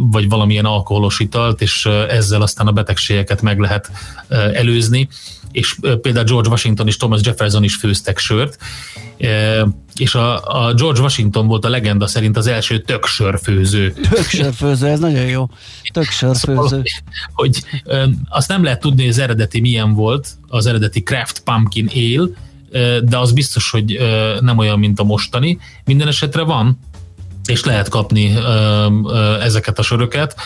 vagy 0.00 0.28
valamilyen 0.28 0.64
alkoholos 0.64 1.20
italt, 1.20 1.62
és 1.62 1.86
ezzel 2.08 2.42
aztán 2.42 2.66
a 2.66 2.72
betegségeket 2.72 3.42
meg 3.42 3.58
lehet 3.58 3.90
eh, 4.28 4.52
előzni. 4.54 5.08
És 5.52 5.76
például 6.02 6.24
George 6.24 6.48
Washington 6.48 6.86
és 6.86 6.96
Thomas 6.96 7.20
Jefferson 7.22 7.64
is 7.64 7.76
főztek 7.76 8.18
sört, 8.18 8.58
és 9.94 10.14
a, 10.14 10.66
a 10.66 10.74
George 10.74 11.00
Washington 11.00 11.46
volt 11.46 11.64
a 11.64 11.68
legenda 11.68 12.06
szerint 12.06 12.36
az 12.36 12.46
első 12.46 12.80
töksörfőző. 12.80 13.92
Töksörfőző, 14.10 14.86
ez 14.86 14.98
nagyon 14.98 15.26
jó. 15.26 15.48
Töksörfőző. 15.92 16.82
hogy 17.32 17.62
ö, 17.84 18.04
azt 18.28 18.48
nem 18.48 18.62
lehet 18.62 18.80
tudni, 18.80 19.00
hogy 19.00 19.10
az 19.10 19.18
eredeti 19.18 19.60
milyen 19.60 19.92
volt, 19.94 20.28
az 20.48 20.66
eredeti 20.66 21.02
Kraft 21.02 21.40
Pumpkin 21.40 21.90
Ale, 21.94 22.28
ö, 22.70 22.98
de 23.04 23.18
az 23.18 23.32
biztos, 23.32 23.70
hogy 23.70 23.98
nem 24.40 24.58
olyan, 24.58 24.78
mint 24.78 25.00
a 25.00 25.04
mostani. 25.04 25.58
Minden 25.84 26.08
esetre 26.08 26.42
van, 26.42 26.78
és 27.46 27.64
lehet 27.64 27.88
kapni 27.88 28.34
ezeket 29.40 29.78
a 29.78 29.82
söröket. 29.82 30.36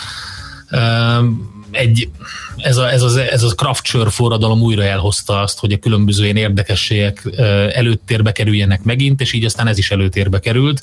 Egy, 1.77 2.09
ez, 2.57 2.77
a, 2.77 2.93
ez, 2.93 3.03
az, 3.03 3.17
ez 3.17 3.43
a 3.43 3.55
craft 3.55 3.85
sör 3.85 4.11
forradalom 4.11 4.61
újra 4.61 4.85
elhozta 4.85 5.41
azt, 5.41 5.59
hogy 5.59 5.73
a 5.73 5.79
különböző 5.79 6.25
ilyen 6.25 6.37
érdekességek 6.37 7.23
ö, 7.25 7.43
előtérbe 7.73 8.33
kerüljenek 8.33 8.83
megint, 8.83 9.21
és 9.21 9.33
így 9.33 9.45
aztán 9.45 9.67
ez 9.67 9.79
is 9.79 9.91
előtérbe 9.91 10.39
került. 10.39 10.83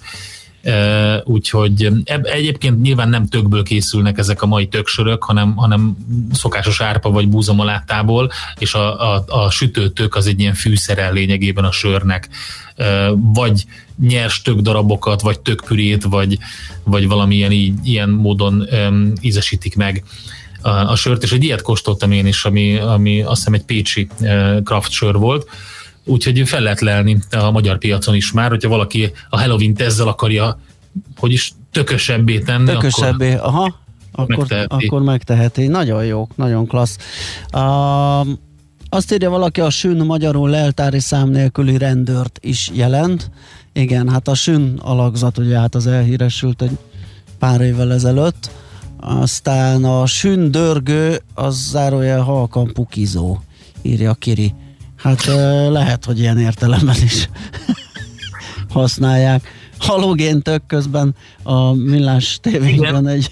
Úgyhogy 1.24 1.92
egyébként 2.24 2.82
nyilván 2.82 3.10
nem 3.10 3.28
tökből 3.28 3.64
készülnek 3.64 4.18
ezek 4.18 4.42
a 4.42 4.46
mai 4.46 4.68
töksörök, 4.68 5.24
hanem, 5.24 5.56
hanem 5.56 5.98
szokásos 6.32 6.82
árpa 6.82 7.10
vagy 7.12 7.28
búzamalátából, 7.28 8.32
és 8.58 8.74
a, 8.74 9.14
a, 9.14 9.24
a 9.28 9.50
sütőtök 9.50 10.16
az 10.16 10.28
egy 10.28 10.40
ilyen 10.40 10.54
fűszere 10.54 11.10
lényegében 11.10 11.64
a 11.64 11.72
sörnek. 11.72 12.30
Vagy 13.16 13.66
nyers 14.00 14.42
tök 14.42 14.60
darabokat, 14.60 15.22
vagy 15.22 15.40
tökpürét, 15.40 16.04
vagy, 16.04 16.38
vagy 16.84 17.08
valamilyen 17.08 17.52
így, 17.52 17.88
ilyen 17.88 18.10
módon 18.10 18.68
ízesítik 19.22 19.76
meg 19.76 20.04
a, 20.64 20.70
a 20.70 20.96
sört, 20.96 21.24
és 21.24 21.32
egy 21.32 21.44
ilyet 21.44 21.62
kóstoltam 21.62 22.12
én 22.12 22.28
is, 22.28 22.46
ami, 22.46 22.78
ami 22.78 23.22
azt 23.22 23.38
hiszem 23.38 23.54
egy 23.54 23.64
pécsi 23.64 24.08
uh, 24.20 24.64
craft 24.64 24.92
sör 24.92 25.18
volt, 25.18 25.48
úgyhogy 26.04 26.42
fel 26.46 26.62
lehet 26.62 26.82
lelni 26.82 27.20
a 27.32 27.52
magyar 27.52 27.78
piacon 27.78 28.16
is 28.16 28.32
már, 28.32 28.50
hogyha 28.50 28.70
valaki 28.70 29.12
a 29.30 29.40
Halloween-t 29.40 29.82
ezzel 29.82 30.08
akarja, 30.08 30.60
hogy 31.18 31.32
is 31.32 31.54
tökösebbé 31.72 32.40
tenni, 32.40 32.66
Tökösebbé, 32.66 33.34
akkor 33.34 33.48
aha. 33.48 33.82
Akkor 34.16 34.38
megteheti. 34.38 34.86
akkor 34.86 35.02
megteheti. 35.02 35.68
Nagyon 35.68 36.06
jó, 36.06 36.28
nagyon 36.36 36.68
klassz. 36.68 36.98
Uh, 37.54 38.28
azt 38.90 39.14
írja 39.14 39.30
valaki, 39.30 39.62
a 39.62 39.70
sün 39.70 40.06
magyarul 40.06 40.50
leltári 40.50 41.00
szám 41.00 41.30
nélküli 41.30 41.78
rendőrt 41.78 42.40
is 42.42 42.72
jelent. 42.74 43.32
Igen, 43.74 44.10
hát 44.10 44.28
a 44.28 44.36
sün 44.36 44.80
alakzat, 44.82 45.38
ugye 45.38 45.58
hát 45.58 45.76
az 45.76 45.88
elhíresült 45.88 46.62
egy 46.62 46.78
pár 47.40 47.62
évvel 47.62 47.94
ezelőtt. 47.94 48.50
Aztán 49.06 49.84
a 49.84 50.06
sün 50.06 50.52
dörgő, 50.52 51.22
az 51.34 51.70
zárójel 51.70 52.22
halkan 52.22 52.74
pukizó, 52.74 53.40
írja 53.82 54.14
Kiri. 54.14 54.54
Hát 54.96 55.26
lehet, 55.70 56.06
hogy 56.06 56.20
ilyen 56.20 56.40
értelemben 56.40 56.96
is 57.04 57.30
használják. 58.74 59.48
Halogéntök 59.78 60.66
közben 60.68 61.16
a 61.44 61.72
millás 61.74 62.40
tévében 62.42 63.08
egy 63.08 63.32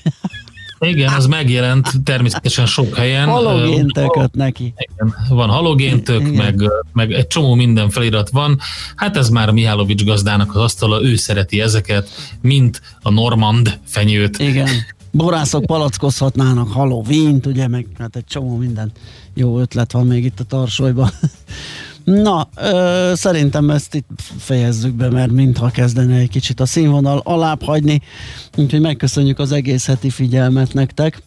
Igen, 0.80 1.14
az 1.14 1.26
megjelent 1.26 2.04
természetesen 2.04 2.66
sok 2.66 2.96
helyen. 2.96 3.28
halogéntököt 3.28 4.34
neki. 4.34 4.74
Igen, 4.78 5.16
van 5.30 5.50
halogéntök, 5.50 6.32
meg, 6.32 6.62
meg 6.94 7.12
egy 7.12 7.28
csomó 7.28 7.54
minden 7.54 7.90
felirat 7.90 8.30
van. 8.30 8.60
Hát 8.96 9.18
ez 9.18 9.30
már 9.30 9.52
Mihálovics 9.52 10.04
gazdának 10.04 10.56
az 10.56 10.62
asztala, 10.62 11.04
ő 11.04 11.16
szereti 11.16 11.62
ezeket, 11.62 12.10
mint 12.42 12.82
a 13.02 13.10
normand 13.10 13.80
fenyőt. 13.86 14.40
Igen. 14.40 14.68
Borászok 15.12 15.66
palackozhatnának 15.66 16.72
Halloween-t, 16.72 17.46
ugye, 17.46 17.68
meg 17.68 17.86
hát 17.98 18.16
egy 18.16 18.26
csomó 18.26 18.56
minden 18.56 18.92
jó 19.34 19.60
ötlet 19.60 19.92
van 19.92 20.08
még 20.08 20.26
itt 20.26 20.40
a 20.40 20.44
tarsolyban. 20.44 21.10
Na, 22.04 22.50
ö, 22.56 23.12
szerintem 23.16 23.70
ezt 23.70 23.96
itt 23.96 24.10
fejezzük 24.38 24.94
be, 24.94 25.10
mert 25.10 25.32
mintha 25.32 25.70
kezdene 25.70 26.16
egy 26.16 26.30
kicsit 26.30 26.60
a 26.60 26.66
színvonal 26.66 27.22
alább 27.24 27.64
hagyni, 27.64 28.02
úgyhogy 28.58 28.82
megköszönjük 28.82 29.40
az 29.40 29.52
egész 29.52 29.86
heti 29.86 30.10
figyelmet 30.10 30.74
nektek. 30.74 31.22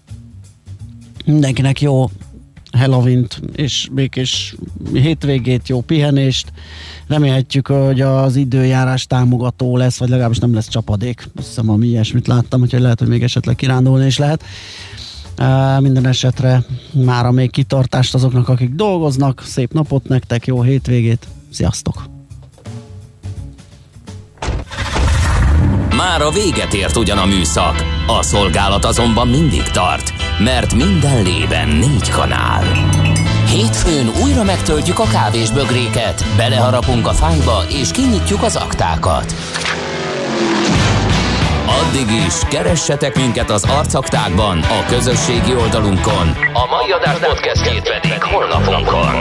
Mindenkinek 1.24 1.80
jó 1.80 2.11
halloween 2.75 3.29
és 3.53 3.89
békés 3.93 4.55
hétvégét, 4.93 5.68
jó 5.68 5.81
pihenést. 5.81 6.53
Remélhetjük, 7.07 7.66
hogy 7.66 8.01
az 8.01 8.37
időjárás 8.37 9.07
támogató 9.07 9.77
lesz, 9.77 9.99
vagy 9.99 10.09
legalábbis 10.09 10.39
nem 10.39 10.55
lesz 10.55 10.68
csapadék. 10.68 11.29
Azt 11.37 11.47
hiszem, 11.47 11.70
ami 11.70 11.87
ilyesmit 11.87 12.27
láttam, 12.27 12.61
úgyhogy 12.61 12.81
lehet, 12.81 12.99
hogy 12.99 13.09
még 13.09 13.22
esetleg 13.22 13.57
kirándulni 13.57 14.07
is 14.07 14.18
lehet. 14.18 14.45
Uh, 15.39 15.81
minden 15.81 16.07
esetre 16.07 16.64
mára 16.93 17.31
még 17.31 17.51
kitartást 17.51 18.14
azoknak, 18.14 18.49
akik 18.49 18.70
dolgoznak. 18.70 19.43
Szép 19.45 19.72
napot 19.72 20.09
nektek, 20.09 20.47
jó 20.47 20.62
hétvégét. 20.62 21.27
Sziasztok! 21.51 22.12
Már 25.97 26.22
a 26.22 26.31
véget 26.31 26.75
ért 26.75 26.97
ugyan 26.97 27.18
a 27.18 27.25
műszak, 27.25 27.85
a 28.07 28.22
szolgálat 28.22 28.85
azonban 28.85 29.29
mindig 29.29 29.62
tart, 29.62 30.12
mert 30.39 30.74
minden 30.74 31.22
lében 31.22 31.68
négy 31.68 32.11
kanál. 32.11 32.62
Hétfőn 33.49 34.11
újra 34.22 34.43
megtöltjük 34.43 34.99
a 34.99 35.05
kávés 35.05 35.51
bögréket, 35.51 36.24
beleharapunk 36.37 37.07
a 37.07 37.12
fányba 37.12 37.62
és 37.68 37.91
kinyitjuk 37.91 38.43
az 38.43 38.57
aktákat. 38.57 39.35
Addig 41.66 42.11
is, 42.26 42.35
keressetek 42.49 43.16
minket 43.16 43.51
az 43.51 43.64
arcaktákban, 43.64 44.59
a 44.59 44.85
közösségi 44.89 45.55
oldalunkon. 45.55 46.28
A 46.53 46.66
mai 46.70 46.91
adás 46.91 47.18
podcastjét 47.18 48.01
pedig 48.01 48.22
holnapunkon. 48.22 49.14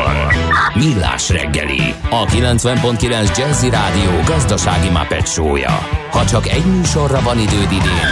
Millás 0.74 1.30
reggeli, 1.30 1.94
a 2.10 2.26
90.9 2.26 3.38
Jazzy 3.38 3.70
Rádió 3.70 4.12
gazdasági 4.26 4.90
mapetsója. 4.90 5.88
Ha 6.12 6.26
csak 6.26 6.48
egy 6.48 6.66
műsorra 6.66 7.22
van 7.22 7.40
időd 7.40 7.72
idén, 7.72 8.08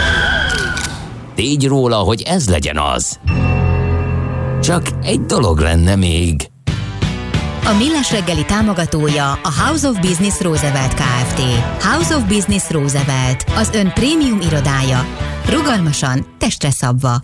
tégy 1.34 1.66
róla, 1.66 1.96
hogy 1.96 2.22
ez 2.22 2.48
legyen 2.48 2.78
az. 2.78 3.18
Csak 4.62 4.82
egy 5.02 5.20
dolog 5.20 5.58
lenne 5.58 5.96
még. 5.96 6.50
A 7.64 7.72
Millás 7.78 8.10
reggeli 8.10 8.44
támogatója 8.44 9.32
a 9.32 9.52
House 9.64 9.88
of 9.88 10.00
Business 10.00 10.40
Roosevelt 10.40 10.94
Kft. 10.94 11.40
House 11.84 12.16
of 12.16 12.22
Business 12.22 12.70
Roosevelt, 12.70 13.44
az 13.56 13.70
ön 13.74 13.92
prémium 13.92 14.40
irodája. 14.40 15.06
Rugalmasan, 15.48 16.26
testre 16.38 16.70
szabva. 16.70 17.22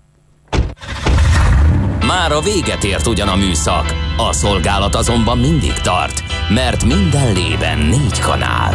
Már 2.07 2.33
a 2.33 2.41
véget 2.41 2.85
ért 2.85 3.07
ugyan 3.07 3.29
a 3.29 3.37
műszak, 3.37 3.95
a 4.17 4.33
szolgálat 4.33 4.95
azonban 4.95 5.39
mindig 5.39 5.73
tart, 5.73 6.23
mert 6.49 6.85
minden 6.85 7.33
lében 7.33 7.79
négy 7.79 8.19
kanál. 8.21 8.75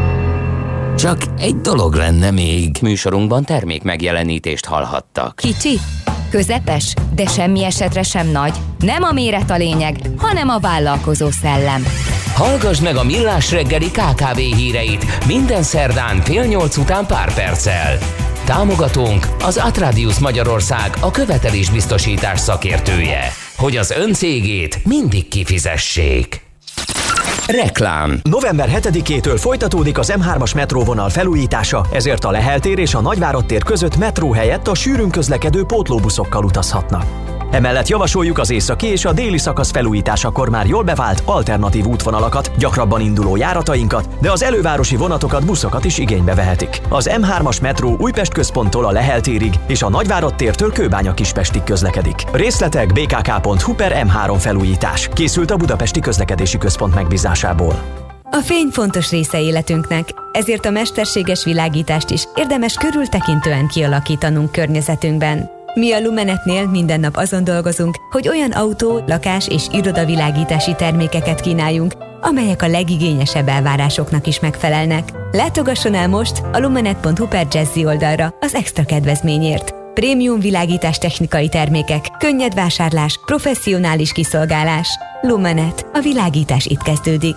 Csak 1.01 1.21
egy 1.37 1.55
dolog 1.55 1.93
lenne 1.93 2.31
még. 2.31 2.77
Műsorunkban 2.81 3.43
termék 3.43 3.83
megjelenítést 3.83 4.65
hallhattak. 4.65 5.35
Kicsi, 5.35 5.79
közepes, 6.29 6.93
de 7.15 7.25
semmi 7.25 7.63
esetre 7.63 8.03
sem 8.03 8.27
nagy. 8.27 8.53
Nem 8.79 9.03
a 9.03 9.11
méret 9.11 9.49
a 9.49 9.55
lényeg, 9.55 9.95
hanem 10.17 10.49
a 10.49 10.59
vállalkozó 10.59 11.29
szellem. 11.29 11.83
Hallgass 12.33 12.79
meg 12.79 12.95
a 12.95 13.03
Millás 13.03 13.51
reggeli 13.51 13.91
KKV 13.91 14.37
híreit 14.37 15.25
minden 15.27 15.63
szerdán 15.63 16.21
fél 16.21 16.43
nyolc 16.43 16.77
után 16.77 17.05
pár 17.05 17.33
perccel. 17.33 17.97
Támogatónk 18.45 19.27
az 19.43 19.57
Atradius 19.57 20.19
Magyarország 20.19 20.93
a 20.99 21.11
követelésbiztosítás 21.11 22.39
szakértője, 22.39 23.21
hogy 23.57 23.77
az 23.77 23.91
ön 23.91 24.13
cégét 24.13 24.85
mindig 24.85 25.27
kifizessék. 25.27 26.50
Reklám 27.47 28.19
November 28.23 28.69
7-től 28.73 29.37
folytatódik 29.37 29.97
az 29.97 30.13
M3-as 30.15 30.55
metróvonal 30.55 31.09
felújítása, 31.09 31.85
ezért 31.91 32.23
a 32.23 32.31
Lehel 32.31 32.59
tér 32.59 32.79
és 32.79 32.93
a 32.93 33.01
Nagyvárad 33.01 33.45
tér 33.45 33.63
között 33.63 33.97
metró 33.97 34.31
helyett 34.31 34.67
a 34.67 34.75
sűrűn 34.75 35.09
közlekedő 35.09 35.63
pótlóbuszokkal 35.63 36.43
utazhatnak. 36.43 37.30
Emellett 37.51 37.87
javasoljuk 37.87 38.37
az 38.37 38.49
északi 38.49 38.87
és 38.87 39.05
a 39.05 39.13
déli 39.13 39.37
szakasz 39.37 39.71
felújításakor 39.71 40.49
már 40.49 40.65
jól 40.65 40.83
bevált 40.83 41.23
alternatív 41.25 41.85
útvonalakat, 41.85 42.51
gyakrabban 42.57 43.01
induló 43.01 43.35
járatainkat, 43.35 44.09
de 44.21 44.31
az 44.31 44.43
elővárosi 44.43 44.95
vonatokat, 44.95 45.45
buszokat 45.45 45.85
is 45.85 45.97
igénybe 45.97 46.35
vehetik. 46.35 46.81
Az 46.89 47.09
M3-as 47.13 47.61
metró 47.61 47.95
Újpest 47.99 48.33
központtól 48.33 48.85
a 48.85 48.91
Lehel 48.91 49.21
térig 49.21 49.53
és 49.67 49.81
a 49.81 49.89
Nagyvárad 49.89 50.35
tértől 50.35 50.71
Kőbánya 50.71 51.13
Kispestig 51.13 51.63
közlekedik. 51.63 52.23
Részletek 52.31 52.93
bkk.hu 52.93 53.73
per 53.73 54.07
M3 54.07 54.35
felújítás. 54.39 55.09
Készült 55.13 55.51
a 55.51 55.57
Budapesti 55.57 55.99
Közlekedési 55.99 56.57
Központ 56.57 56.95
megbízásából. 56.95 57.73
A 58.23 58.41
fény 58.43 58.67
fontos 58.71 59.09
része 59.09 59.41
életünknek, 59.41 60.09
ezért 60.31 60.65
a 60.65 60.69
mesterséges 60.69 61.43
világítást 61.43 62.09
is 62.09 62.27
érdemes 62.35 62.73
körültekintően 62.73 63.67
kialakítanunk 63.67 64.51
környezetünkben. 64.51 65.60
Mi 65.73 65.93
a 65.93 65.99
Lumenetnél 65.99 66.67
minden 66.67 66.99
nap 66.99 67.15
azon 67.15 67.43
dolgozunk, 67.43 67.95
hogy 68.09 68.27
olyan 68.27 68.51
autó, 68.51 69.03
lakás 69.07 69.47
és 69.47 69.63
irodavilágítási 69.71 70.75
termékeket 70.75 71.41
kínáljunk, 71.41 71.93
amelyek 72.21 72.61
a 72.61 72.67
legigényesebb 72.67 73.47
elvárásoknak 73.47 74.27
is 74.27 74.39
megfelelnek. 74.39 75.09
Látogasson 75.31 75.93
el 75.93 76.07
most 76.07 76.41
a 76.51 76.59
lumenet.hu 76.59 77.27
per 77.27 77.47
Jazzy 77.51 77.85
oldalra 77.85 78.33
az 78.39 78.55
extra 78.55 78.83
kedvezményért. 78.83 79.73
Prémium 79.93 80.39
világítás 80.39 80.97
technikai 80.97 81.49
termékek, 81.49 82.05
könnyed 82.17 82.53
vásárlás, 82.53 83.19
professzionális 83.25 84.11
kiszolgálás. 84.11 84.87
Lumenet. 85.21 85.85
A 85.93 85.99
világítás 85.99 86.65
itt 86.65 86.81
kezdődik. 86.81 87.35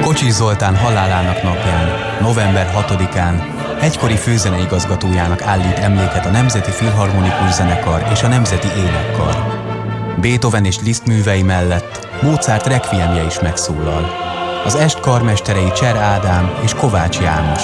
Kocsis 0.00 0.32
Zoltán 0.32 0.76
halálának 0.76 1.42
napján, 1.42 1.88
november 2.20 2.72
6-án 2.88 3.61
egykori 3.82 4.16
főzeneigazgatójának 4.16 5.42
állít 5.42 5.78
emléket 5.78 6.26
a 6.26 6.30
Nemzeti 6.30 6.70
Filharmonikus 6.70 7.52
Zenekar 7.52 8.08
és 8.12 8.22
a 8.22 8.28
Nemzeti 8.28 8.68
Énekkar. 8.76 9.60
Beethoven 10.20 10.64
és 10.64 10.76
Liszt 10.80 11.06
művei 11.06 11.42
mellett 11.42 12.08
Mozart 12.20 12.66
requiemje 12.66 13.24
is 13.24 13.40
megszólal. 13.40 14.10
Az 14.64 14.74
est 14.74 15.00
karmesterei 15.00 15.72
Cser 15.72 15.96
Ádám 15.96 16.58
és 16.64 16.74
Kovács 16.74 17.18
János. 17.18 17.62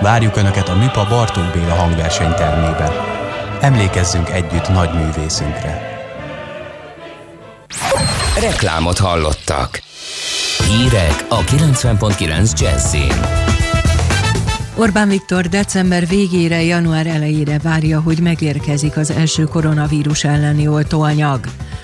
Várjuk 0.00 0.36
Önöket 0.36 0.68
a 0.68 0.76
Műpa 0.76 1.06
Bartók 1.08 1.52
Béla 1.52 1.74
hangversenytermébe. 1.74 2.92
Emlékezzünk 3.60 4.30
együtt 4.30 4.68
nagy 4.68 4.90
művészünkre. 4.94 5.92
Reklámot 8.40 8.98
hallottak. 8.98 9.82
Hírek 10.68 11.24
a 11.28 11.40
90.9 11.40 12.60
Jazzin. 12.60 13.53
Orbán 14.76 15.08
Viktor 15.08 15.46
december 15.46 16.06
végére, 16.06 16.62
január 16.62 17.06
elejére 17.06 17.58
várja, 17.58 18.00
hogy 18.00 18.20
megérkezik 18.20 18.96
az 18.96 19.10
első 19.10 19.44
koronavírus 19.44 20.24
elleni 20.24 20.68
oltóanyag. 20.68 21.40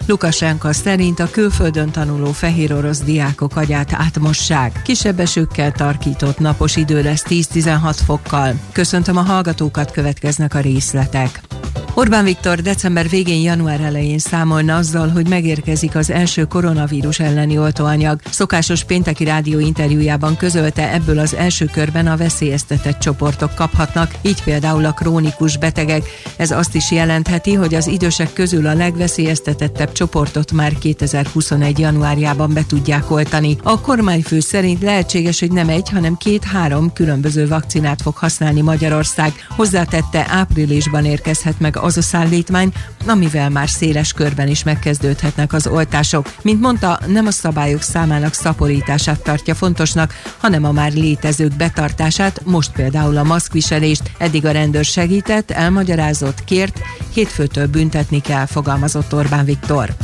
Lukasenka 0.07 0.73
szerint 0.73 1.21
a 1.21 1.31
külföldön 1.31 1.91
tanuló 1.91 2.33
fehér 2.33 2.73
orosz 2.73 3.01
diákok 3.01 3.57
agyát 3.57 3.93
átmossák. 3.93 4.83
Kisebb 4.85 5.21
esőkkel 5.21 5.73
tarkított 5.73 6.39
napos 6.39 6.77
idő 6.77 7.03
lesz 7.03 7.25
10-16 7.29 7.97
fokkal. 8.05 8.55
Köszöntöm 8.73 9.17
a 9.17 9.23
hallgatókat, 9.23 9.91
következnek 9.91 10.55
a 10.55 10.61
részletek. 10.61 11.50
Orbán 11.95 12.25
Viktor 12.25 12.61
december 12.61 13.09
végén, 13.09 13.43
január 13.43 13.81
elején 13.81 14.19
számolna 14.19 14.77
azzal, 14.77 15.09
hogy 15.09 15.29
megérkezik 15.29 15.97
az 15.97 16.11
első 16.11 16.45
koronavírus 16.45 17.21
elleni 17.21 17.59
oltóanyag. 17.59 18.21
Szokásos 18.31 18.85
pénteki 18.85 19.25
rádió 19.25 19.59
interjújában 19.59 20.37
közölte, 20.37 20.93
ebből 20.93 21.19
az 21.19 21.35
első 21.35 21.65
körben 21.65 22.07
a 22.07 22.17
veszélyeztetett 22.17 22.99
csoportok 22.99 23.55
kaphatnak, 23.55 24.15
így 24.23 24.43
például 24.43 24.85
a 24.85 24.93
krónikus 24.93 25.57
betegek. 25.57 26.03
Ez 26.37 26.51
azt 26.51 26.75
is 26.75 26.91
jelentheti, 26.91 27.55
hogy 27.55 27.75
az 27.75 27.87
idősek 27.87 28.33
közül 28.33 28.67
a 28.67 28.75
legveszélyeztetettebb 28.75 29.93
csoportot 29.93 30.53
már 30.53 30.79
2021. 30.79 31.79
januárjában 31.79 32.53
be 32.53 32.65
tudják 32.67 33.11
oltani. 33.11 33.57
A 33.63 33.81
kormányfő 33.81 34.41
szerint 34.41 34.83
lehetséges, 34.83 35.41
hogy 35.41 35.53
nem 35.53 35.69
egy, 35.69 35.89
hanem 35.91 36.17
két-három 36.17 36.93
különböző 36.93 37.49
vakcinát 37.49 38.03
fog 38.03 38.17
használni 38.17 38.61
Magyarország. 38.61 39.33
Hozzátette, 39.57 40.27
áprilisban 40.29 41.05
érkezhet 41.05 41.61
meg 41.61 41.79
az 41.83 41.97
a 41.97 42.03
szállítmány, 42.03 42.73
amivel 43.07 43.51
már 43.51 43.69
széles 43.69 44.13
körben 44.13 44.49
is 44.49 44.63
megkezdődhetnek 44.63 45.53
az 45.53 45.67
oltások. 45.67 46.35
Mint 46.43 46.61
mondta, 46.61 47.01
nem 47.07 47.27
a 47.27 47.31
szabályok 47.31 47.83
számának 47.83 48.33
szaporítását 48.33 49.23
tartja 49.23 49.55
fontosnak, 49.55 50.15
hanem 50.39 50.65
a 50.65 50.73
már 50.73 50.93
létezők 50.93 51.57
betartását, 51.57 52.41
most 52.45 52.73
például 52.73 53.17
a 53.17 53.23
maszkviselést. 53.23 54.03
Eddig 54.19 54.47
a 54.47 54.51
rendőr 54.51 54.85
segített, 54.85 55.51
elmagyarázott, 55.51 56.45
kért, 56.45 56.81
hétfőtől 57.15 57.67
büntetni 57.67 58.21
kell, 58.21 58.47
fogalmazott 58.47 59.15
Orbán 59.15 59.45
Viktor. 59.45 59.95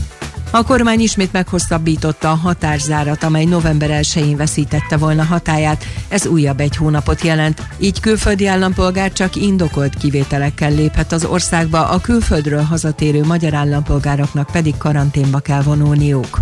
A 0.50 0.62
kormány 0.62 1.00
ismét 1.00 1.32
meghosszabbította 1.32 2.30
a 2.30 2.34
határzárat, 2.34 3.22
amely 3.22 3.44
november 3.44 3.90
1-én 4.02 4.36
veszítette 4.36 4.96
volna 4.96 5.24
hatáját. 5.24 5.84
Ez 6.08 6.26
újabb 6.26 6.60
egy 6.60 6.76
hónapot 6.76 7.22
jelent. 7.22 7.62
Így 7.78 8.00
külföldi 8.00 8.46
állampolgár 8.46 9.12
csak 9.12 9.36
indokolt 9.36 9.94
kivételekkel 9.94 10.70
léphet 10.70 11.12
az 11.12 11.24
országba, 11.24 11.88
a 11.88 12.00
külföldről 12.00 12.62
hazatérő 12.62 13.24
magyar 13.24 13.54
állampolgároknak 13.54 14.50
pedig 14.52 14.76
karanténba 14.76 15.38
kell 15.38 15.62
vonulniuk. 15.62 16.40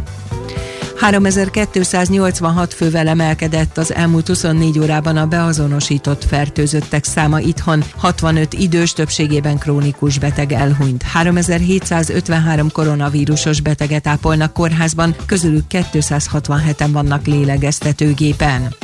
3286 0.97 2.75
fővel 2.75 3.09
emelkedett 3.09 3.79
az 3.79 3.95
elmúlt 3.95 4.27
24 4.27 4.79
órában 4.79 5.17
a 5.17 5.27
beazonosított 5.27 6.25
fertőzöttek 6.25 7.05
száma 7.05 7.41
itthon. 7.41 7.85
65 7.97 8.53
idős 8.53 8.93
többségében 8.93 9.59
krónikus 9.59 10.19
beteg 10.19 10.53
elhunyt. 10.53 11.03
3753 11.03 12.71
koronavírusos 12.73 13.61
beteget 13.61 14.07
ápolnak 14.07 14.53
kórházban, 14.53 15.15
közülük 15.27 15.65
267-en 15.71 16.89
vannak 16.93 17.27
lélegeztetőgépen. 17.27 18.75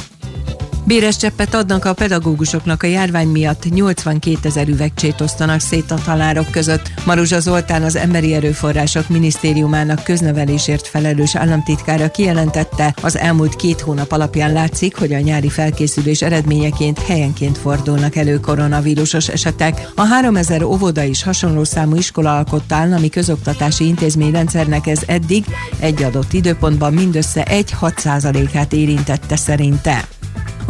Béres 0.85 1.17
cseppet 1.17 1.55
adnak 1.55 1.85
a 1.85 1.93
pedagógusoknak 1.93 2.83
a 2.83 2.87
járvány 2.87 3.29
miatt 3.29 3.65
82 3.75 4.39
ezer 4.43 4.69
üvegcsét 4.69 5.21
osztanak 5.21 5.61
szét 5.61 5.91
a 5.91 5.99
tanárok 6.05 6.51
között. 6.51 6.93
Maruzsa 7.05 7.41
Zoltán 7.41 7.83
az 7.83 7.97
Emberi 7.97 8.35
Erőforrások 8.35 9.09
Minisztériumának 9.09 10.03
köznevelésért 10.03 10.87
felelős 10.87 11.37
államtitkára 11.37 12.11
kijelentette, 12.11 12.95
az 13.03 13.19
elmúlt 13.19 13.57
két 13.57 13.81
hónap 13.81 14.13
alapján 14.13 14.53
látszik, 14.53 14.97
hogy 14.97 15.13
a 15.13 15.21
nyári 15.21 15.49
felkészülés 15.49 16.23
eredményeként 16.23 16.99
helyenként 16.99 17.59
fordulnak 17.59 18.17
elő 18.17 18.41
koronavírusos 18.41 19.29
esetek. 19.29 19.91
A 19.95 20.03
3000 20.03 20.63
óvoda 20.63 21.03
is 21.03 21.23
hasonló 21.23 21.65
számú 21.65 21.97
iskola 21.97 22.37
alkotta 22.37 22.75
állami 22.75 23.09
közoktatási 23.09 23.87
intézményrendszernek 23.87 24.87
ez 24.87 25.01
eddig 25.07 25.45
egy 25.79 26.03
adott 26.03 26.33
időpontban 26.33 26.93
mindössze 26.93 27.45
egy 27.45 27.71
6 27.71 28.07
át 28.07 28.73
érintette 28.73 29.37
szerinte. 29.37 30.09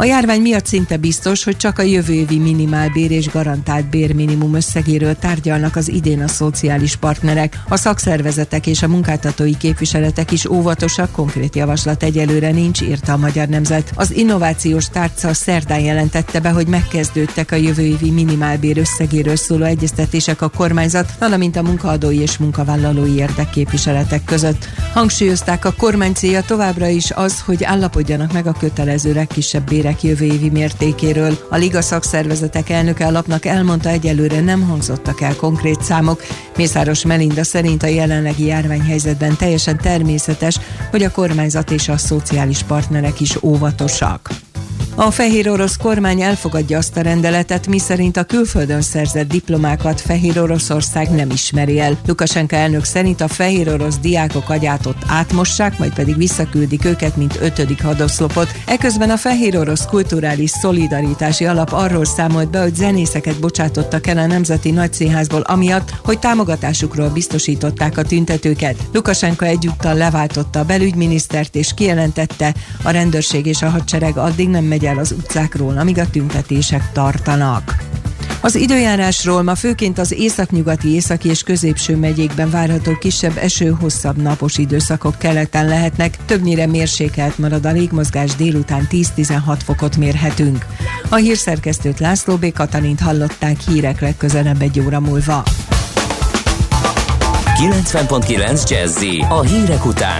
A 0.01 0.05
járvány 0.05 0.41
miatt 0.41 0.65
szinte 0.65 0.97
biztos, 0.97 1.43
hogy 1.43 1.57
csak 1.57 1.79
a 1.79 1.81
jövő 1.81 2.13
évi 2.13 2.37
minimálbér 2.37 3.11
és 3.11 3.29
garantált 3.29 3.89
bérminimum 3.89 4.53
összegéről 4.53 5.15
tárgyalnak 5.15 5.75
az 5.75 5.89
idén 5.89 6.21
a 6.21 6.27
szociális 6.27 6.95
partnerek. 6.95 7.59
A 7.69 7.77
szakszervezetek 7.77 8.67
és 8.67 8.83
a 8.83 8.87
munkáltatói 8.87 9.57
képviseletek 9.57 10.31
is 10.31 10.45
óvatosak, 10.45 11.11
konkrét 11.11 11.55
javaslat 11.55 12.03
egyelőre 12.03 12.51
nincs, 12.51 12.81
írta 12.81 13.13
a 13.13 13.17
Magyar 13.17 13.47
Nemzet. 13.47 13.91
Az 13.95 14.11
innovációs 14.11 14.89
tárca 14.89 15.33
szerdán 15.33 15.79
jelentette 15.79 16.39
be, 16.39 16.49
hogy 16.49 16.67
megkezdődtek 16.67 17.51
a 17.51 17.55
jövő 17.55 17.81
évi 17.81 18.11
minimálbér 18.11 18.77
összegéről 18.77 19.35
szóló 19.35 19.63
egyeztetések 19.63 20.41
a 20.41 20.49
kormányzat, 20.49 21.13
valamint 21.19 21.55
a 21.55 21.63
munkaadói 21.63 22.19
és 22.19 22.37
munkavállalói 22.37 23.15
érdekképviseletek 23.15 24.23
között. 24.23 24.69
Hangsúlyozták, 24.93 25.65
a 25.65 25.73
kormány 25.77 26.13
célja 26.13 26.41
továbbra 26.41 26.87
is 26.87 27.11
az, 27.11 27.41
hogy 27.41 27.63
állapodjanak 27.63 28.33
meg 28.33 28.47
a 28.47 28.55
kötelező 28.59 29.13
legkisebb 29.13 29.67
bérek 29.67 29.89
esőnek 29.91 30.03
jövő 30.03 30.33
évi 30.33 30.49
mértékéről. 30.49 31.37
A 31.49 31.55
Liga 31.55 31.81
szakszervezetek 31.81 32.69
elnöke 32.69 33.05
a 33.05 33.11
lapnak 33.11 33.45
elmondta, 33.45 33.89
egyelőre 33.89 34.41
nem 34.41 34.61
hangzottak 34.61 35.21
el 35.21 35.35
konkrét 35.35 35.81
számok. 35.81 36.21
Mészáros 36.57 37.05
Melinda 37.05 37.43
szerint 37.43 37.83
a 37.83 37.87
jelenlegi 37.87 38.45
járványhelyzetben 38.45 39.37
teljesen 39.37 39.77
természetes, 39.77 40.59
hogy 40.91 41.03
a 41.03 41.11
kormányzat 41.11 41.71
és 41.71 41.89
a 41.89 41.97
szociális 41.97 42.63
partnerek 42.63 43.19
is 43.19 43.43
óvatosak. 43.43 44.29
A 44.95 45.11
fehér 45.11 45.49
orosz 45.49 45.75
kormány 45.77 46.21
elfogadja 46.21 46.77
azt 46.77 46.97
a 46.97 47.01
rendeletet, 47.01 47.67
miszerint 47.67 48.17
a 48.17 48.23
külföldön 48.23 48.81
szerzett 48.81 49.27
diplomákat 49.27 50.01
Fehér 50.01 50.39
Oroszország 50.39 51.11
nem 51.11 51.29
ismeri 51.29 51.79
el. 51.79 51.97
Lukasenka 52.05 52.55
elnök 52.55 52.83
szerint 52.83 53.21
a 53.21 53.27
fehér 53.27 53.69
orosz 53.69 53.97
diákok 53.97 54.49
agyát 54.49 54.85
ott 54.85 55.01
átmossák, 55.07 55.77
majd 55.77 55.93
pedig 55.93 56.17
visszaküldik 56.17 56.85
őket, 56.85 57.15
mint 57.15 57.37
ötödik 57.41 57.83
hadoszlopot. 57.83 58.47
Eközben 58.65 59.09
a 59.09 59.17
fehér 59.17 59.57
orosz 59.57 59.85
kulturális 59.85 60.49
szolidaritási 60.49 61.45
alap 61.45 61.71
arról 61.71 62.05
számolt 62.05 62.49
be, 62.49 62.61
hogy 62.61 62.75
zenészeket 62.75 63.39
bocsátottak 63.39 64.07
el 64.07 64.17
a 64.17 64.25
Nemzeti 64.25 64.71
Nagyszínházból 64.71 65.41
amiatt, 65.41 65.93
hogy 66.03 66.19
támogatásukról 66.19 67.09
biztosították 67.09 67.97
a 67.97 68.03
tüntetőket. 68.03 68.75
Lukasenka 68.93 69.45
egyúttal 69.45 69.93
leváltotta 69.93 70.59
a 70.59 70.65
belügyminisztert 70.65 71.55
és 71.55 71.73
kijelentette, 71.73 72.53
a 72.83 72.89
rendőrség 72.89 73.45
és 73.45 73.61
a 73.61 73.69
hadsereg 73.69 74.17
addig 74.17 74.49
nem 74.49 74.63
megy 74.63 74.89
el 74.91 74.97
az 74.97 75.11
utcákról, 75.11 75.77
amíg 75.77 75.97
a 75.97 76.09
tüntetések 76.09 76.91
tartanak. 76.91 77.75
Az 78.41 78.55
időjárásról 78.55 79.43
ma 79.43 79.55
főként 79.55 79.99
az 79.99 80.11
északnyugati, 80.11 80.93
északi 80.93 81.29
és 81.29 81.43
középső 81.43 81.95
megyékben 81.95 82.49
várható 82.49 82.97
kisebb 82.97 83.37
eső, 83.37 83.69
hosszabb 83.79 84.21
napos 84.21 84.57
időszakok 84.57 85.17
keleten 85.17 85.67
lehetnek, 85.67 86.17
többnyire 86.25 86.67
mérsékelt 86.67 87.37
marad 87.37 87.65
a 87.65 87.71
légmozgás 87.71 88.35
délután 88.35 88.87
10-16 88.91 89.59
fokot 89.65 89.97
mérhetünk. 89.97 90.65
A 91.09 91.15
hírszerkesztőt 91.15 91.99
László 91.99 92.35
B. 92.35 92.51
Katalint 92.53 92.99
hallották 92.99 93.59
hírek 93.59 94.01
legközelebb 94.01 94.61
egy 94.61 94.79
óra 94.79 94.99
múlva. 94.99 95.43
90.9 97.61 98.69
Jazzy 98.69 99.25
a 99.29 99.41
hírek 99.41 99.85
után. 99.85 100.19